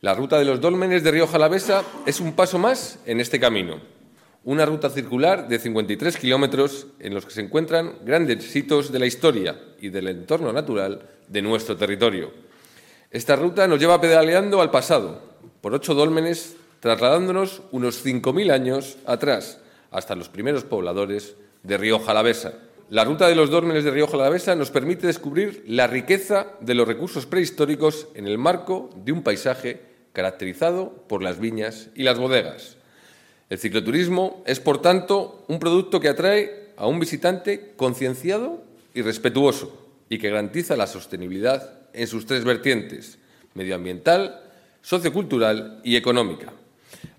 La 0.00 0.14
ruta 0.14 0.38
de 0.38 0.44
los 0.44 0.60
dólmenes 0.60 1.02
de 1.02 1.10
Río 1.12 1.26
Jalavesa 1.26 1.82
es 2.04 2.20
un 2.20 2.34
paso 2.34 2.58
más 2.58 2.98
en 3.06 3.20
este 3.20 3.40
camino, 3.40 3.80
una 4.44 4.66
ruta 4.66 4.90
circular 4.90 5.48
de 5.48 5.58
53 5.58 6.16
kilómetros 6.18 6.88
en 6.98 7.14
los 7.14 7.24
que 7.24 7.32
se 7.32 7.40
encuentran 7.40 7.94
grandes 8.04 8.54
hitos 8.54 8.92
de 8.92 8.98
la 8.98 9.06
historia 9.06 9.58
y 9.80 9.88
del 9.88 10.08
entorno 10.08 10.52
natural 10.52 11.08
de 11.28 11.42
nuestro 11.42 11.76
territorio. 11.76 12.32
Esta 13.10 13.36
ruta 13.36 13.66
nos 13.66 13.78
lleva 13.78 14.00
pedaleando 14.00 14.60
al 14.60 14.70
pasado, 14.70 15.22
por 15.60 15.72
ocho 15.72 15.94
dólmenes, 15.94 16.56
trasladándonos 16.80 17.62
unos 17.70 18.04
5.000 18.04 18.52
años 18.52 18.98
atrás, 19.06 19.60
hasta 19.90 20.14
los 20.14 20.28
primeros 20.28 20.64
pobladores 20.64 21.36
de 21.64 21.76
Río 21.76 21.98
Jalavesa. 21.98 22.54
La 22.90 23.04
ruta 23.04 23.26
de 23.26 23.34
los 23.34 23.50
dólmenes 23.50 23.82
de 23.82 23.90
Río 23.90 24.06
Jalavesa 24.06 24.54
nos 24.54 24.70
permite 24.70 25.08
descubrir 25.08 25.64
la 25.66 25.88
riqueza 25.88 26.48
de 26.60 26.74
los 26.74 26.86
recursos 26.86 27.26
prehistóricos 27.26 28.06
en 28.14 28.28
el 28.28 28.38
marco 28.38 28.90
de 29.04 29.10
un 29.10 29.22
paisaje 29.22 29.80
caracterizado 30.12 30.92
por 31.08 31.22
las 31.22 31.40
viñas 31.40 31.88
y 31.94 32.04
las 32.04 32.18
bodegas. 32.18 32.76
El 33.50 33.58
cicloturismo 33.58 34.42
es, 34.46 34.60
por 34.60 34.80
tanto, 34.80 35.44
un 35.48 35.58
producto 35.58 35.98
que 35.98 36.08
atrae 36.08 36.68
a 36.76 36.86
un 36.86 37.00
visitante 37.00 37.72
concienciado 37.76 38.62
y 38.94 39.02
respetuoso 39.02 39.76
y 40.08 40.18
que 40.18 40.30
garantiza 40.30 40.76
la 40.76 40.86
sostenibilidad 40.86 41.80
en 41.92 42.06
sus 42.06 42.26
tres 42.26 42.44
vertientes, 42.44 43.18
medioambiental, 43.54 44.42
sociocultural 44.82 45.80
y 45.82 45.96
económica. 45.96 46.52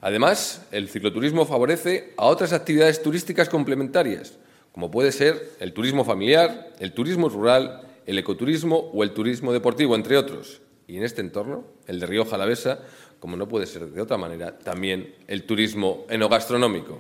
Además, 0.02 0.66
el 0.72 0.90
cicloturismo 0.90 1.46
favorece 1.46 2.14
a 2.18 2.26
otras 2.26 2.54
actividades 2.54 3.02
turísticas 3.02 3.50
complementarias, 3.50 4.38
como 4.72 4.92
puede 4.92 5.12
ser 5.12 5.52
el 5.60 5.74
turismo 5.74 6.04
familiar, 6.04 6.74
el 6.80 6.94
turismo 6.94 7.30
rural, 7.30 7.82
el 8.06 8.18
ecoturismo 8.18 8.92
o 8.94 9.04
el 9.04 9.12
turismo 9.12 9.54
deportivo, 9.54 9.96
entre 9.96 10.18
otros. 10.18 10.62
Y 10.88 10.98
en 10.98 11.04
este 11.04 11.22
entorno, 11.22 11.66
el 11.88 12.00
de 12.00 12.06
Río 12.06 12.26
Jalavesa, 12.26 12.80
como 13.20 13.38
no 13.38 13.48
puede 13.48 13.66
ser 13.66 13.88
de 13.88 14.02
otra 14.02 14.18
manera, 14.18 14.58
también 14.60 15.16
el 15.28 15.44
turismo 15.44 16.06
enogastronómico. 16.10 17.00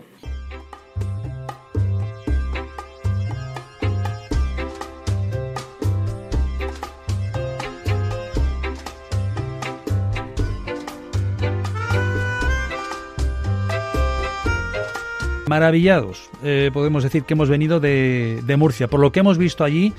Maravillados, 15.56 16.30
eh, 16.44 16.70
podemos 16.74 17.02
decir 17.02 17.24
que 17.24 17.34
hemos 17.34 17.48
venido 17.48 17.80
de, 17.80 18.56
Murcia, 18.58 18.90
por 18.90 19.00
lo 19.00 19.14
que 19.14 19.22
hemos 19.22 19.38
visto 19.38 19.64
allí 19.64 19.94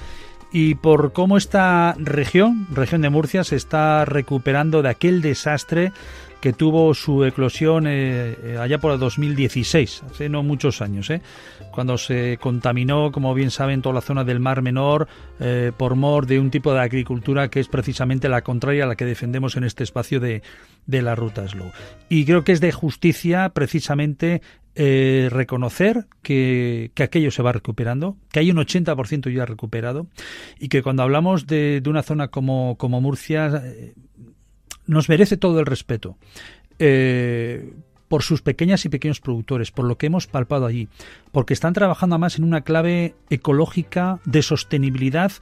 y 0.53 0.75
por 0.75 1.15
cómo 1.15 1.39
esta 1.39 1.95
región, 1.99 2.67
región 2.71 3.01
de 3.01 3.09
Murcia, 3.09 3.43
se 3.43 3.57
está 3.57 4.05
recuperando 4.05 4.83
de 4.83 4.91
aquel 4.91 5.23
desastre 5.23 5.93
que 6.43 6.53
tuvo 6.53 6.93
su 6.93 7.25
eclosión 7.25 7.87
eh, 7.87 8.37
eh, 8.43 8.59
allá 8.61 8.77
por 8.77 8.93
el 8.93 8.99
2016, 8.99 10.03
hace 10.11 10.29
no 10.29 10.43
muchos 10.43 10.83
años, 10.83 11.11
cuando 11.71 11.97
se 11.97 12.37
contaminó, 12.39 13.11
como 13.11 13.33
bien 13.33 13.51
saben, 13.51 13.81
toda 13.81 13.95
la 13.95 14.03
zona 14.03 14.25
del 14.25 14.41
Mar 14.41 14.61
Menor 14.61 15.09
por 15.79 15.95
mor 15.95 16.27
de 16.27 16.39
un 16.39 16.51
tipo 16.51 16.75
de 16.75 16.81
agricultura 16.81 17.49
que 17.49 17.61
es 17.61 17.69
precisamente 17.69 18.29
la 18.29 18.43
contraria 18.43 18.85
a 18.85 18.87
la 18.87 18.97
que 18.97 19.07
defendemos 19.07 19.57
en 19.57 19.65
este 19.65 19.85
espacio 19.85 20.21
de, 20.21 20.43
de 20.87 21.03
la 21.03 21.15
ruta 21.15 21.47
Slow. 21.47 21.71
Y 22.09 22.25
creo 22.25 22.45
que 22.45 22.53
es 22.53 22.61
de 22.61 22.73
justicia 22.73 23.51
precisamente 23.51 24.43
eh, 24.75 25.29
reconocer 25.31 26.07
que, 26.23 26.93
aquello 26.97 27.31
se 27.31 27.43
va 27.43 27.53
recuperando, 27.53 28.17
que 28.31 28.41
hay 28.41 28.51
un 28.51 28.59
80% 28.59 29.33
ya 29.33 29.47
recuperado 29.47 30.07
y 30.59 30.69
que 30.69 30.83
cuando 30.83 31.03
hablamos 31.03 31.47
de, 31.47 31.83
una 31.87 32.03
zona 32.03 32.29
como, 32.29 32.77
como 32.77 33.01
Murcia 33.01 33.63
eh, 33.65 33.95
nos 34.87 35.09
merece 35.09 35.37
todo 35.37 35.61
el 35.61 35.67
respeto. 35.67 36.19
Eh, 36.79 37.73
por 38.09 38.23
sus 38.23 38.43
pequeñas 38.43 38.85
y 38.85 38.89
pequeños 38.89 39.21
productores, 39.21 39.73
por 39.73 39.85
lo 39.85 39.99
que 39.99 40.07
hemos 40.07 40.27
palpado 40.27 40.67
allí, 40.67 40.89
porque 41.33 41.55
están 41.55 41.73
trabajando 41.73 42.19
más 42.19 42.39
en 42.39 42.45
una 42.45 42.61
clave 42.61 43.15
ecológica 43.31 44.21
de 44.25 44.43
sostenibilidad 44.43 45.33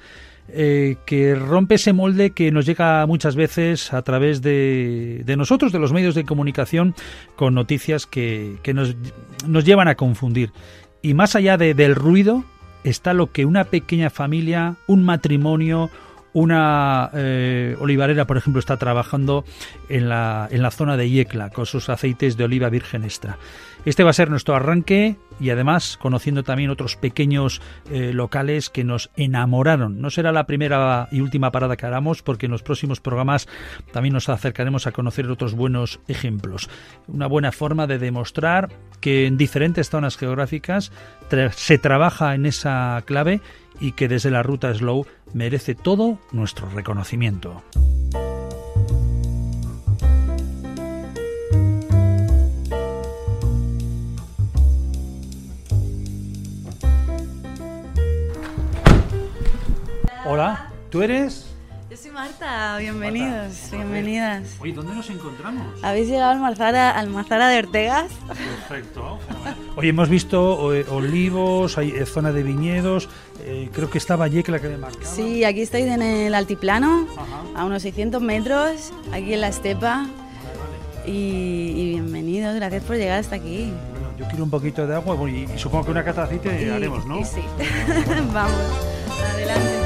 eh, 0.48 0.96
que 1.06 1.34
rompe 1.34 1.76
ese 1.76 1.92
molde 1.92 2.30
que 2.30 2.50
nos 2.50 2.66
llega 2.66 3.06
muchas 3.06 3.34
veces 3.34 3.92
a 3.92 4.02
través 4.02 4.42
de, 4.42 5.24
nosotros, 5.36 5.72
de 5.72 5.78
los 5.78 5.92
medios 5.92 6.14
de 6.14 6.24
comunicación, 6.24 6.94
con 7.36 7.54
noticias 7.54 8.06
que, 8.06 8.58
nos, 8.74 8.94
nos, 9.46 9.64
llevan 9.64 9.88
a 9.88 9.94
confundir. 9.94 10.52
Y 11.02 11.14
más 11.14 11.34
allá 11.34 11.56
del 11.56 11.94
ruido 11.94 12.44
está 12.84 13.14
lo 13.14 13.32
que 13.32 13.46
una 13.46 13.64
pequeña 13.64 14.10
familia, 14.10 14.76
un 14.86 15.02
matrimonio, 15.02 15.90
una 16.34 17.10
eh, 17.14 17.76
olivarera, 17.80 18.26
por 18.26 18.36
ejemplo, 18.36 18.60
está 18.60 18.76
trabajando 18.76 19.44
en 19.88 20.08
la, 20.08 20.48
en 20.50 20.62
la 20.62 20.70
zona 20.70 20.96
de 20.96 21.08
Yecla 21.08 21.50
con 21.50 21.64
sus 21.64 21.88
aceites 21.88 22.36
de 22.36 22.44
oliva 22.44 22.68
virgen 22.68 23.04
extra. 23.04 23.38
Este 23.84 24.02
va 24.02 24.10
a 24.10 24.14
ser 24.14 24.30
nuestro 24.30 24.54
arranque 24.56 25.16
y 25.38 25.50
además 25.50 25.98
conociendo 26.00 26.42
también 26.42 26.70
otros 26.70 26.96
pequeños 26.96 27.60
eh, 27.90 28.12
locales 28.12 28.70
que 28.70 28.82
nos 28.82 29.10
enamoraron. 29.16 30.00
No 30.00 30.10
será 30.10 30.32
la 30.32 30.46
primera 30.46 31.08
y 31.12 31.20
última 31.20 31.52
parada 31.52 31.76
que 31.76 31.86
hagamos 31.86 32.22
porque 32.22 32.46
en 32.46 32.52
los 32.52 32.62
próximos 32.62 33.00
programas 33.00 33.46
también 33.92 34.14
nos 34.14 34.28
acercaremos 34.28 34.86
a 34.86 34.92
conocer 34.92 35.28
otros 35.30 35.54
buenos 35.54 36.00
ejemplos. 36.08 36.70
Una 37.08 37.26
buena 37.26 37.52
forma 37.52 37.86
de 37.86 37.98
demostrar 37.98 38.70
que 39.00 39.26
en 39.26 39.36
diferentes 39.36 39.90
zonas 39.90 40.16
geográficas 40.16 40.90
se 41.52 41.78
trabaja 41.78 42.34
en 42.34 42.46
esa 42.46 43.02
clave 43.04 43.40
y 43.80 43.92
que 43.92 44.08
desde 44.08 44.30
la 44.30 44.42
ruta 44.42 44.72
Slow 44.74 45.06
merece 45.32 45.74
todo 45.74 46.18
nuestro 46.32 46.68
reconocimiento. 46.70 47.62
Hola, 60.26 60.72
¿tú 60.90 61.02
eres? 61.02 61.53
Marta, 62.14 62.78
bienvenidos, 62.78 63.70
bienvenidas. 63.72 64.56
Oye, 64.60 64.72
¿dónde 64.72 64.94
nos 64.94 65.10
encontramos? 65.10 65.66
Habéis 65.82 66.06
llegado 66.06 66.30
al 66.30 66.36
Almazara, 66.36 66.92
Almazara 66.92 67.48
de 67.48 67.58
Ortegas. 67.58 68.12
Perfecto. 68.28 69.18
Oye, 69.74 69.88
hemos 69.88 70.08
visto 70.08 70.72
eh, 70.72 70.86
olivos, 70.90 71.76
hay 71.76 71.90
eh, 71.90 72.06
zona 72.06 72.30
de 72.30 72.44
viñedos, 72.44 73.08
eh, 73.40 73.68
creo 73.72 73.90
que 73.90 73.98
estaba 73.98 74.26
allí 74.26 74.44
que 74.44 74.52
la 74.52 74.60
que 74.60 74.68
me 74.68 74.76
marcaba. 74.76 75.04
Sí, 75.04 75.42
aquí 75.42 75.62
estáis 75.62 75.86
en 75.86 76.02
el 76.02 76.36
altiplano, 76.36 77.08
a 77.56 77.64
unos 77.64 77.82
600 77.82 78.22
metros, 78.22 78.92
aquí 79.12 79.34
en 79.34 79.40
la 79.40 79.48
estepa. 79.48 80.06
Y, 81.04 81.90
bienvenidos, 81.90 82.54
gracias 82.54 82.84
por 82.84 82.94
llegar 82.94 83.18
hasta 83.18 83.34
aquí. 83.34 83.72
Bueno, 83.90 84.16
yo 84.16 84.28
quiero 84.28 84.44
un 84.44 84.50
poquito 84.50 84.86
de 84.86 84.94
agua 84.94 85.16
y, 85.28 85.48
supongo 85.58 85.86
que 85.86 85.90
una 85.90 86.04
cata 86.04 86.20
de 86.20 86.26
aceite 86.36 86.70
haremos, 86.70 87.04
¿no? 87.06 87.24
Sí, 87.24 87.40
Vamos, 88.32 88.54
adelante. 89.34 89.83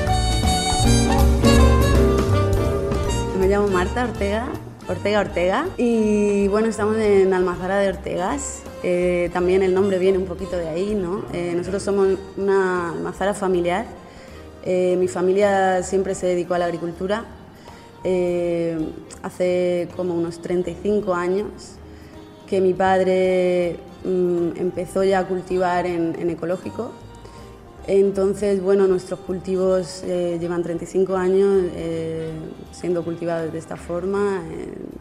Me 3.48 3.54
llamo 3.54 3.68
Marta 3.68 4.04
Ortega, 4.04 4.46
Ortega 4.90 5.20
Ortega, 5.20 5.68
y 5.78 6.48
bueno, 6.48 6.68
estamos 6.68 6.98
en 6.98 7.32
Almazara 7.32 7.78
de 7.78 7.88
Ortegas. 7.88 8.62
Eh, 8.82 9.30
también 9.32 9.62
el 9.62 9.72
nombre 9.72 9.98
viene 9.98 10.18
un 10.18 10.26
poquito 10.26 10.58
de 10.58 10.68
ahí, 10.68 10.94
¿no? 10.94 11.24
Eh, 11.32 11.54
nosotros 11.56 11.82
somos 11.82 12.08
una 12.36 12.90
almazara 12.90 13.32
familiar. 13.32 13.86
Eh, 14.64 14.96
mi 14.98 15.08
familia 15.08 15.82
siempre 15.82 16.14
se 16.14 16.26
dedicó 16.26 16.52
a 16.52 16.58
la 16.58 16.66
agricultura. 16.66 17.24
hace 19.22 19.88
como 19.96 20.12
unos 20.12 20.42
35 20.42 21.14
años 21.14 21.46
que 22.46 22.60
mi 22.60 22.74
padre 22.74 23.78
mm, 24.04 24.58
empezó 24.58 25.04
ya 25.04 25.20
a 25.20 25.26
cultivar 25.26 25.86
en, 25.86 26.16
en 26.18 26.28
ecológico 26.28 26.92
Entonces, 27.88 28.62
bueno, 28.62 28.86
nuestros 28.86 29.20
cultivos 29.20 30.02
eh, 30.04 30.36
llevan 30.38 30.62
35 30.62 31.16
años 31.16 31.64
eh, 31.74 32.30
siendo 32.70 33.02
cultivados 33.02 33.50
de 33.50 33.58
esta 33.58 33.76
forma. 33.76 34.42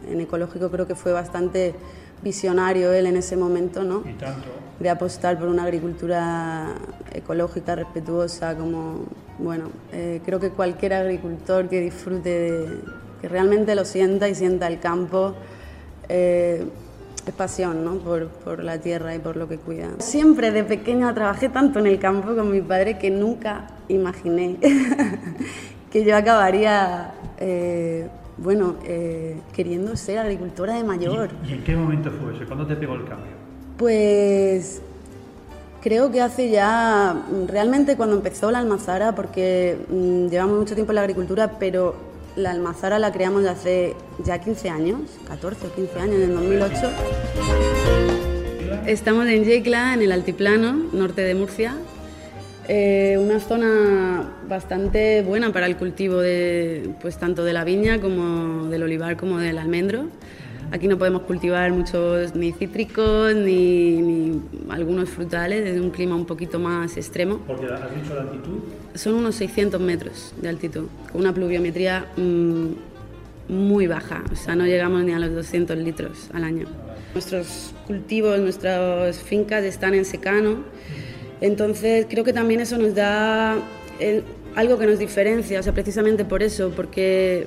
En, 0.06 0.10
en, 0.14 0.20
ecológico 0.22 0.70
creo 0.70 0.86
que 0.86 0.94
fue 0.94 1.12
bastante 1.12 1.74
visionario 2.22 2.90
él 2.94 3.04
en 3.04 3.18
ese 3.18 3.36
momento, 3.36 3.84
¿no? 3.84 4.02
Y 4.08 4.14
tanto. 4.14 4.48
De 4.80 4.88
apostar 4.88 5.38
por 5.38 5.48
una 5.48 5.64
agricultura 5.64 6.76
ecológica, 7.12 7.74
respetuosa, 7.74 8.56
como, 8.56 9.04
bueno, 9.38 9.68
eh, 9.92 10.22
creo 10.24 10.40
que 10.40 10.48
cualquier 10.48 10.94
agricultor 10.94 11.68
que 11.68 11.80
disfrute, 11.82 12.30
de, 12.30 12.80
que 13.20 13.28
realmente 13.28 13.74
lo 13.74 13.84
sienta 13.84 14.30
y 14.30 14.34
sienta 14.34 14.66
el 14.66 14.80
campo, 14.80 15.34
es 17.28 17.34
pasión 17.34 17.84
¿no? 17.84 17.94
por, 17.94 18.28
por, 18.28 18.64
la 18.64 18.78
tierra 18.78 19.14
y 19.14 19.18
por 19.18 19.36
lo 19.36 19.48
que 19.48 19.58
cuida. 19.58 19.88
Siempre 19.98 20.50
de 20.50 20.64
pequeña 20.64 21.12
trabajé 21.14 21.48
tanto 21.48 21.78
en 21.78 21.86
el 21.86 21.98
campo 21.98 22.34
con 22.34 22.50
mi 22.50 22.60
padre 22.60 22.98
que 22.98 23.10
nunca 23.10 23.66
imaginé 23.88 24.56
que 25.92 26.04
yo 26.04 26.16
acabaría, 26.16 27.12
eh, 27.38 28.08
bueno, 28.36 28.76
eh, 28.84 29.36
queriendo 29.52 29.96
ser 29.96 30.18
agricultora 30.18 30.74
de 30.74 30.84
mayor. 30.84 31.30
¿Y, 31.44 31.50
¿Y, 31.50 31.52
en 31.54 31.64
qué 31.64 31.76
momento 31.76 32.10
fue 32.10 32.34
eso? 32.34 32.44
¿Cuándo 32.46 32.66
te 32.66 32.76
pegó 32.76 32.94
el 32.94 33.04
cambio? 33.04 33.32
Pues 33.76 34.82
creo 35.80 36.10
que 36.10 36.20
hace 36.20 36.50
ya, 36.50 37.22
realmente 37.46 37.96
cuando 37.96 38.16
empezó 38.16 38.50
la 38.50 38.58
almazara, 38.58 39.14
porque 39.14 39.78
mmm, 39.88 40.26
llevamos 40.28 40.58
mucho 40.58 40.74
tiempo 40.74 40.92
en 40.92 40.96
la 40.96 41.02
agricultura, 41.02 41.58
pero 41.58 42.07
la 42.38 42.52
almazara 42.52 42.98
la 42.98 43.12
creamos 43.12 43.44
hace 43.46 43.94
ya 44.24 44.38
15 44.38 44.70
años, 44.70 45.00
14 45.26 45.66
o 45.66 45.74
15 45.74 45.98
años, 45.98 46.14
en 46.16 46.22
el 46.22 46.34
2008. 46.34 46.90
Estamos 48.86 49.26
en 49.26 49.44
Yecla, 49.44 49.92
en 49.94 50.02
el 50.02 50.12
altiplano, 50.12 50.72
norte 50.92 51.22
de 51.22 51.34
Murcia. 51.34 51.74
Eh, 52.68 53.18
una 53.20 53.40
zona 53.40 54.34
bastante 54.48 55.22
buena 55.22 55.52
para 55.52 55.66
el 55.66 55.76
cultivo 55.76 56.20
de, 56.20 56.94
pues, 57.00 57.18
tanto 57.18 57.44
de 57.44 57.52
la 57.52 57.64
viña 57.64 58.00
como 58.00 58.66
del 58.66 58.82
olivar 58.84 59.16
como 59.16 59.38
del 59.38 59.58
almendro. 59.58 60.06
Aquí 60.70 60.86
no 60.86 60.98
podemos 60.98 61.22
cultivar 61.22 61.72
muchos 61.72 62.34
ni 62.34 62.52
cítricos 62.52 63.34
ni, 63.34 64.02
ni, 64.02 64.42
algunos 64.68 65.08
frutales, 65.08 65.66
es 65.66 65.80
un 65.80 65.90
clima 65.90 66.14
un 66.14 66.26
poquito 66.26 66.58
más 66.58 66.96
extremo. 66.98 67.38
¿Porque 67.46 67.66
has 67.66 67.94
dicho 67.94 68.14
la 68.14 68.22
altitud? 68.22 68.58
Son 68.94 69.14
unos 69.14 69.34
600 69.36 69.80
metros 69.80 70.34
de 70.40 70.48
altitud, 70.50 70.86
con 71.10 71.22
una 71.22 71.32
pluviometría 71.32 72.06
mmm, 72.16 72.66
muy 73.48 73.86
baja, 73.86 74.22
o 74.30 74.36
sea, 74.36 74.56
no 74.56 74.66
llegamos 74.66 75.02
ni 75.04 75.12
a 75.12 75.18
los 75.18 75.34
200 75.34 75.78
litros 75.78 76.28
al 76.34 76.44
año. 76.44 76.66
Nuestros 77.14 77.72
cultivos, 77.86 78.38
nuestras 78.38 79.18
fincas 79.18 79.64
están 79.64 79.94
en 79.94 80.04
secano, 80.04 80.64
entonces 81.40 82.06
creo 82.10 82.24
que 82.24 82.34
también 82.34 82.60
eso 82.60 82.76
nos 82.76 82.94
da 82.94 83.56
el, 84.00 84.22
algo 84.54 84.78
que 84.78 84.86
nos 84.86 84.98
diferencia, 84.98 85.60
o 85.60 85.62
sea, 85.62 85.72
precisamente 85.72 86.26
por 86.26 86.42
eso, 86.42 86.72
porque 86.76 87.46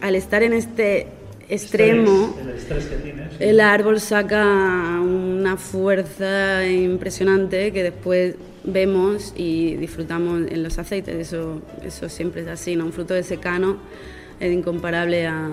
al 0.00 0.14
estar 0.14 0.44
en 0.44 0.52
este 0.52 1.08
extremo, 1.48 2.36
el, 2.40 2.50
estrés 2.50 2.86
que 2.86 2.96
tienes, 2.96 3.32
sí. 3.32 3.36
el 3.44 3.60
árbol 3.60 4.00
saca 4.00 5.00
una 5.00 5.56
fuerza 5.56 6.66
impresionante 6.66 7.72
que 7.72 7.82
después 7.82 8.36
vemos 8.64 9.32
y 9.36 9.76
disfrutamos 9.76 10.50
en 10.50 10.62
los 10.62 10.78
aceites. 10.78 11.14
Eso, 11.14 11.62
eso 11.84 12.08
siempre 12.08 12.42
es 12.42 12.48
así, 12.48 12.76
¿no? 12.76 12.86
Un 12.86 12.92
fruto 12.92 13.14
de 13.14 13.22
secano 13.22 13.78
es 14.40 14.52
incomparable 14.52 15.26
a, 15.26 15.50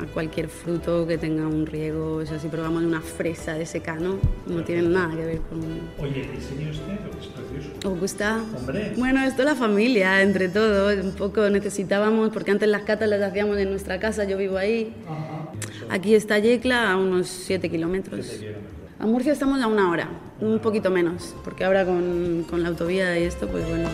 a 0.00 0.06
cualquier 0.06 0.48
fruto 0.48 1.06
que 1.06 1.18
tenga 1.18 1.46
un 1.46 1.66
riego. 1.66 2.16
O 2.16 2.26
sea, 2.26 2.38
si 2.38 2.48
probamos 2.48 2.82
una 2.82 3.00
fresa 3.00 3.54
de 3.54 3.66
secano, 3.66 4.18
no 4.46 4.64
tiene 4.64 4.82
nada 4.82 5.14
que 5.14 5.24
ver 5.24 5.40
con... 5.40 5.60
Oye, 5.98 6.28
diseño 6.34 6.70
este, 6.70 6.92
es 7.20 7.26
precioso. 7.28 7.88
¿Os 7.88 8.00
gusta? 8.00 8.42
Hombre. 8.56 8.94
Bueno, 8.96 9.22
esto 9.22 9.42
es 9.42 9.48
la 9.48 9.54
familia, 9.54 10.22
entre 10.22 10.48
todos. 10.48 11.04
Un 11.04 11.12
poco 11.12 11.48
necesitábamos, 11.50 12.30
porque 12.30 12.50
antes 12.50 12.68
las 12.68 12.82
catas 12.82 13.08
las 13.08 13.22
hacíamos 13.22 13.58
en 13.58 13.70
nuestra 13.70 14.00
casa, 14.00 14.24
yo 14.24 14.36
vivo 14.36 14.56
ahí. 14.56 14.94
Ajá, 15.06 15.50
Aquí 15.90 16.14
está 16.14 16.38
Yecla, 16.38 16.90
a 16.90 16.96
unos 16.96 17.28
7 17.28 17.68
kilómetros. 17.68 18.26
7 18.26 18.38
kilómetros. 18.38 18.80
A 19.00 19.06
Murcia 19.06 19.32
estamos 19.32 19.62
a 19.62 19.66
una 19.66 19.90
hora, 19.90 20.10
un 20.42 20.58
poquito 20.58 20.90
menos, 20.90 21.34
porque 21.42 21.64
ahora 21.64 21.86
con, 21.86 22.44
con 22.50 22.62
la 22.62 22.68
autovía 22.68 23.18
y 23.18 23.22
esto, 23.22 23.48
pues 23.48 23.66
bueno. 23.66 23.88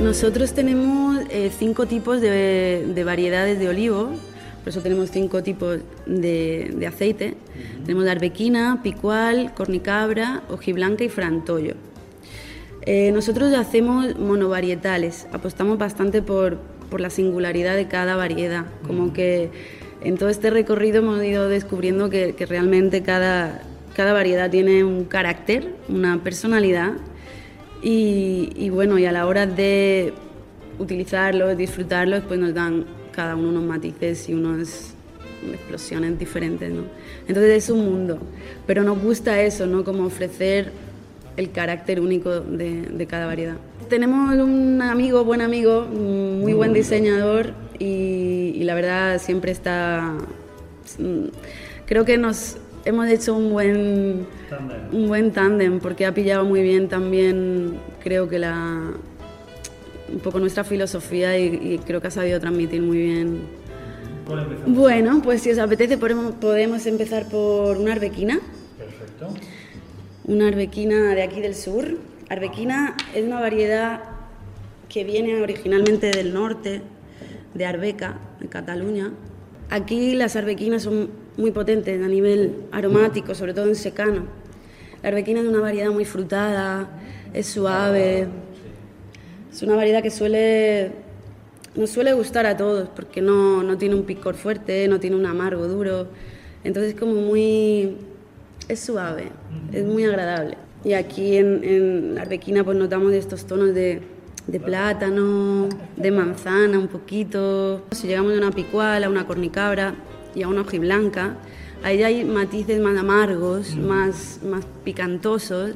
Nosotros 0.00 0.54
tenemos 0.54 1.18
eh, 1.30 1.50
cinco 1.58 1.86
tipos 1.86 2.20
de, 2.20 2.92
de 2.94 3.04
variedades 3.04 3.58
de 3.58 3.68
olivo, 3.68 4.12
por 4.62 4.68
eso 4.70 4.80
tenemos 4.82 5.10
cinco 5.10 5.42
tipos 5.42 5.78
de, 6.06 6.74
de 6.76 6.86
aceite. 6.86 7.28
Uh 7.28 7.80
-huh. 7.80 7.84
Tenemos 7.86 8.08
arbequina, 8.08 8.80
picual, 8.82 9.52
cornicabra, 9.54 10.42
hojiblanca 10.50 11.04
y 11.04 11.08
frantollo. 11.08 11.74
Eh, 12.82 13.10
nosotros 13.12 13.52
hacemos 13.54 14.18
monovarietales, 14.18 15.26
apostamos 15.32 15.78
bastante 15.78 16.22
por, 16.22 16.58
por, 16.90 17.00
la 17.00 17.10
singularidad 17.10 17.76
de 17.76 17.88
cada 17.88 18.16
variedad, 18.16 18.66
como 18.86 19.04
uh 19.04 19.06
-huh. 19.08 19.12
que 19.12 19.50
en 20.02 20.16
todo 20.16 20.28
este 20.28 20.50
recorrido 20.50 20.98
hemos 20.98 21.22
ido 21.22 21.48
descubriendo 21.48 22.08
que, 22.08 22.34
que 22.34 22.46
realmente 22.46 23.02
cada, 23.02 23.62
cada, 23.94 24.12
variedad 24.12 24.50
tiene 24.50 24.82
un 24.84 25.04
carácter, 25.04 25.74
una 25.88 26.22
personalidad 26.22 26.92
y, 27.82 28.50
y 28.56 28.70
bueno, 28.70 28.98
y 28.98 29.04
a 29.04 29.12
la 29.12 29.26
hora 29.26 29.46
de 29.46 30.12
utilizarlos, 30.78 31.56
disfrutarlos, 31.56 32.24
pues 32.26 32.40
nos 32.40 32.54
dan 32.54 32.86
cada 33.10 33.36
uno 33.36 33.48
unos 33.50 33.64
matices 33.64 34.28
y 34.28 34.34
unas 34.34 34.94
explosiones 35.52 36.18
diferentes, 36.18 36.70
¿no? 36.70 36.82
Entonces 37.26 37.64
es 37.64 37.70
un 37.70 37.84
mundo, 37.84 38.18
pero 38.66 38.82
nos 38.82 39.00
gusta 39.00 39.42
eso, 39.42 39.66
¿no? 39.66 39.84
Como 39.84 40.04
ofrecer 40.04 40.72
el 41.36 41.50
carácter 41.50 42.00
único 42.00 42.40
de, 42.40 42.82
de 42.82 43.06
cada 43.06 43.26
variedad. 43.26 43.56
Tenemos 43.88 44.34
un 44.36 44.80
amigo, 44.82 45.24
buen 45.24 45.40
amigo, 45.40 45.86
muy 45.86 46.52
buen 46.52 46.72
diseñador 46.72 47.54
y, 47.78 48.52
y 48.54 48.64
la 48.64 48.74
verdad 48.74 49.20
siempre 49.20 49.50
está... 49.52 50.14
Creo 51.86 52.04
que 52.04 52.18
nos 52.18 52.56
hemos 52.84 53.08
hecho 53.08 53.34
un 53.34 53.50
buen 53.50 54.26
Tándem. 54.48 54.94
un 54.94 55.08
buen 55.08 55.30
tándem 55.32 55.80
porque 55.80 56.06
ha 56.06 56.14
pillado 56.14 56.44
muy 56.44 56.62
bien 56.62 56.88
también 56.88 57.78
creo 58.02 58.28
que 58.28 58.38
la 58.38 58.92
un 60.12 60.20
poco 60.20 60.38
nuestra 60.38 60.64
filosofía 60.64 61.38
y, 61.38 61.74
y 61.74 61.78
creo 61.78 62.00
que 62.00 62.08
ha 62.08 62.10
sabido 62.10 62.40
transmitir 62.40 62.82
muy 62.82 62.98
bien. 62.98 63.60
Bueno, 64.66 65.20
pues 65.22 65.42
si 65.42 65.50
os 65.50 65.58
apetece 65.58 65.98
podemos, 65.98 66.34
podemos 66.34 66.86
empezar 66.86 67.28
por 67.28 67.76
una 67.76 67.92
arbequina. 67.92 68.38
Perfecto. 68.78 69.28
Una 70.24 70.48
arbequina 70.48 71.14
de 71.14 71.22
aquí 71.22 71.40
del 71.40 71.54
sur. 71.54 71.98
Arbequina 72.28 72.96
es 73.14 73.24
una 73.24 73.40
variedad 73.40 74.02
que 74.88 75.02
viene 75.02 75.40
originalmente 75.42 76.10
del 76.10 76.32
norte, 76.32 76.82
de 77.54 77.66
Arbeca, 77.66 78.18
de 78.38 78.46
Cataluña. 78.46 79.12
Aquí 79.68 80.14
las 80.14 80.36
arbequinas 80.36 80.82
son 80.82 81.10
muy 81.36 81.50
potentes 81.50 82.00
a 82.00 82.08
nivel 82.08 82.66
aromático, 82.70 83.34
sobre 83.34 83.54
todo 83.54 83.66
en 83.66 83.74
secano. 83.74 84.26
La 85.02 85.08
arbequina 85.08 85.40
es 85.40 85.46
una 85.46 85.60
variedad 85.60 85.90
muy 85.90 86.04
frutada, 86.04 86.88
es 87.32 87.46
suave. 87.46 88.28
Es 89.50 89.62
una 89.62 89.76
variedad 89.76 90.02
que 90.02 90.10
suele 90.10 90.92
nos 91.74 91.90
suele 91.90 92.12
gustar 92.12 92.46
a 92.46 92.56
todos 92.56 92.88
porque 92.88 93.20
no, 93.20 93.62
no 93.62 93.78
tiene 93.78 93.94
un 93.94 94.02
picor 94.02 94.34
fuerte, 94.34 94.88
no 94.88 94.98
tiene 94.98 95.16
un 95.16 95.26
amargo 95.26 95.68
duro. 95.68 96.08
Entonces 96.64 96.94
es 96.94 97.00
como 97.00 97.14
muy... 97.14 97.96
es 98.68 98.80
suave, 98.80 99.30
es 99.72 99.84
muy 99.84 100.04
agradable. 100.04 100.56
Y 100.84 100.94
aquí 100.94 101.36
en, 101.36 101.62
en 101.62 102.14
la 102.16 102.22
arbequina 102.22 102.64
pues 102.64 102.76
notamos 102.76 103.12
estos 103.12 103.46
tonos 103.46 103.74
de, 103.74 104.00
de 104.46 104.60
plátano, 104.60 105.68
de 105.96 106.10
manzana 106.10 106.78
un 106.78 106.88
poquito. 106.88 107.86
Si 107.92 108.08
llegamos 108.08 108.32
de 108.32 108.38
una 108.38 108.50
picual 108.50 109.04
a 109.04 109.08
una 109.08 109.26
cornicabra 109.26 109.94
y 110.34 110.42
a 110.42 110.48
una 110.48 110.62
hojiblanca, 110.62 111.36
ahí 111.82 112.02
hay 112.02 112.24
matices 112.24 112.80
más 112.80 112.98
amargos, 112.98 113.76
más, 113.76 114.40
más 114.44 114.64
picantosos, 114.84 115.72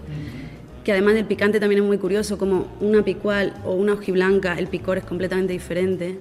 que 0.85 0.93
además 0.93 1.14
del 1.14 1.24
picante 1.24 1.59
también 1.59 1.82
es 1.82 1.87
muy 1.87 1.99
curioso, 1.99 2.37
como 2.39 2.68
una 2.80 3.03
picual 3.03 3.55
o 3.64 3.72
una 3.72 3.95
hojiblanca, 3.95 4.59
el 4.59 4.68
picor 4.68 4.99
es 4.99 5.05
completamente 5.05 5.53
diferente. 5.53 6.18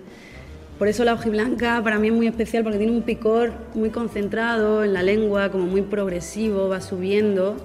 Por 0.80 0.88
eso 0.88 1.04
la 1.04 1.14
hojiblanca 1.14 1.82
para 1.84 2.00
mí 2.00 2.08
es 2.08 2.14
muy 2.14 2.28
especial 2.28 2.64
porque 2.64 2.78
tiene 2.78 2.94
un 2.94 3.04
picor 3.04 3.54
muy 3.76 3.90
concentrado 3.90 4.84
en 4.84 4.94
la 4.94 5.04
lengua, 5.04 5.52
como 5.52 5.66
muy 5.66 5.82
progresivo, 5.82 6.70
va 6.70 6.82
subiendo 6.82 7.58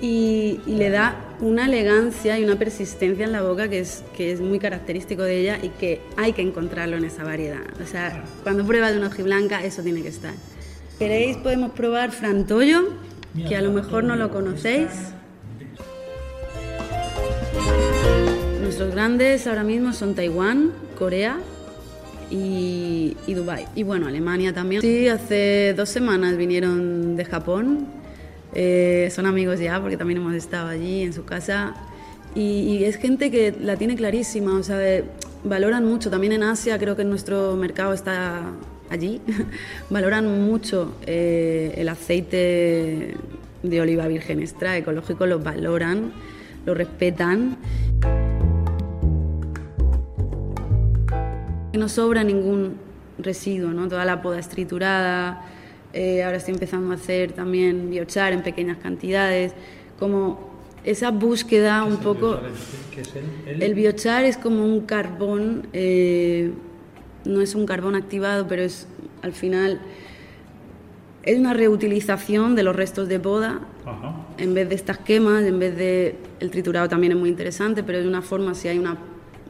y, 0.00 0.60
y, 0.66 0.76
le 0.76 0.90
da 0.90 1.16
una 1.40 1.66
elegancia 1.66 2.38
y 2.38 2.44
una 2.44 2.56
persistencia 2.56 3.24
en 3.24 3.32
la 3.32 3.42
boca 3.42 3.68
que 3.68 3.80
es, 3.80 4.04
que 4.16 4.32
es 4.32 4.40
muy 4.40 4.58
característico 4.58 5.22
de 5.22 5.40
ella 5.40 5.58
y 5.62 5.68
que 5.68 6.00
hay 6.16 6.32
que 6.32 6.42
encontrarlo 6.42 6.96
en 6.96 7.04
esa 7.04 7.24
variedad. 7.24 7.60
O 7.82 7.86
sea, 7.86 8.24
cuando 8.42 8.64
pruebas 8.64 8.92
de 8.92 8.98
una 8.98 9.08
hojiblanca, 9.08 9.62
eso 9.62 9.82
tiene 9.82 10.02
que 10.02 10.08
estar. 10.08 10.32
¿Queréis? 10.98 11.36
Podemos 11.38 11.72
probar 11.72 12.12
frantollo, 12.12 12.90
que 13.48 13.56
a 13.56 13.62
lo 13.62 13.72
mejor 13.72 14.04
no 14.04 14.16
lo 14.16 14.30
conocéis. 14.30 14.88
Nuestros 18.80 18.96
grandes 18.96 19.46
ahora 19.46 19.62
mismo 19.62 19.92
son 19.92 20.14
Taiwán, 20.14 20.72
Corea 20.98 21.38
y, 22.30 23.14
y 23.26 23.34
Dubái. 23.34 23.66
Y 23.74 23.82
bueno, 23.82 24.06
Alemania 24.06 24.54
también. 24.54 24.80
Sí, 24.80 25.06
hace 25.06 25.74
dos 25.76 25.90
semanas 25.90 26.38
vinieron 26.38 27.14
de 27.14 27.26
Japón 27.26 27.88
Eh, 28.54 29.10
son 29.14 29.26
amigos 29.26 29.60
ya 29.60 29.78
porque 29.82 29.98
también 29.98 30.20
hemos 30.20 30.32
estado 30.32 30.68
allí 30.68 31.02
en 31.02 31.12
su 31.12 31.26
casa 31.26 31.74
y, 32.34 32.82
es 32.84 32.96
gente 32.96 33.30
que 33.30 33.54
la 33.60 33.76
tiene 33.76 33.96
clarísima, 33.96 34.56
o 34.56 34.62
sea, 34.62 34.78
valoran 35.44 35.84
mucho, 35.84 36.08
también 36.08 36.32
en 36.32 36.42
Asia 36.42 36.78
creo 36.78 36.96
que 36.96 37.04
nuestro 37.04 37.56
mercado 37.56 37.92
está 37.92 38.50
allí, 38.88 39.20
valoran 39.90 40.46
mucho 40.46 40.94
eh, 41.06 41.74
el 41.76 41.88
aceite 41.90 43.14
de 43.62 43.80
oliva 43.82 44.08
virgen 44.08 44.40
extra, 44.40 44.78
ecológico, 44.78 45.26
lo 45.26 45.38
valoran, 45.38 46.12
lo 46.64 46.72
respetan. 46.72 47.58
No 51.72 51.88
sobra 51.88 52.24
ningún 52.24 52.76
residuo, 53.18 53.70
¿no? 53.70 53.88
toda 53.88 54.04
la 54.04 54.22
poda 54.22 54.38
es 54.38 54.48
triturada, 54.48 55.44
eh, 55.92 56.22
ahora 56.22 56.38
estoy 56.38 56.54
empezando 56.54 56.90
a 56.92 56.94
hacer 56.94 57.32
también 57.32 57.90
biochar 57.90 58.32
en 58.32 58.42
pequeñas 58.42 58.78
cantidades, 58.78 59.52
como 59.98 60.50
esa 60.84 61.10
búsqueda 61.10 61.84
un 61.84 61.98
poco... 61.98 62.40
el, 63.46 63.74
biochar 63.74 64.24
es 64.24 64.36
como 64.36 64.64
un 64.64 64.80
carbón, 64.80 65.68
eh, 65.72 66.52
no 67.24 67.40
es 67.40 67.54
un 67.54 67.66
carbón 67.66 67.94
activado, 67.94 68.46
pero 68.48 68.62
es 68.62 68.86
al 69.22 69.32
final 69.32 69.80
es 71.22 71.38
una 71.38 71.52
reutilización 71.52 72.54
de 72.54 72.62
los 72.62 72.74
restos 72.74 73.08
de 73.08 73.20
poda. 73.20 73.60
En 74.38 74.54
vez 74.54 74.68
de 74.68 74.74
estas 74.74 74.98
quemas, 74.98 75.42
en 75.42 75.58
vez 75.58 75.76
de 75.76 76.16
el 76.40 76.50
triturado 76.50 76.88
también 76.88 77.12
es 77.12 77.18
muy 77.18 77.28
interesante, 77.28 77.82
pero 77.82 78.00
de 78.00 78.08
una 78.08 78.22
forma 78.22 78.54
si 78.54 78.68
hay 78.68 78.78
una 78.78 78.96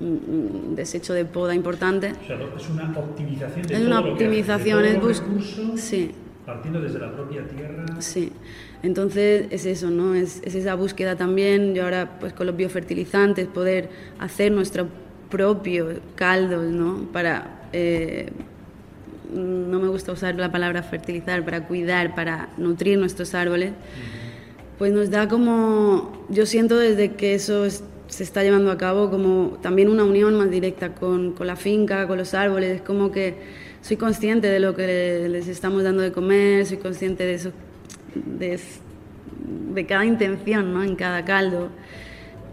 un 0.01 0.75
desecho 0.75 1.13
de 1.13 1.25
poda 1.25 1.55
importante. 1.55 2.13
O 2.13 2.27
sea, 2.27 2.39
es 2.57 2.71
una 2.71 2.91
optimización 2.99 3.63
de 3.67 3.75
es 3.75 3.81
una 3.83 4.01
optimización, 4.01 4.85
es 4.85 5.23
sí. 5.77 6.11
partiendo 6.47 6.81
desde 6.81 6.99
la 6.99 7.13
propia 7.13 7.47
tierra. 7.47 7.85
Sí. 8.01 8.33
Entonces 8.83 9.47
es 9.51 9.67
eso, 9.67 9.91
¿no? 9.91 10.15
Es, 10.15 10.41
es, 10.43 10.55
esa 10.55 10.75
búsqueda 10.75 11.17
también, 11.17 11.75
yo 11.75 11.85
ahora 11.85 12.19
pues 12.19 12.33
con 12.33 12.47
los 12.47 12.57
biofertilizantes 12.57 13.47
poder 13.47 13.91
hacer 14.19 14.53
nuestro 14.53 14.89
propio 15.29 16.01
caldo, 16.15 16.63
¿no? 16.63 17.07
Para, 17.13 17.69
eh, 17.73 18.31
no 19.33 19.79
me 19.79 19.89
gusta 19.89 20.13
usar 20.13 20.35
la 20.35 20.51
palabra 20.51 20.83
fertilizar, 20.83 21.45
para 21.45 21.67
cuidar, 21.67 22.15
para 22.15 22.49
nutrir 22.57 22.99
nuestros 22.99 23.35
árboles, 23.35 23.73
pues 24.79 24.93
nos 24.93 25.11
da 25.11 25.29
como, 25.29 26.27
yo 26.31 26.47
siento 26.47 26.79
desde 26.79 27.13
que 27.13 27.35
eso 27.35 27.67
se 28.11 28.23
está 28.23 28.43
llevando 28.43 28.71
a 28.71 28.77
cabo 28.77 29.11
como 29.11 29.59
también 29.63 29.89
una 29.89 30.05
unión 30.05 30.37
más 30.37 30.51
directa 30.51 30.95
con, 30.95 31.33
con 31.33 31.47
la 31.47 31.57
finca, 31.57 32.07
con 32.07 32.19
los 32.19 32.35
árboles, 32.35 32.77
es 32.77 32.83
como 32.83 33.11
que 33.11 33.37
soy 33.81 33.97
consciente 33.97 34.49
de 34.49 34.61
lo 34.61 34.75
que 34.75 35.27
les 35.29 35.49
estamos 35.49 35.83
dando 35.83 36.03
de 36.03 36.13
comer, 36.13 36.67
soy 36.67 36.77
consciente 36.77 37.25
de 37.25 37.35
eso 37.35 37.53
de, 38.15 39.87
cada 39.87 40.05
intención 40.05 40.73
¿no? 40.73 40.83
en 40.83 40.97
cada 40.97 41.25
caldo. 41.25 41.69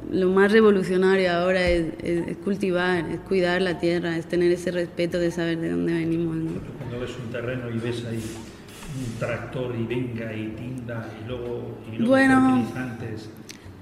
Lo 0.10 0.30
más 0.30 0.51
revolucionario 0.53 1.32
ahora 1.32 1.68
es, 1.68 2.38
cultivar, 2.43 3.10
es 3.10 3.20
cuidar 3.22 3.62
la 3.62 3.78
tierra, 3.80 4.16
es 4.16 4.26
tener 4.26 4.51
ese 4.53 4.72
respeto 4.72 5.20
de 5.20 5.32
saber 5.32 5.60
de 5.60 5.72
dónde 5.72 5.93
venimos. 5.93 6.38
Cuando 6.78 6.99
ves 7.01 7.12
un 7.22 7.30
terreno 7.30 7.70
y 7.70 7.78
ves 7.78 8.05
ahí 8.05 8.24
un 8.97 9.20
tractor 9.20 9.76
y 9.76 9.84
venga 9.84 10.34
y 10.34 10.47
tinda 10.49 11.10
y 11.22 11.28
luego, 11.28 11.78
y 11.91 11.97
luego 11.97 12.10
bueno, 12.10 12.66
fertilizantes. 12.66 13.30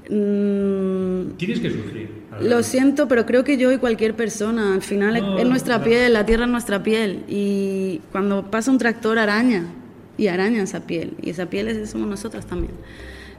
Mm, 0.09 1.37
Tienes 1.37 1.59
que 1.59 1.69
sufrir. 1.71 2.09
Lo 2.41 2.63
siento, 2.63 3.07
pero 3.07 3.25
creo 3.25 3.43
que 3.43 3.57
yo 3.57 3.71
y 3.71 3.77
cualquier 3.77 4.13
persona, 4.13 4.73
al 4.73 4.81
final 4.81 5.15
es, 5.39 5.47
nuestra 5.47 5.83
piel, 5.83 6.13
la 6.13 6.25
tierra 6.25 6.45
es 6.45 6.51
nuestra 6.51 6.83
piel. 6.83 7.23
Y 7.27 8.01
cuando 8.11 8.51
pasa 8.51 8.71
un 8.71 8.77
tractor 8.77 9.17
araña, 9.17 9.65
y 10.17 10.27
araña 10.27 10.63
esa 10.63 10.81
piel. 10.81 11.13
Y 11.21 11.29
esa 11.29 11.47
piel 11.47 11.87
somos 11.87 12.07
nosotros 12.07 12.45
también. 12.45 12.73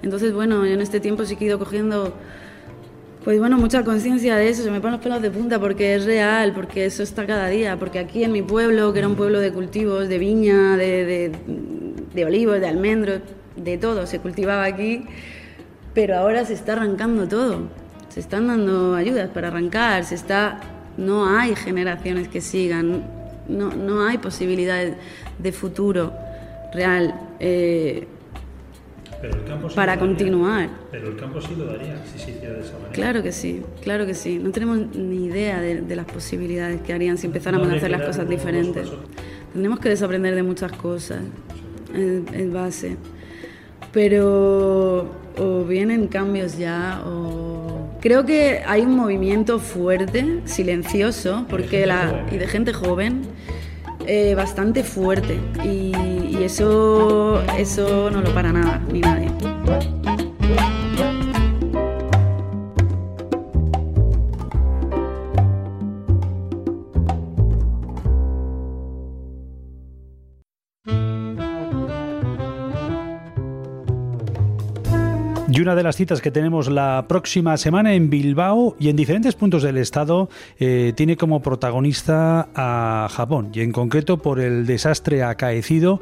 Entonces, 0.03 0.33
bueno, 0.33 0.65
en 0.65 0.81
este 0.81 1.01
tiempo 1.01 1.25
sí 1.25 1.37
que 1.37 1.45
he 1.45 1.49
ido 1.49 1.59
cogiendo, 1.59 2.15
pues 3.25 3.39
bueno, 3.39 3.59
mucha 3.59 3.85
conciencia 3.85 4.37
de 4.37 4.49
eso. 4.49 4.63
Se 4.63 4.71
me 4.71 4.81
ponen 4.81 4.93
los 4.93 5.03
pelos 5.03 5.23
de 5.23 5.31
punta 5.31 5.59
porque 5.59 5.95
es 5.95 6.05
real, 6.05 6.53
porque 6.53 6.87
eso 6.87 7.03
está 7.03 7.27
cada 7.27 7.49
día. 7.49 7.79
Porque 7.79 7.99
aquí 7.99 8.25
en 8.25 8.33
mi 8.33 8.43
pueblo, 8.43 8.93
que 8.93 8.99
era 9.01 9.09
un 9.09 9.17
pueblo 9.17 9.41
de 9.41 9.53
cultivos, 9.53 10.09
de 10.09 10.19
viña, 10.19 10.77
de, 10.77 11.05
de, 11.05 11.33
de 12.15 12.25
olivos, 12.25 12.61
de 12.61 12.67
almendros, 12.67 13.21
de 13.57 13.79
todo, 13.79 14.07
se 14.07 14.19
cultivaba 14.21 14.65
aquí. 14.65 15.05
Pero 15.97 16.15
ahora 16.17 16.45
se 16.45 16.53
está 16.53 16.75
arrancando 16.75 17.27
todo. 17.27 17.63
Se 18.11 18.21
están 18.21 18.47
dando 18.47 18.95
ayudas 18.95 19.31
para 19.31 19.49
arrancar, 19.49 20.05
se 20.05 20.15
está... 20.15 20.61
No 20.99 21.27
hay 21.27 21.57
generaciones 21.57 22.29
que 22.29 22.41
sigan, 22.41 23.03
no, 23.49 23.71
no 23.73 24.07
hay 24.07 24.19
posibilidades 24.19 24.95
de 25.39 25.53
futuro 25.53 26.13
real 26.73 27.15
eh, 27.41 28.07
para 29.75 29.99
continuar. 29.99 30.69
pero 30.91 31.09
el 31.09 31.17
campo 31.17 31.41
sí 31.41 31.55
lo 31.57 31.67
daría 31.67 32.03
si 32.05 32.19
se 32.19 32.31
hiciera 32.33 32.55
de 32.55 32.61
esa 32.61 32.73
manera. 32.75 32.93
Claro 32.93 33.23
que 33.23 33.33
sí, 33.33 33.63
claro 33.83 34.07
que 34.07 34.15
sí. 34.15 34.39
No 34.39 34.51
tenemos 34.51 34.79
ni 34.95 35.27
idea 35.27 35.61
de, 35.61 35.97
las 35.97 36.07
posibilidades 36.07 36.81
que 36.83 36.93
harían 36.93 37.17
si 37.19 37.27
empezáramos 37.27 37.69
a 37.69 37.75
hacer 37.75 37.91
las 37.91 38.03
cosas 38.03 38.29
diferentes. 38.29 38.89
Tendríamos 39.53 39.81
que 39.81 39.89
desaprender 39.89 40.35
de 40.35 40.43
muchas 40.43 40.73
cosas, 40.73 41.21
en, 41.95 42.53
base. 42.53 42.97
Pero 43.93 45.11
o 45.39 45.65
vienen 45.65 46.09
cambios 46.09 46.59
ya 46.59 47.03
o 47.07 47.89
creo 48.01 48.25
que 48.25 48.63
hay 48.67 48.83
un 48.83 48.95
movimiento 48.97 49.59
fuerte, 49.59 50.41
silencioso, 50.45 51.45
porque 51.49 51.87
la 51.87 52.27
y 52.31 52.39
de 52.39 52.47
gente 52.47 52.73
joven 52.73 53.23
eh, 54.07 54.35
bastante 54.35 54.85
fuerte. 54.85 55.39
Y, 55.65 55.93
y, 56.31 56.39
eso, 56.45 57.43
eso 57.59 58.11
no 58.11 58.21
lo 58.21 58.33
para 58.33 58.53
nada, 58.53 58.81
ni 58.93 59.01
nadie. 59.01 59.29
Una 75.67 75.75
de 75.75 75.83
las 75.83 75.97
citas 75.97 76.21
que 76.21 76.31
tenemos 76.31 76.69
la 76.69 77.07
próxima 77.09 77.57
semana 77.57 77.93
en 77.95 78.09
Bilbao 78.09 78.77
y 78.79 78.89
en 78.89 78.95
diferentes 78.95 79.35
puntos 79.35 79.65
del 79.65 79.79
estado 79.79 80.31
eh, 80.61 80.93
tiene 80.95 81.17
como 81.17 81.43
protagonista 81.43 82.51
a 82.55 83.09
Japón 83.11 83.51
y 83.53 83.63
en 83.63 83.73
concreto 83.73 84.19
por 84.19 84.39
el 84.39 84.65
desastre 84.65 85.25
acaecido 85.25 86.01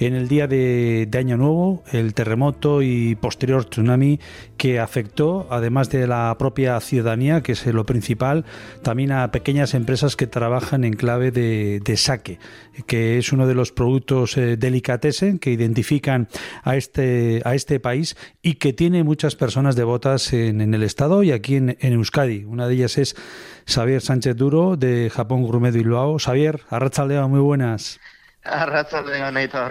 en 0.00 0.14
el 0.14 0.28
día 0.28 0.46
de, 0.46 1.08
Año 1.14 1.36
Nuevo, 1.36 1.84
el 1.92 2.14
terremoto 2.14 2.80
y 2.80 3.14
posterior 3.16 3.66
tsunami 3.66 4.18
que 4.56 4.80
afectó, 4.80 5.46
además 5.50 5.90
de 5.90 6.06
la 6.06 6.34
propia 6.38 6.80
ciudadanía, 6.80 7.42
que 7.42 7.52
es 7.52 7.66
lo 7.66 7.84
principal, 7.84 8.46
también 8.82 9.12
a 9.12 9.30
pequeñas 9.30 9.74
empresas 9.74 10.16
que 10.16 10.26
trabajan 10.26 10.84
en 10.84 10.94
clave 10.94 11.30
de, 11.30 11.96
sake, 11.96 12.38
que 12.86 13.18
es 13.18 13.30
uno 13.32 13.46
de 13.46 13.54
los 13.54 13.72
productos 13.72 14.38
eh, 14.38 14.56
delicatessen 14.56 15.38
que 15.38 15.50
identifican 15.50 16.28
a 16.62 16.76
este, 16.76 17.42
a 17.44 17.54
este 17.54 17.78
país 17.78 18.16
y 18.40 18.54
que 18.54 18.72
tiene 18.72 19.04
muchas 19.04 19.36
personas 19.36 19.76
devotas 19.76 20.32
en, 20.32 20.60
el 20.72 20.82
Estado 20.82 21.22
y 21.22 21.32
aquí 21.32 21.56
en, 21.56 21.76
en 21.78 21.92
Euskadi. 21.92 22.44
Una 22.44 22.66
de 22.66 22.74
ellas 22.74 22.96
es 22.96 23.16
Xavier 23.66 24.00
Sánchez 24.00 24.34
Duro 24.34 24.76
de 24.78 25.10
Japón 25.10 25.42
Gourmet 25.42 25.74
Bilbao. 25.74 26.18
Xavier, 26.18 26.62
Arrachaldea, 26.70 27.26
muy 27.26 27.40
buenas. 27.40 28.00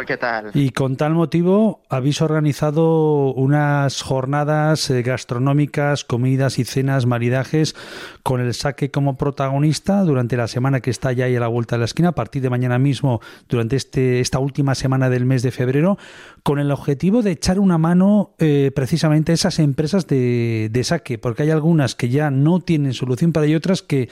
¿Qué 0.05 0.17
tal? 0.17 0.51
Y 0.53 0.69
con 0.69 0.95
tal 0.95 1.15
motivo 1.15 1.81
habéis 1.89 2.21
organizado 2.21 3.33
unas 3.33 4.03
jornadas 4.03 4.91
eh, 4.91 5.01
gastronómicas, 5.01 6.03
comidas 6.03 6.59
y 6.59 6.65
cenas, 6.65 7.07
maridajes, 7.07 7.75
con 8.21 8.41
el 8.41 8.53
saque 8.53 8.91
como 8.91 9.17
protagonista 9.17 10.03
durante 10.03 10.37
la 10.37 10.47
semana 10.47 10.81
que 10.81 10.91
está 10.91 11.11
ya 11.13 11.25
ahí 11.25 11.35
a 11.35 11.39
la 11.39 11.47
vuelta 11.47 11.75
de 11.75 11.79
la 11.79 11.85
esquina, 11.85 12.09
a 12.09 12.15
partir 12.15 12.43
de 12.43 12.51
mañana 12.51 12.77
mismo, 12.77 13.21
durante 13.47 13.75
este, 13.75 14.19
esta 14.19 14.37
última 14.37 14.75
semana 14.75 15.09
del 15.09 15.25
mes 15.25 15.41
de 15.41 15.49
febrero, 15.49 15.97
con 16.43 16.59
el 16.59 16.71
objetivo 16.71 17.23
de 17.23 17.31
echar 17.31 17.59
una 17.59 17.79
mano 17.79 18.35
eh, 18.37 18.71
precisamente 18.75 19.31
a 19.31 19.35
esas 19.35 19.57
empresas 19.57 20.05
de, 20.05 20.69
de 20.71 20.83
saque, 20.83 21.17
porque 21.17 21.41
hay 21.41 21.49
algunas 21.49 21.95
que 21.95 22.09
ya 22.09 22.29
no 22.29 22.59
tienen 22.59 22.93
solución 22.93 23.33
para 23.33 23.47
y 23.47 23.55
otras 23.55 23.81
que 23.81 24.09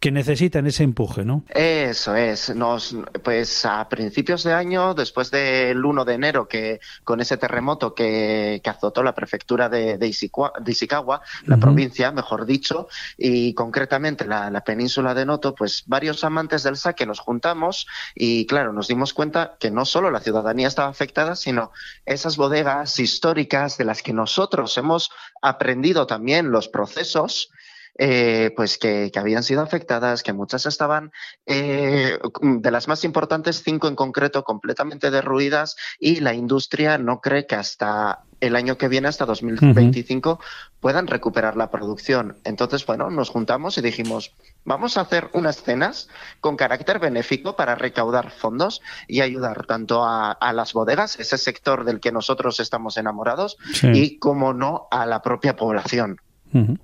que 0.00 0.10
necesitan 0.10 0.66
ese 0.66 0.82
empuje, 0.82 1.26
¿no? 1.26 1.44
Eso 1.50 2.16
es. 2.16 2.54
Nos, 2.56 2.96
pues 3.22 3.66
a 3.66 3.86
principios 3.86 4.42
de 4.44 4.54
año, 4.54 4.94
después 4.94 5.30
del 5.30 5.84
1 5.84 6.06
de 6.06 6.14
enero, 6.14 6.48
que 6.48 6.80
con 7.04 7.20
ese 7.20 7.36
terremoto 7.36 7.94
que, 7.94 8.62
que 8.64 8.70
azotó 8.70 9.02
la 9.02 9.14
prefectura 9.14 9.68
de, 9.68 9.98
de, 9.98 10.08
Ishikawa, 10.08 11.20
la 11.44 11.58
provincia, 11.58 12.12
mejor 12.12 12.46
dicho, 12.46 12.88
y 13.18 13.52
concretamente 13.52 14.24
la, 14.24 14.50
la, 14.50 14.64
península 14.64 15.12
de 15.12 15.26
Noto, 15.26 15.54
pues 15.54 15.84
varios 15.86 16.24
amantes 16.24 16.62
del 16.62 16.78
saque 16.78 17.04
nos 17.04 17.20
juntamos 17.20 17.86
y 18.14 18.46
claro, 18.46 18.72
nos 18.72 18.88
dimos 18.88 19.12
cuenta 19.12 19.58
que 19.60 19.70
no 19.70 19.84
solo 19.84 20.10
la 20.10 20.20
ciudadanía 20.20 20.68
estaba 20.68 20.88
afectada, 20.88 21.36
sino 21.36 21.72
esas 22.06 22.38
bodegas 22.38 22.98
históricas 22.98 23.76
de 23.76 23.84
las 23.84 24.02
que 24.02 24.14
nosotros 24.14 24.78
hemos 24.78 25.10
aprendido 25.42 26.06
también 26.06 26.50
los 26.50 26.68
procesos 26.68 27.50
eh, 27.98 28.52
pues 28.56 28.78
que, 28.78 29.10
habían 29.14 29.42
sido 29.42 29.62
afectadas, 29.62 30.22
que 30.22 30.32
muchas 30.32 30.66
estaban, 30.66 31.12
eh, 31.46 32.18
de 32.40 32.70
las 32.70 32.88
más 32.88 33.04
importantes, 33.04 33.62
cinco 33.62 33.88
en 33.88 33.96
concreto, 33.96 34.44
completamente 34.44 35.10
derruidas 35.10 35.76
y 35.98 36.20
la 36.20 36.34
industria 36.34 36.98
no 36.98 37.20
cree 37.20 37.46
que 37.46 37.56
hasta 37.56 38.24
el 38.40 38.56
año 38.56 38.78
que 38.78 38.88
viene, 38.88 39.08
hasta 39.08 39.26
2025, 39.26 40.40
puedan 40.80 41.06
recuperar 41.06 41.56
la 41.56 41.70
producción. 41.70 42.38
Entonces, 42.44 42.86
bueno, 42.86 43.10
nos 43.10 43.28
juntamos 43.28 43.76
y 43.76 43.82
dijimos, 43.82 44.34
vamos 44.64 44.96
a 44.96 45.02
hacer 45.02 45.28
unas 45.34 45.62
cenas 45.62 46.08
con 46.40 46.56
carácter 46.56 46.98
benéfico 46.98 47.54
para 47.54 47.74
recaudar 47.74 48.30
fondos 48.30 48.80
y 49.06 49.20
ayudar 49.20 49.66
tanto 49.66 50.04
a, 50.04 50.36
las 50.54 50.72
bodegas, 50.72 51.20
ese 51.20 51.38
sector 51.38 51.84
del 51.84 52.00
que 52.00 52.12
nosotros 52.12 52.60
estamos 52.60 52.96
enamorados, 52.96 53.56
y, 53.82 54.18
como 54.18 54.54
no, 54.54 54.88
a 54.90 55.06
la 55.06 55.22
propia 55.22 55.54
población. 55.54 56.16
En 56.52 56.78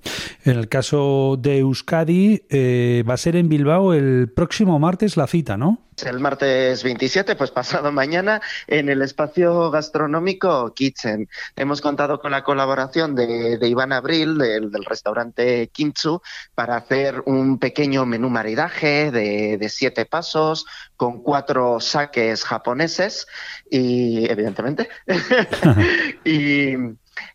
el 0.45 0.69
caso 0.69 1.35
de 1.37 1.59
Euskadi, 1.59 2.43
eh, 2.49 3.03
va 3.07 3.15
a 3.15 3.17
ser 3.17 3.35
en 3.35 3.49
Bilbao 3.49 3.93
el 3.93 4.31
próximo 4.33 4.79
martes 4.79 5.17
la 5.17 5.27
cita, 5.27 5.57
¿no? 5.57 5.87
El 6.05 6.19
martes 6.19 6.83
27, 6.83 7.35
pues 7.35 7.49
pasado 7.49 7.91
mañana, 7.91 8.39
en 8.67 8.87
el 8.87 9.01
espacio 9.01 9.71
gastronómico 9.71 10.71
Kitchen. 10.75 11.27
Hemos 11.55 11.81
contado 11.81 12.19
con 12.19 12.31
la 12.31 12.43
colaboración 12.43 13.15
de, 13.15 13.57
Iván 13.63 13.91
Abril, 13.91 14.37
del, 14.37 14.85
restaurante 14.85 15.69
Kintsu, 15.69 16.21
para 16.53 16.75
hacer 16.77 17.23
un 17.25 17.57
pequeño 17.57 18.05
menú 18.05 18.29
maridaje 18.29 19.09
de, 19.09 19.57
de 19.57 19.69
siete 19.69 20.05
pasos, 20.05 20.67
con 20.95 21.23
cuatro 21.23 21.79
saques 21.79 22.43
japoneses 22.43 23.25
y, 23.69 24.29
evidentemente, 24.29 24.89
y 26.23 26.75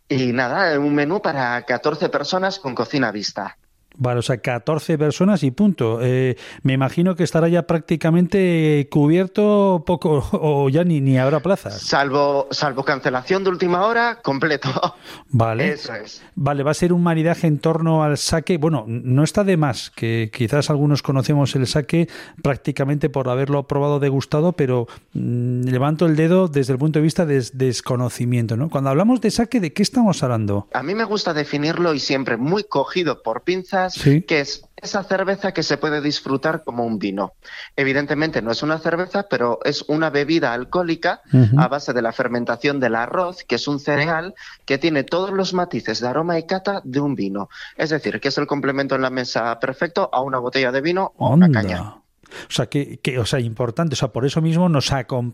y 0.09 0.33
nada, 0.33 0.79
un 0.79 0.95
menú 0.95 1.21
para 1.23 1.63
14 1.63 2.09
personas 2.09 2.59
con 2.59 2.75
cocina 2.75 3.11
vista. 3.11 3.57
Vale, 4.03 4.19
o 4.19 4.23
sea, 4.23 4.39
14 4.39 4.99
personas 4.99 5.45
y 5.45 5.53
punto. 5.53 6.01
Eh, 6.03 6.37
me 6.65 6.73
imagino 6.73 7.15
que 7.15 7.23
estará 7.23 7.47
ya 7.47 7.69
prácticamente 7.69 8.89
cubierto 8.91 9.85
poco 9.87 10.29
o 10.33 10.69
ya 10.69 10.83
ni, 10.83 11.01
ni 11.01 11.19
habrá 11.19 11.39
plazas. 11.39 11.81
Salvo, 11.81 12.49
salvo 12.51 12.85
cancelación 12.85 13.45
de 13.45 13.51
última 13.51 13.87
hora, 13.87 14.19
completo. 14.21 14.71
Vale. 15.29 15.75
Eso 15.75 15.95
es. 15.95 16.21
Vale, 16.35 16.65
va 16.65 16.73
a 16.73 16.75
ser 16.75 16.93
un 16.93 17.05
maridaje 17.05 17.47
en 17.47 17.61
torno 17.61 18.03
al 18.03 18.19
saque. 18.19 18.59
Bueno, 18.59 18.85
no 18.89 19.23
está 19.23 19.45
de 19.45 19.57
más, 19.57 19.91
que 19.91 20.33
quizás 20.35 20.69
algunos 20.69 21.01
conocemos 21.03 21.55
el 21.55 21.69
saque 21.69 22.09
prácticamente 22.43 23.09
por 23.09 23.29
haberlo 23.29 23.69
probado, 23.69 24.01
degustado, 24.01 24.55
pero 24.55 24.89
mm, 25.13 25.63
levanto 25.69 26.07
el 26.07 26.17
dedo 26.17 26.49
desde 26.49 26.73
el 26.73 26.81
punto 26.81 26.99
de 26.99 27.05
vista 27.05 27.25
de 27.25 27.41
desconocimiento. 27.53 28.57
¿no? 28.57 28.69
Cuando 28.69 28.91
hablamos 28.91 29.21
de 29.21 29.31
saque, 29.31 29.61
¿de 29.61 29.73
qué 29.73 29.85
estamos 29.85 30.25
hablando? 30.25 30.67
A 30.73 30.83
mí 30.83 30.97
me 30.97 31.05
gusta 31.05 31.33
definirlo 31.33 31.95
y 31.95 32.01
siempre 32.01 32.37
muy 32.37 32.65
cogido 32.65 33.23
por 33.23 33.43
pinzas 33.43 33.92
que 34.27 34.41
es 34.41 34.65
esa 34.77 35.05
cerveza 35.05 35.53
que 35.53 35.63
se 35.63 35.77
puede 35.77 36.01
disfrutar 36.01 36.65
como 36.65 36.85
un 36.85 36.99
vino. 36.99 37.35
Evidentemente 37.77 38.43
no 38.43 38.51
es 38.51 38.63
una 38.63 38.79
cerveza, 38.79 39.27
pero 39.31 39.61
es 39.65 39.83
una 39.83 40.11
bebida 40.11 40.53
alcohólica 40.53 41.23
a 41.57 41.69
base 41.69 41.93
de 41.93 42.03
la 42.03 42.13
fermentación 42.13 42.81
del 42.81 42.97
arroz, 42.97 43.45
que 43.45 43.55
es 43.55 43.69
un 43.69 43.79
cereal 43.79 44.35
que 44.65 44.79
tiene 44.79 45.05
todos 45.05 45.31
los 45.31 45.55
matices 45.55 46.01
de 46.01 46.09
aroma 46.09 46.39
y 46.39 46.47
cata 46.47 46.81
de 46.85 47.01
un 47.01 47.15
vino. 47.15 47.49
Es 47.77 47.91
decir, 47.91 48.21
que 48.21 48.29
es 48.29 48.39
el 48.39 48.49
complemento 48.49 48.97
en 48.97 49.03
la 49.03 49.11
mesa 49.11 49.59
perfecto 49.61 50.11
a 50.13 50.21
una 50.21 50.39
botella 50.39 50.73
de 50.73 50.81
vino 50.81 51.13
o 51.17 51.31
una 51.31 51.49
caña. 51.49 52.02
O 52.49 52.53
sea, 52.53 52.67
que, 52.67 53.01
o 53.19 53.27
sea, 53.27 53.41
importante, 53.41 53.95
o 53.95 53.97
sea, 53.97 54.09
por 54.09 54.27
eso 54.27 54.41
mismo 54.41 54.69
nos, 54.69 54.91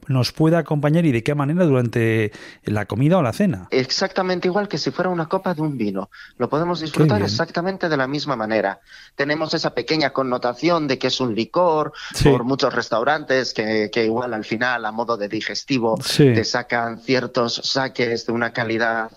nos 0.09 0.33
puede 0.33 0.57
acompañar 0.57 1.07
y 1.07 1.13
de 1.13 1.23
qué 1.23 1.35
manera 1.35 1.65
durante 1.65 2.33
la 2.65 2.87
comida 2.87 3.19
o 3.19 3.23
la 3.23 3.33
cena. 3.33 3.69
Exactamente 3.71 4.49
igual 4.49 4.69
que 4.69 4.79
si 4.79 4.91
fuera 4.91 5.11
una 5.11 5.29
copa 5.29 5.55
de 5.55 5.63
un 5.63 5.77
vino. 5.77 6.11
Lo 6.37 6.49
podemos 6.49 6.81
disfrutar 6.81 7.23
exactamente 7.23 7.89
de 7.89 7.97
la 7.97 8.07
misma 8.07 8.37
manera. 8.37 8.81
Tenemos 9.15 9.55
esa 9.55 9.75
pequeña 9.75 10.11
connotación 10.11 10.87
de 10.87 10.99
que 10.99 11.09
es 11.09 11.21
un 11.21 11.35
licor 11.35 11.93
por 12.23 12.45
muchos 12.45 12.75
restaurantes 12.75 13.53
que, 13.55 14.05
igual 14.05 14.35
al 14.35 14.45
final, 14.45 14.85
a 14.85 14.93
modo 14.93 15.17
de 15.17 15.29
digestivo, 15.29 15.99
te 16.17 16.45
sacan 16.45 17.01
ciertos 17.01 17.55
saques 17.65 18.27
de 18.27 18.33
una 18.33 18.53
calidad 18.53 19.11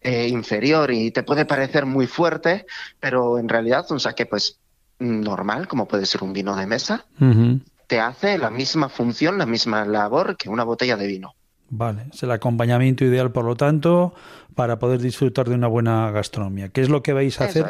eh, 0.00 0.28
inferior 0.28 0.92
y 0.92 1.10
te 1.10 1.22
puede 1.22 1.44
parecer 1.44 1.84
muy 1.84 2.06
fuerte, 2.06 2.66
pero 3.00 3.38
en 3.38 3.48
realidad 3.48 3.84
un 3.90 3.98
saque 3.98 4.26
pues 4.26 4.58
normal, 4.98 5.68
como 5.68 5.86
puede 5.86 6.06
ser 6.06 6.22
un 6.22 6.32
vino 6.32 6.56
de 6.56 6.66
mesa, 6.66 7.04
te 7.86 8.00
hace 8.00 8.38
la 8.38 8.50
misma 8.50 8.88
función, 8.88 9.38
la 9.38 9.46
misma 9.46 9.84
labor 9.84 10.36
que 10.36 10.48
una 10.48 10.64
botella 10.64 10.96
de 10.96 11.06
vino. 11.06 11.34
Vale, 11.70 12.06
es 12.12 12.22
el 12.22 12.30
acompañamiento 12.30 13.04
ideal, 13.04 13.30
por 13.30 13.44
lo 13.44 13.56
tanto, 13.56 14.14
para 14.54 14.78
poder 14.78 15.00
disfrutar 15.00 15.48
de 15.48 15.54
una 15.54 15.68
buena 15.68 16.10
gastronomía. 16.10 16.70
¿Qué 16.70 16.80
es 16.80 16.88
lo 16.88 17.02
que 17.02 17.12
vais 17.12 17.40
a 17.40 17.44
hacer 17.44 17.66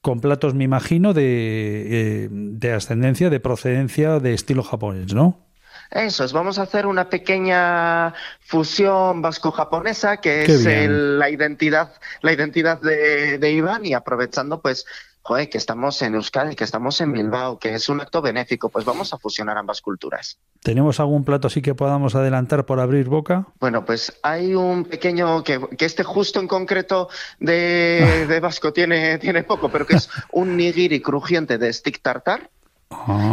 con 0.00 0.20
platos, 0.20 0.54
me 0.54 0.64
imagino, 0.64 1.12
de, 1.12 2.24
eh, 2.24 2.28
de 2.30 2.72
ascendencia, 2.72 3.28
de 3.28 3.40
procedencia, 3.40 4.18
de 4.18 4.32
estilo 4.32 4.62
japonés, 4.62 5.12
¿no? 5.12 5.46
Eso 5.90 6.24
es, 6.24 6.32
vamos 6.32 6.58
a 6.58 6.62
hacer 6.62 6.86
una 6.86 7.10
pequeña 7.10 8.14
fusión 8.40 9.22
vasco-japonesa 9.22 10.18
que 10.18 10.44
es 10.44 10.64
la 10.64 11.28
identidad, 11.28 11.94
la 12.22 12.32
identidad 12.32 12.80
de, 12.80 13.38
de, 13.38 13.52
Iván 13.52 13.84
y 13.84 13.94
aprovechando 13.94 14.60
pues 14.62 14.86
joder, 15.22 15.48
que 15.48 15.58
estamos 15.58 16.00
en 16.02 16.14
Euskadi, 16.14 16.54
que 16.54 16.64
estamos 16.64 17.00
en 17.00 17.12
Bilbao, 17.12 17.58
que 17.58 17.74
es 17.74 17.88
un 17.88 18.00
acto 18.00 18.22
benéfico, 18.22 18.68
pues 18.68 18.84
vamos 18.84 19.12
a 19.12 19.18
fusionar 19.18 19.58
ambas 19.58 19.80
culturas. 19.80 20.38
¿Tenemos 20.62 21.00
algún 21.00 21.24
plato 21.24 21.48
así 21.48 21.62
que 21.62 21.74
podamos 21.74 22.14
adelantar 22.14 22.66
por 22.66 22.80
abrir 22.80 23.08
boca? 23.08 23.46
Bueno, 23.58 23.84
pues 23.84 24.18
hay 24.22 24.54
un 24.54 24.84
pequeño, 24.84 25.44
que, 25.44 25.60
que 25.76 25.84
este 25.84 26.04
justo 26.04 26.40
en 26.40 26.48
concreto 26.48 27.08
de, 27.38 28.26
de 28.28 28.40
Vasco 28.40 28.72
tiene, 28.72 29.18
tiene 29.18 29.42
poco, 29.42 29.68
pero 29.68 29.86
que 29.86 29.96
es 29.96 30.08
un 30.32 30.56
nigiri 30.56 31.00
crujiente 31.00 31.58
de 31.58 31.72
stick 31.72 32.00
tartar. 32.02 32.50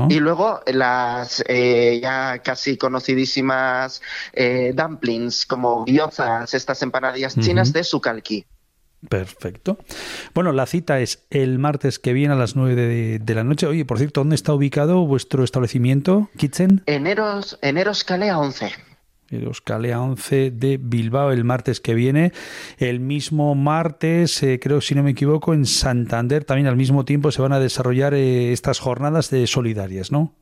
Y 0.09 0.19
luego 0.19 0.61
las 0.67 1.43
eh, 1.47 1.99
ya 1.99 2.39
casi 2.43 2.77
conocidísimas 2.77 4.03
eh, 4.31 4.71
dumplings, 4.75 5.47
como 5.47 5.83
gyozas, 5.83 6.53
estas 6.53 6.83
empanadillas 6.83 7.35
chinas 7.39 7.73
de 7.73 7.83
sukalki. 7.83 8.45
Perfecto. 9.10 9.78
Bueno, 10.34 10.52
la 10.52 10.66
cita 10.66 11.00
es 11.00 11.26
el 11.30 11.60
martes 11.60 12.00
que 12.00 12.14
viene 12.14 12.34
a 12.34 12.38
las 12.38 12.56
9 12.56 13.20
de, 13.20 13.36
la 13.36 13.43
noche. 13.43 13.68
Oye, 13.68 13.86
por 13.86 14.00
cierto, 14.00 14.22
¿dónde 14.22 14.36
está 14.36 14.54
ubicado 14.54 15.06
vuestro 15.06 15.43
establecimiento, 15.43 16.30
Kitchen? 16.38 16.82
Eneros, 16.88 17.60
Eneros 17.62 18.04
Calea 18.04 18.39
11. 18.39 18.72
Eros 19.30 19.62
Calea 19.62 20.02
11 20.02 20.52
de 20.52 20.78
Bilbao 20.82 21.32
el 21.32 21.43
martes 21.43 21.80
que 21.80 21.93
viene. 21.93 22.32
El 22.78 23.00
mismo 23.00 23.56
martes, 23.56 24.41
eh, 24.41 24.60
creo 24.60 24.82
si 24.82 24.95
no 24.95 25.04
me 25.04 25.12
equivoco, 25.12 25.54
en 25.54 25.66
Santander 25.66 26.45
también 26.45 26.68
al 26.68 26.78
mismo 26.78 27.06
tiempo 27.06 27.32
se 27.32 27.41
van 27.41 27.54
a 27.54 27.60
desarrollar 27.60 28.14
eh, 28.14 28.54
estas 28.54 28.80
jornadas 28.80 29.30
de 29.30 29.45
solidarias, 29.48 30.12
¿no? 30.12 30.34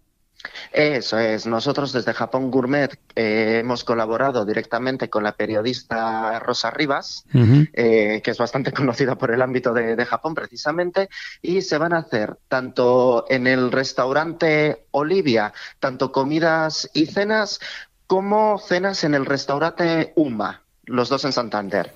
Eso 0.71 1.17
es. 1.17 1.45
Nosotros 1.45 1.93
desde 1.93 2.13
Japón 2.13 2.51
Gourmet 2.51 2.97
eh, 3.15 3.59
hemos 3.61 3.83
colaborado 3.83 4.45
directamente 4.45 5.09
con 5.09 5.23
la 5.23 5.33
periodista 5.33 6.39
Rosa 6.39 6.71
Rivas, 6.71 7.25
eh, 7.33 8.21
que 8.23 8.31
es 8.31 8.37
bastante 8.37 8.71
conocida 8.73 9.15
por 9.15 9.31
el 9.31 9.41
ámbito 9.41 9.73
de, 9.73 10.05
Japón 10.05 10.35
precisamente, 10.35 11.09
y 11.41 11.61
se 11.61 11.77
van 11.77 11.93
a 11.93 11.99
hacer 11.99 12.37
tanto 12.47 13.25
en 13.29 13.47
el 13.47 13.71
restaurante 13.71 14.85
Olivia, 14.91 15.53
tanto 15.79 16.11
comidas 16.11 16.89
y 16.93 17.07
cenas, 17.07 17.59
como 18.07 18.59
cenas 18.59 19.03
en 19.03 19.15
el 19.15 19.25
restaurante 19.25 20.13
Uma, 20.15 20.61
los 20.85 21.09
dos 21.09 21.25
en 21.25 21.33
Santander. 21.33 21.93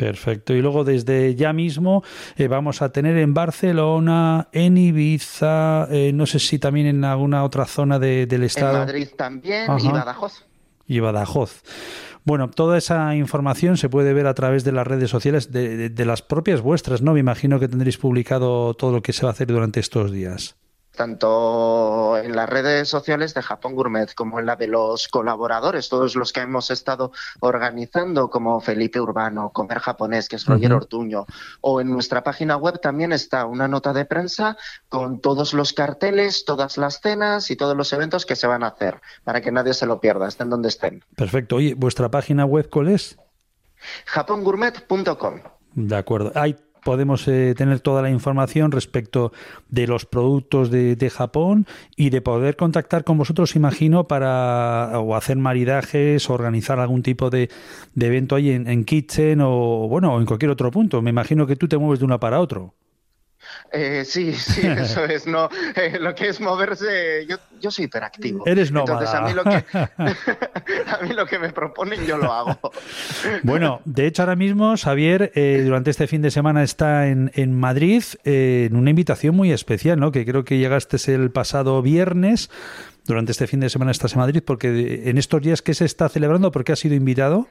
Perfecto. 0.00 0.54
Y 0.54 0.62
luego 0.62 0.82
desde 0.82 1.34
ya 1.34 1.52
mismo 1.52 2.02
eh, 2.36 2.48
vamos 2.48 2.80
a 2.80 2.90
tener 2.90 3.18
en 3.18 3.34
Barcelona, 3.34 4.48
en 4.50 4.78
Ibiza, 4.78 5.88
eh, 5.90 6.12
no 6.14 6.24
sé 6.24 6.38
si 6.38 6.58
también 6.58 6.86
en 6.86 7.04
alguna 7.04 7.44
otra 7.44 7.66
zona 7.66 7.98
del 7.98 8.42
estado. 8.42 8.78
En 8.78 8.86
Madrid 8.86 9.08
también 9.14 9.66
y 9.78 9.88
Badajoz. 9.88 10.46
Y 10.86 11.00
Badajoz. 11.00 11.62
Bueno, 12.24 12.48
toda 12.48 12.78
esa 12.78 13.14
información 13.14 13.76
se 13.76 13.90
puede 13.90 14.14
ver 14.14 14.26
a 14.26 14.32
través 14.32 14.64
de 14.64 14.72
las 14.72 14.86
redes 14.86 15.10
sociales 15.10 15.52
de, 15.52 15.90
de 15.90 16.04
las 16.06 16.22
propias 16.22 16.62
vuestras, 16.62 17.02
¿no? 17.02 17.12
Me 17.12 17.20
imagino 17.20 17.60
que 17.60 17.68
tendréis 17.68 17.98
publicado 17.98 18.72
todo 18.72 18.92
lo 18.92 19.02
que 19.02 19.12
se 19.12 19.24
va 19.24 19.28
a 19.28 19.32
hacer 19.32 19.48
durante 19.48 19.80
estos 19.80 20.12
días 20.12 20.59
tanto 20.94 22.18
en 22.18 22.34
las 22.34 22.48
redes 22.48 22.88
sociales 22.88 23.34
de 23.34 23.42
Japón 23.42 23.74
Gourmet 23.74 24.12
como 24.14 24.40
en 24.40 24.46
la 24.46 24.56
de 24.56 24.66
los 24.66 25.08
colaboradores, 25.08 25.88
todos 25.88 26.16
los 26.16 26.32
que 26.32 26.40
hemos 26.40 26.70
estado 26.70 27.12
organizando, 27.40 28.28
como 28.28 28.60
Felipe 28.60 29.00
Urbano, 29.00 29.50
Comer 29.50 29.78
Japonés, 29.78 30.28
que 30.28 30.36
es 30.36 30.46
Roger 30.46 30.72
Ortuño, 30.72 31.26
o 31.60 31.80
en 31.80 31.90
nuestra 31.90 32.22
página 32.22 32.56
web 32.56 32.80
también 32.80 33.12
está 33.12 33.46
una 33.46 33.68
nota 33.68 33.92
de 33.92 34.04
prensa 34.04 34.56
con 34.88 35.20
todos 35.20 35.54
los 35.54 35.72
carteles, 35.72 36.44
todas 36.44 36.76
las 36.76 37.00
cenas 37.00 37.50
y 37.50 37.56
todos 37.56 37.76
los 37.76 37.92
eventos 37.92 38.26
que 38.26 38.36
se 38.36 38.46
van 38.46 38.62
a 38.62 38.68
hacer, 38.68 39.00
para 39.24 39.40
que 39.40 39.52
nadie 39.52 39.74
se 39.74 39.86
lo 39.86 40.00
pierda, 40.00 40.28
estén 40.28 40.50
donde 40.50 40.68
estén. 40.68 41.04
Perfecto. 41.16 41.56
Oye, 41.56 41.74
¿vuestra 41.74 42.10
página 42.10 42.44
web 42.44 42.68
cuál 42.70 42.88
es? 42.88 43.18
japongourmet.com. 44.06 45.40
De 45.74 45.96
acuerdo. 45.96 46.32
Hay 46.34 46.56
podemos 46.82 47.26
eh, 47.28 47.54
tener 47.56 47.80
toda 47.80 48.02
la 48.02 48.10
información 48.10 48.72
respecto 48.72 49.32
de 49.68 49.86
los 49.86 50.06
productos 50.06 50.70
de, 50.70 51.10
Japón 51.10 51.66
y 51.96 52.10
de 52.10 52.20
poder 52.20 52.56
contactar 52.56 53.04
con 53.04 53.18
vosotros, 53.18 53.56
imagino, 53.56 54.06
para 54.06 54.98
o 55.00 55.16
hacer 55.16 55.36
maridajes 55.36 56.28
o 56.30 56.34
organizar 56.34 56.78
algún 56.78 57.02
tipo 57.02 57.30
de, 57.30 57.50
evento 57.96 58.36
ahí 58.36 58.50
en, 58.50 58.84
Kitchen 58.84 59.40
o 59.42 59.88
bueno, 59.88 60.18
en 60.18 60.26
cualquier 60.26 60.50
otro 60.50 60.70
punto. 60.70 61.02
Me 61.02 61.10
imagino 61.10 61.46
que 61.46 61.56
tú 61.56 61.68
te 61.68 61.78
mueves 61.78 61.98
de 61.98 62.04
una 62.04 62.20
para 62.20 62.40
otro. 62.40 62.74
Eh, 63.72 64.04
sí, 64.04 64.32
sí, 64.34 64.66
eso 64.66 65.04
es. 65.06 65.26
No, 65.26 65.48
eh, 65.76 65.98
lo 66.00 66.14
que 66.14 66.28
es 66.28 66.40
moverse, 66.40 67.26
yo, 67.28 67.36
yo 67.60 67.70
soy 67.70 67.86
hiperactivo. 67.86 68.46
Eres 68.46 68.72
nómada. 68.72 69.00
Entonces 69.00 69.14
a 69.14 69.22
mí, 69.22 69.32
lo 69.34 69.44
que, 69.44 69.64
a 70.92 71.02
mí 71.02 71.12
lo 71.14 71.26
que 71.26 71.38
me 71.38 71.52
proponen 71.52 72.04
yo 72.04 72.18
lo 72.18 72.32
hago. 72.32 72.58
Bueno, 73.42 73.80
de 73.84 74.06
hecho 74.06 74.22
ahora 74.22 74.36
mismo 74.36 74.76
Xavier 74.76 75.32
eh, 75.34 75.62
durante 75.64 75.90
este 75.90 76.06
fin 76.06 76.22
de 76.22 76.30
semana 76.30 76.62
está 76.62 77.08
en, 77.08 77.30
en 77.34 77.58
Madrid 77.58 78.02
eh, 78.24 78.68
en 78.70 78.76
una 78.76 78.90
invitación 78.90 79.34
muy 79.34 79.52
especial, 79.52 79.98
¿no? 79.98 80.12
Que 80.12 80.24
creo 80.24 80.44
que 80.44 80.58
llegaste 80.58 80.96
el 81.12 81.30
pasado 81.30 81.80
viernes. 81.82 82.50
Durante 83.06 83.32
este 83.32 83.46
fin 83.46 83.60
de 83.60 83.70
semana 83.70 83.90
estás 83.90 84.12
en 84.12 84.20
Madrid 84.20 84.42
porque 84.44 85.02
en 85.06 85.18
estos 85.18 85.40
días 85.42 85.62
que 85.62 85.74
se 85.74 85.84
está 85.84 86.08
celebrando, 86.08 86.52
¿por 86.52 86.64
qué 86.64 86.72
has 86.72 86.78
sido 86.78 86.94
invitado? 86.94 87.48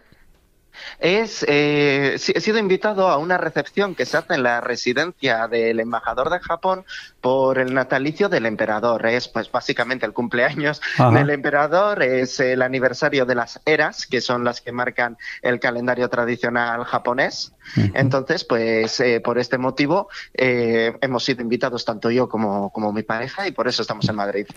Es, 1.00 1.46
eh, 1.48 2.16
he 2.16 2.42
sido 2.42 2.58
invitado 2.58 3.08
a 3.10 3.18
una 3.18 3.38
recepción 3.38 3.96
que 3.96 4.06
se 4.06 4.18
hace 4.18 4.36
en 4.36 4.44
la 4.44 4.62
residencia 4.62 5.48
del 5.48 5.80
embajador 5.80 6.30
de 6.30 6.40
Japón 6.40 6.86
por 7.22 7.60
el 7.60 7.74
natalicio 7.74 8.30
del 8.30 8.46
emperador. 8.46 9.06
Es 9.06 9.28
pues 9.28 9.52
básicamente 9.52 10.06
el 10.06 10.14
cumpleaños 10.14 10.82
Ajá. 10.98 11.12
del 11.12 11.30
emperador, 11.30 12.04
es 12.04 12.40
el 12.40 12.62
aniversario 12.62 13.26
de 13.26 13.36
las 13.36 13.60
eras, 13.66 14.06
que 14.08 14.22
son 14.22 14.44
las 14.44 14.62
que 14.62 14.72
marcan 14.72 15.18
el 15.42 15.60
calendario 15.60 16.10
tradicional 16.10 16.84
japonés. 16.84 17.54
Entonces, 17.94 18.44
pues 18.44 19.00
eh, 19.00 19.20
por 19.20 19.38
este 19.38 19.58
motivo 19.58 20.10
eh, 20.34 20.98
hemos 21.02 21.24
sido 21.24 21.42
invitados 21.42 21.86
tanto 21.86 22.10
yo 22.10 22.28
como, 22.28 22.72
como 22.72 22.92
mi 22.92 23.04
pareja 23.04 23.48
y 23.48 23.52
por 23.52 23.68
eso 23.68 23.82
estamos 23.82 24.08
en 24.10 24.16
Madrid. 24.16 24.48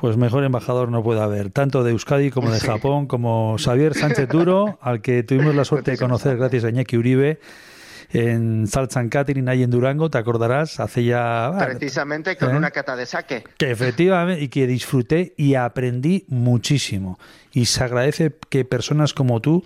Pues 0.00 0.16
mejor 0.16 0.44
embajador 0.44 0.90
no 0.90 1.02
puede 1.02 1.20
haber, 1.20 1.50
tanto 1.50 1.82
de 1.82 1.90
Euskadi 1.90 2.30
como 2.30 2.52
de 2.52 2.60
Japón, 2.60 3.06
como 3.06 3.56
Xavier 3.58 3.94
Sánchez 3.94 4.28
Duro, 4.28 4.78
al 4.80 5.02
que 5.02 5.24
tuvimos 5.24 5.54
la 5.54 5.64
suerte 5.64 5.92
de 5.92 5.98
conocer 5.98 6.36
gracias 6.36 6.64
a 6.64 6.70
Iñaki 6.70 6.96
Uribe 6.96 7.40
en 8.10 8.66
Salt 8.66 8.90
San 8.90 9.08
Catherine, 9.08 9.50
ahí 9.50 9.62
en 9.62 9.70
Durango, 9.70 10.08
te 10.08 10.18
acordarás, 10.18 10.80
hace 10.80 11.04
ya... 11.04 11.52
Precisamente 11.58 12.36
con 12.36 12.54
¿eh? 12.54 12.56
una 12.56 12.70
cata 12.70 12.96
de 12.96 13.06
saque. 13.06 13.44
Que 13.58 13.70
efectivamente, 13.70 14.42
y 14.42 14.48
que 14.48 14.66
disfruté 14.66 15.34
y 15.36 15.54
aprendí 15.54 16.24
muchísimo. 16.28 17.18
Y 17.52 17.66
se 17.66 17.84
agradece 17.84 18.34
que 18.48 18.64
personas 18.64 19.12
como 19.12 19.40
tú 19.40 19.64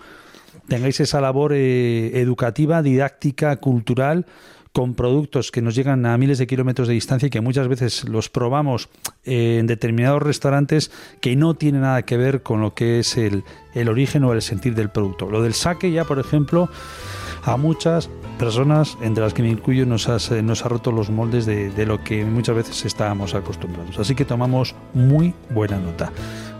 tengáis 0.66 0.98
esa 1.00 1.20
labor 1.20 1.52
eh, 1.54 2.20
educativa, 2.20 2.82
didáctica, 2.82 3.56
cultural, 3.56 4.26
con 4.72 4.94
productos 4.94 5.50
que 5.50 5.60
nos 5.60 5.74
llegan 5.74 6.06
a 6.06 6.16
miles 6.16 6.38
de 6.38 6.46
kilómetros 6.46 6.88
de 6.88 6.94
distancia 6.94 7.26
y 7.26 7.30
que 7.30 7.40
muchas 7.40 7.68
veces 7.68 8.08
los 8.08 8.30
probamos 8.30 8.88
en 9.24 9.66
determinados 9.66 10.22
restaurantes 10.22 10.90
que 11.20 11.36
no 11.36 11.54
tiene 11.54 11.80
nada 11.80 12.02
que 12.02 12.16
ver 12.16 12.42
con 12.42 12.60
lo 12.60 12.74
que 12.74 12.98
es 12.98 13.16
el, 13.16 13.44
el 13.74 13.88
origen 13.88 14.24
o 14.24 14.32
el 14.32 14.40
sentir 14.40 14.74
del 14.74 14.88
producto. 14.88 15.30
Lo 15.30 15.42
del 15.42 15.54
saque 15.54 15.92
ya, 15.92 16.04
por 16.04 16.18
ejemplo, 16.18 16.70
a 17.44 17.56
muchas 17.56 18.08
personas, 18.38 18.96
entre 19.02 19.22
las 19.22 19.34
que 19.34 19.42
me 19.42 19.50
incluyo, 19.50 19.84
nos, 19.84 20.08
has, 20.08 20.30
eh, 20.30 20.42
nos 20.42 20.64
ha 20.64 20.68
roto 20.68 20.90
los 20.90 21.10
moldes 21.10 21.44
de, 21.44 21.70
de 21.70 21.86
lo 21.86 22.02
que 22.02 22.24
muchas 22.24 22.56
veces 22.56 22.84
estábamos 22.84 23.34
acostumbrados. 23.34 23.98
Así 23.98 24.14
que 24.14 24.24
tomamos 24.24 24.74
muy 24.94 25.34
buena 25.50 25.78
nota. 25.78 26.12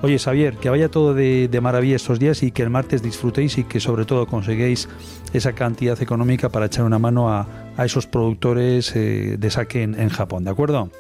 Oye, 0.03 0.19
Xavier, 0.19 0.57
que 0.57 0.69
vaya 0.69 0.89
todo 0.89 1.15
de, 1.15 1.49
maravilla 1.63 1.97
estos 1.97 2.19
días 2.19 2.43
y 2.43 2.51
que 2.51 2.63
el 2.63 2.71
martes 2.71 3.03
disfrutéis 3.03 3.57
y 3.59 3.65
que 3.65 3.81
sobre 3.81 4.05
todo 4.05 4.27
conseguéis 4.27 4.89
esa 5.33 5.53
cantidad 5.53 6.01
económica 6.03 6.49
para 6.49 6.67
echar 6.67 6.85
una 6.85 6.99
mano 6.99 7.33
a, 7.33 7.47
esos 7.79 8.07
productores 8.07 8.95
eh, 8.95 9.37
de 9.39 9.51
saque 9.51 9.83
en 9.83 10.09
Japón, 10.11 10.45
¿de 10.45 10.51
acuerdo? 10.51 10.91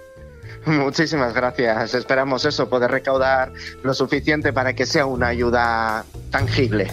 Muchísimas 0.67 1.35
gracias. 1.35 1.95
Esperamos 1.95 2.45
eso, 2.45 2.69
poder 2.69 2.91
recaudar 2.91 3.53
lo 3.83 3.95
suficiente 3.95 4.53
para 4.53 4.75
que 4.75 4.87
sea 4.87 5.07
una 5.07 5.29
ayuda 5.29 6.05
tangible. 6.31 6.89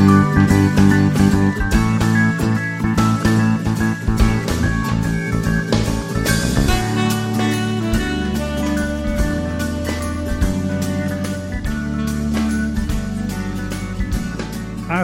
Música 0.00 0.99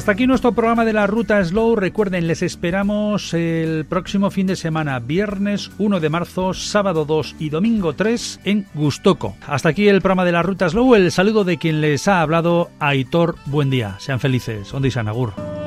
Hasta 0.07 0.12
aquí 0.12 0.28
nuestro 0.28 0.52
programa 0.52 0.84
de 0.84 0.92
la 0.92 1.09
Ruta 1.09 1.44
Slow. 1.44 1.74
Recuerden, 1.74 2.28
les 2.28 2.40
esperamos 2.40 3.34
el 3.34 3.86
próximo 3.86 4.30
fin 4.30 4.46
de 4.46 4.54
semana, 4.54 5.00
viernes 5.00 5.72
1 5.78 5.98
de 5.98 6.09
marzo, 6.09 6.54
sábado 6.54 7.04
2 7.04 7.34
y 7.40 7.48
domingo 7.48 7.92
3 7.92 8.38
en 8.44 8.68
Gustoco. 8.72 9.34
Hasta 9.48 9.70
aquí 9.70 9.88
el 9.88 10.02
programa 10.02 10.24
de 10.24 10.30
la 10.30 10.44
Ruta 10.44 10.68
Slow. 10.68 10.94
El 10.94 11.11
saludo 11.11 11.42
de 11.42 11.59
quien 11.59 11.80
les 11.80 12.07
ha 12.07 12.20
hablado, 12.20 12.70
Aitor. 12.78 13.34
Buen 13.46 13.68
día. 13.68 13.96
Sean 13.98 14.20
felices. 14.20 14.72
Agur. 14.72 15.66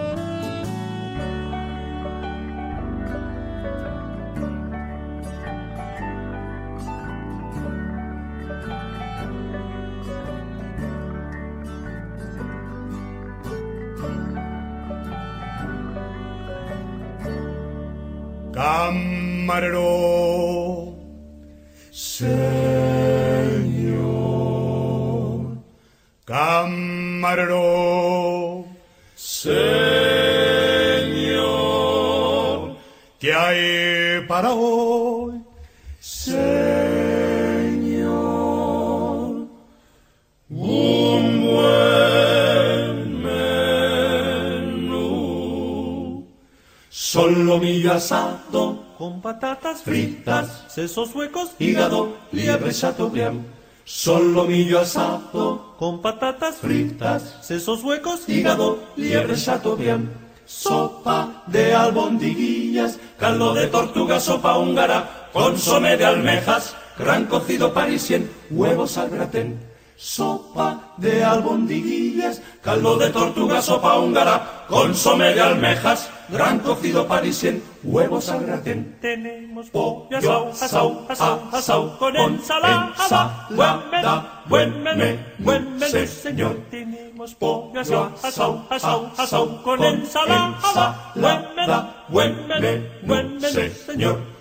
Patatas 49.40 49.84
fritas, 49.84 50.66
sesos 50.68 51.16
huecos, 51.16 51.52
hígado, 51.60 52.18
liebre 52.34 52.74
chateaubriand. 52.74 53.46
Solomillo 53.86 54.82
asado 54.82 55.76
con 55.80 56.02
patatas 56.02 56.58
fritas, 56.58 57.38
sesos 57.42 57.82
huecos, 57.82 58.28
hígado, 58.28 58.84
liebre 58.98 59.38
chateaubriand. 59.38 60.10
Sopa 60.46 61.44
de 61.48 61.74
albondiguillas, 61.74 63.00
caldo 63.18 63.54
de 63.54 63.68
tortuga, 63.68 64.20
sopa 64.20 64.58
húngara, 64.58 65.30
consomé 65.32 65.96
de 65.96 66.06
almejas, 66.06 66.76
gran 66.98 67.26
cocido 67.26 67.74
parisien, 67.74 68.30
huevos 68.50 68.98
al 68.98 69.10
gratén. 69.10 69.58
Sopa 69.96 70.94
de 70.98 71.24
albondiguillas, 71.24 72.42
caldo 72.62 72.98
de 72.98 73.10
tortuga, 73.10 73.62
sopa 73.62 74.00
húngara, 74.00 74.66
consomé 74.68 75.34
de 75.34 75.42
almejas, 75.42 76.10
gran 76.28 76.60
cocido 76.60 77.08
parisien, 77.08 77.64
huevos 77.84 78.30
al 78.30 78.46
gratén. 78.46 78.98
Tenemos 79.02 79.70
Pollo 79.70 80.18
asau, 80.18 80.50
asau, 80.50 81.06
asau, 81.10 81.40
asau, 81.52 81.98
con 81.98 82.16
ensalada. 82.16 83.48
Buen 83.50 83.90
menú, 83.92 84.22
buen 84.48 84.84
menú, 84.84 85.20
buen 85.40 85.78
menú, 85.78 86.08
señor. 86.08 86.58
Tenemos 86.70 87.36
pollo 87.36 87.80
asau, 87.82 88.12
asau, 88.24 88.66
asau, 88.70 89.12
asau, 89.18 89.64
con 89.64 89.84
ensalada. 89.84 91.14
Buen 91.16 91.56
menú, 91.56 91.80
buen 92.10 92.48
menú, 92.48 92.88
buen 93.04 93.38
menú, 93.40 93.70
señor. 93.86 94.39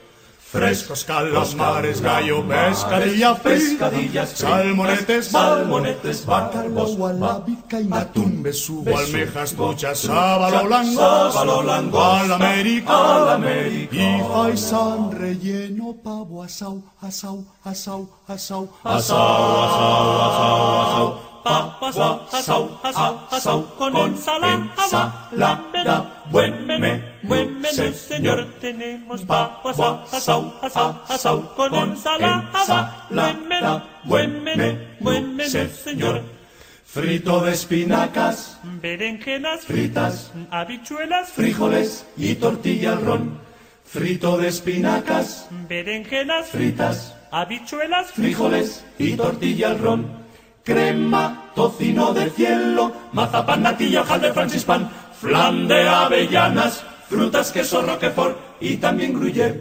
Frescos 0.50 1.04
calamares, 1.04 2.00
gallo, 2.00 2.42
pescadilla, 2.48 3.34
pescadillas, 3.34 4.30
salmonetes, 4.30 5.26
salmonetes, 5.26 6.24
bacalbos, 6.24 6.98
alabica 6.98 7.78
y 7.78 7.92
atún, 7.92 8.42
besugo, 8.42 8.96
almejas, 8.96 9.52
truchas, 9.52 9.98
sábalo 9.98 10.64
blanco, 10.64 11.30
sábalo 11.32 11.62
blanco, 11.62 12.02
al 12.02 12.32
América, 12.32 13.38
y 13.92 14.22
faisán 14.32 15.12
relleno, 15.12 15.94
pavo, 16.02 16.42
asau, 16.42 16.82
asau, 17.02 17.44
asau, 17.64 18.08
asau, 18.26 18.70
asau, 18.84 18.88
asau, 18.88 20.22
asau, 20.24 20.80
asau, 20.80 21.28
Papas 21.44 21.96
asau, 22.32 22.80
asau, 22.82 23.14
asau, 23.30 23.62
con 23.76 23.96
ensalada. 23.96 24.64
Ensalada, 25.32 26.24
buen 26.30 26.66
menú, 26.66 27.00
buen 27.28 27.60
menú, 27.60 27.92
señor. 27.94 28.46
Tenemos 28.60 29.22
papas 29.22 29.78
asau, 30.12 30.54
asau, 30.62 31.02
asau, 31.08 31.54
con 31.54 31.74
ensalada. 31.74 33.06
Buen 33.10 33.48
menú, 33.48 33.82
buen 34.04 34.42
menú, 34.42 34.78
buen 35.00 35.36
menú, 35.36 35.68
señor. 35.84 36.22
frito 36.84 37.40
de 37.44 37.52
espinacas, 37.52 38.58
Berenjenas 38.80 39.60
fritas, 39.66 40.32
habichuelas, 40.50 41.28
frijoles 41.30 42.06
y 42.16 42.34
tortilla 42.34 42.92
al 42.92 43.04
ron. 43.04 43.38
frito 43.84 44.36
de 44.38 44.48
espinacas, 44.48 45.48
berenjenas 45.68 46.48
fritas, 46.48 47.14
habichuelas, 47.30 48.10
frijoles 48.12 48.84
y 48.98 49.12
tortilla 49.16 49.68
al 49.70 49.78
ron, 49.78 50.06
crema, 50.64 51.50
tocino 51.54 52.12
de 52.14 52.30
cielo, 52.30 52.92
mazapán, 53.12 53.62
natilla, 53.62 54.02
de 54.18 54.32
francispan, 54.32 54.90
flan 55.20 55.68
de 55.68 55.88
avellanas, 55.88 56.84
frutas, 57.08 57.50
queso, 57.52 57.82
roquefort 57.82 58.36
y 58.60 58.76
también 58.76 59.12
gruyère. 59.14 59.60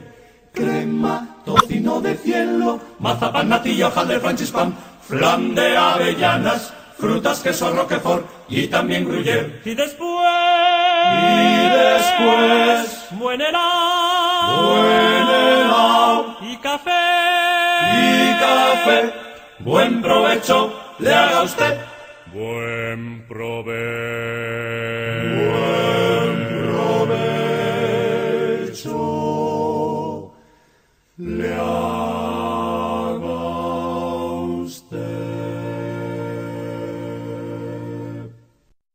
Crema, 0.53 1.37
tocino 1.45 2.01
de 2.01 2.15
cielo, 2.15 2.79
mazapán, 2.99 3.49
natilla, 3.49 3.89
de 3.89 4.19
francispan, 4.19 4.75
flan 5.01 5.53
de 5.55 5.77
avellanas, 5.77 6.73
frutas, 6.97 7.39
queso, 7.41 7.71
roquefort 7.71 8.25
y 8.49 8.67
también 8.67 9.05
gruyère. 9.05 9.61
Y 9.63 9.75
después, 9.75 10.27
y 11.13 11.69
después, 11.69 13.07
buen 13.11 13.41
helado, 13.41 14.67
buen 14.67 15.27
helado 15.29 16.37
y 16.41 16.57
café, 16.57 16.91
y 17.93 18.39
café, 18.39 19.13
buen 19.59 20.01
provecho 20.01 20.73
le 20.99 21.13
haga 21.13 21.43
usted. 21.43 21.77
Buen 22.33 23.25
provecho. 23.27 24.76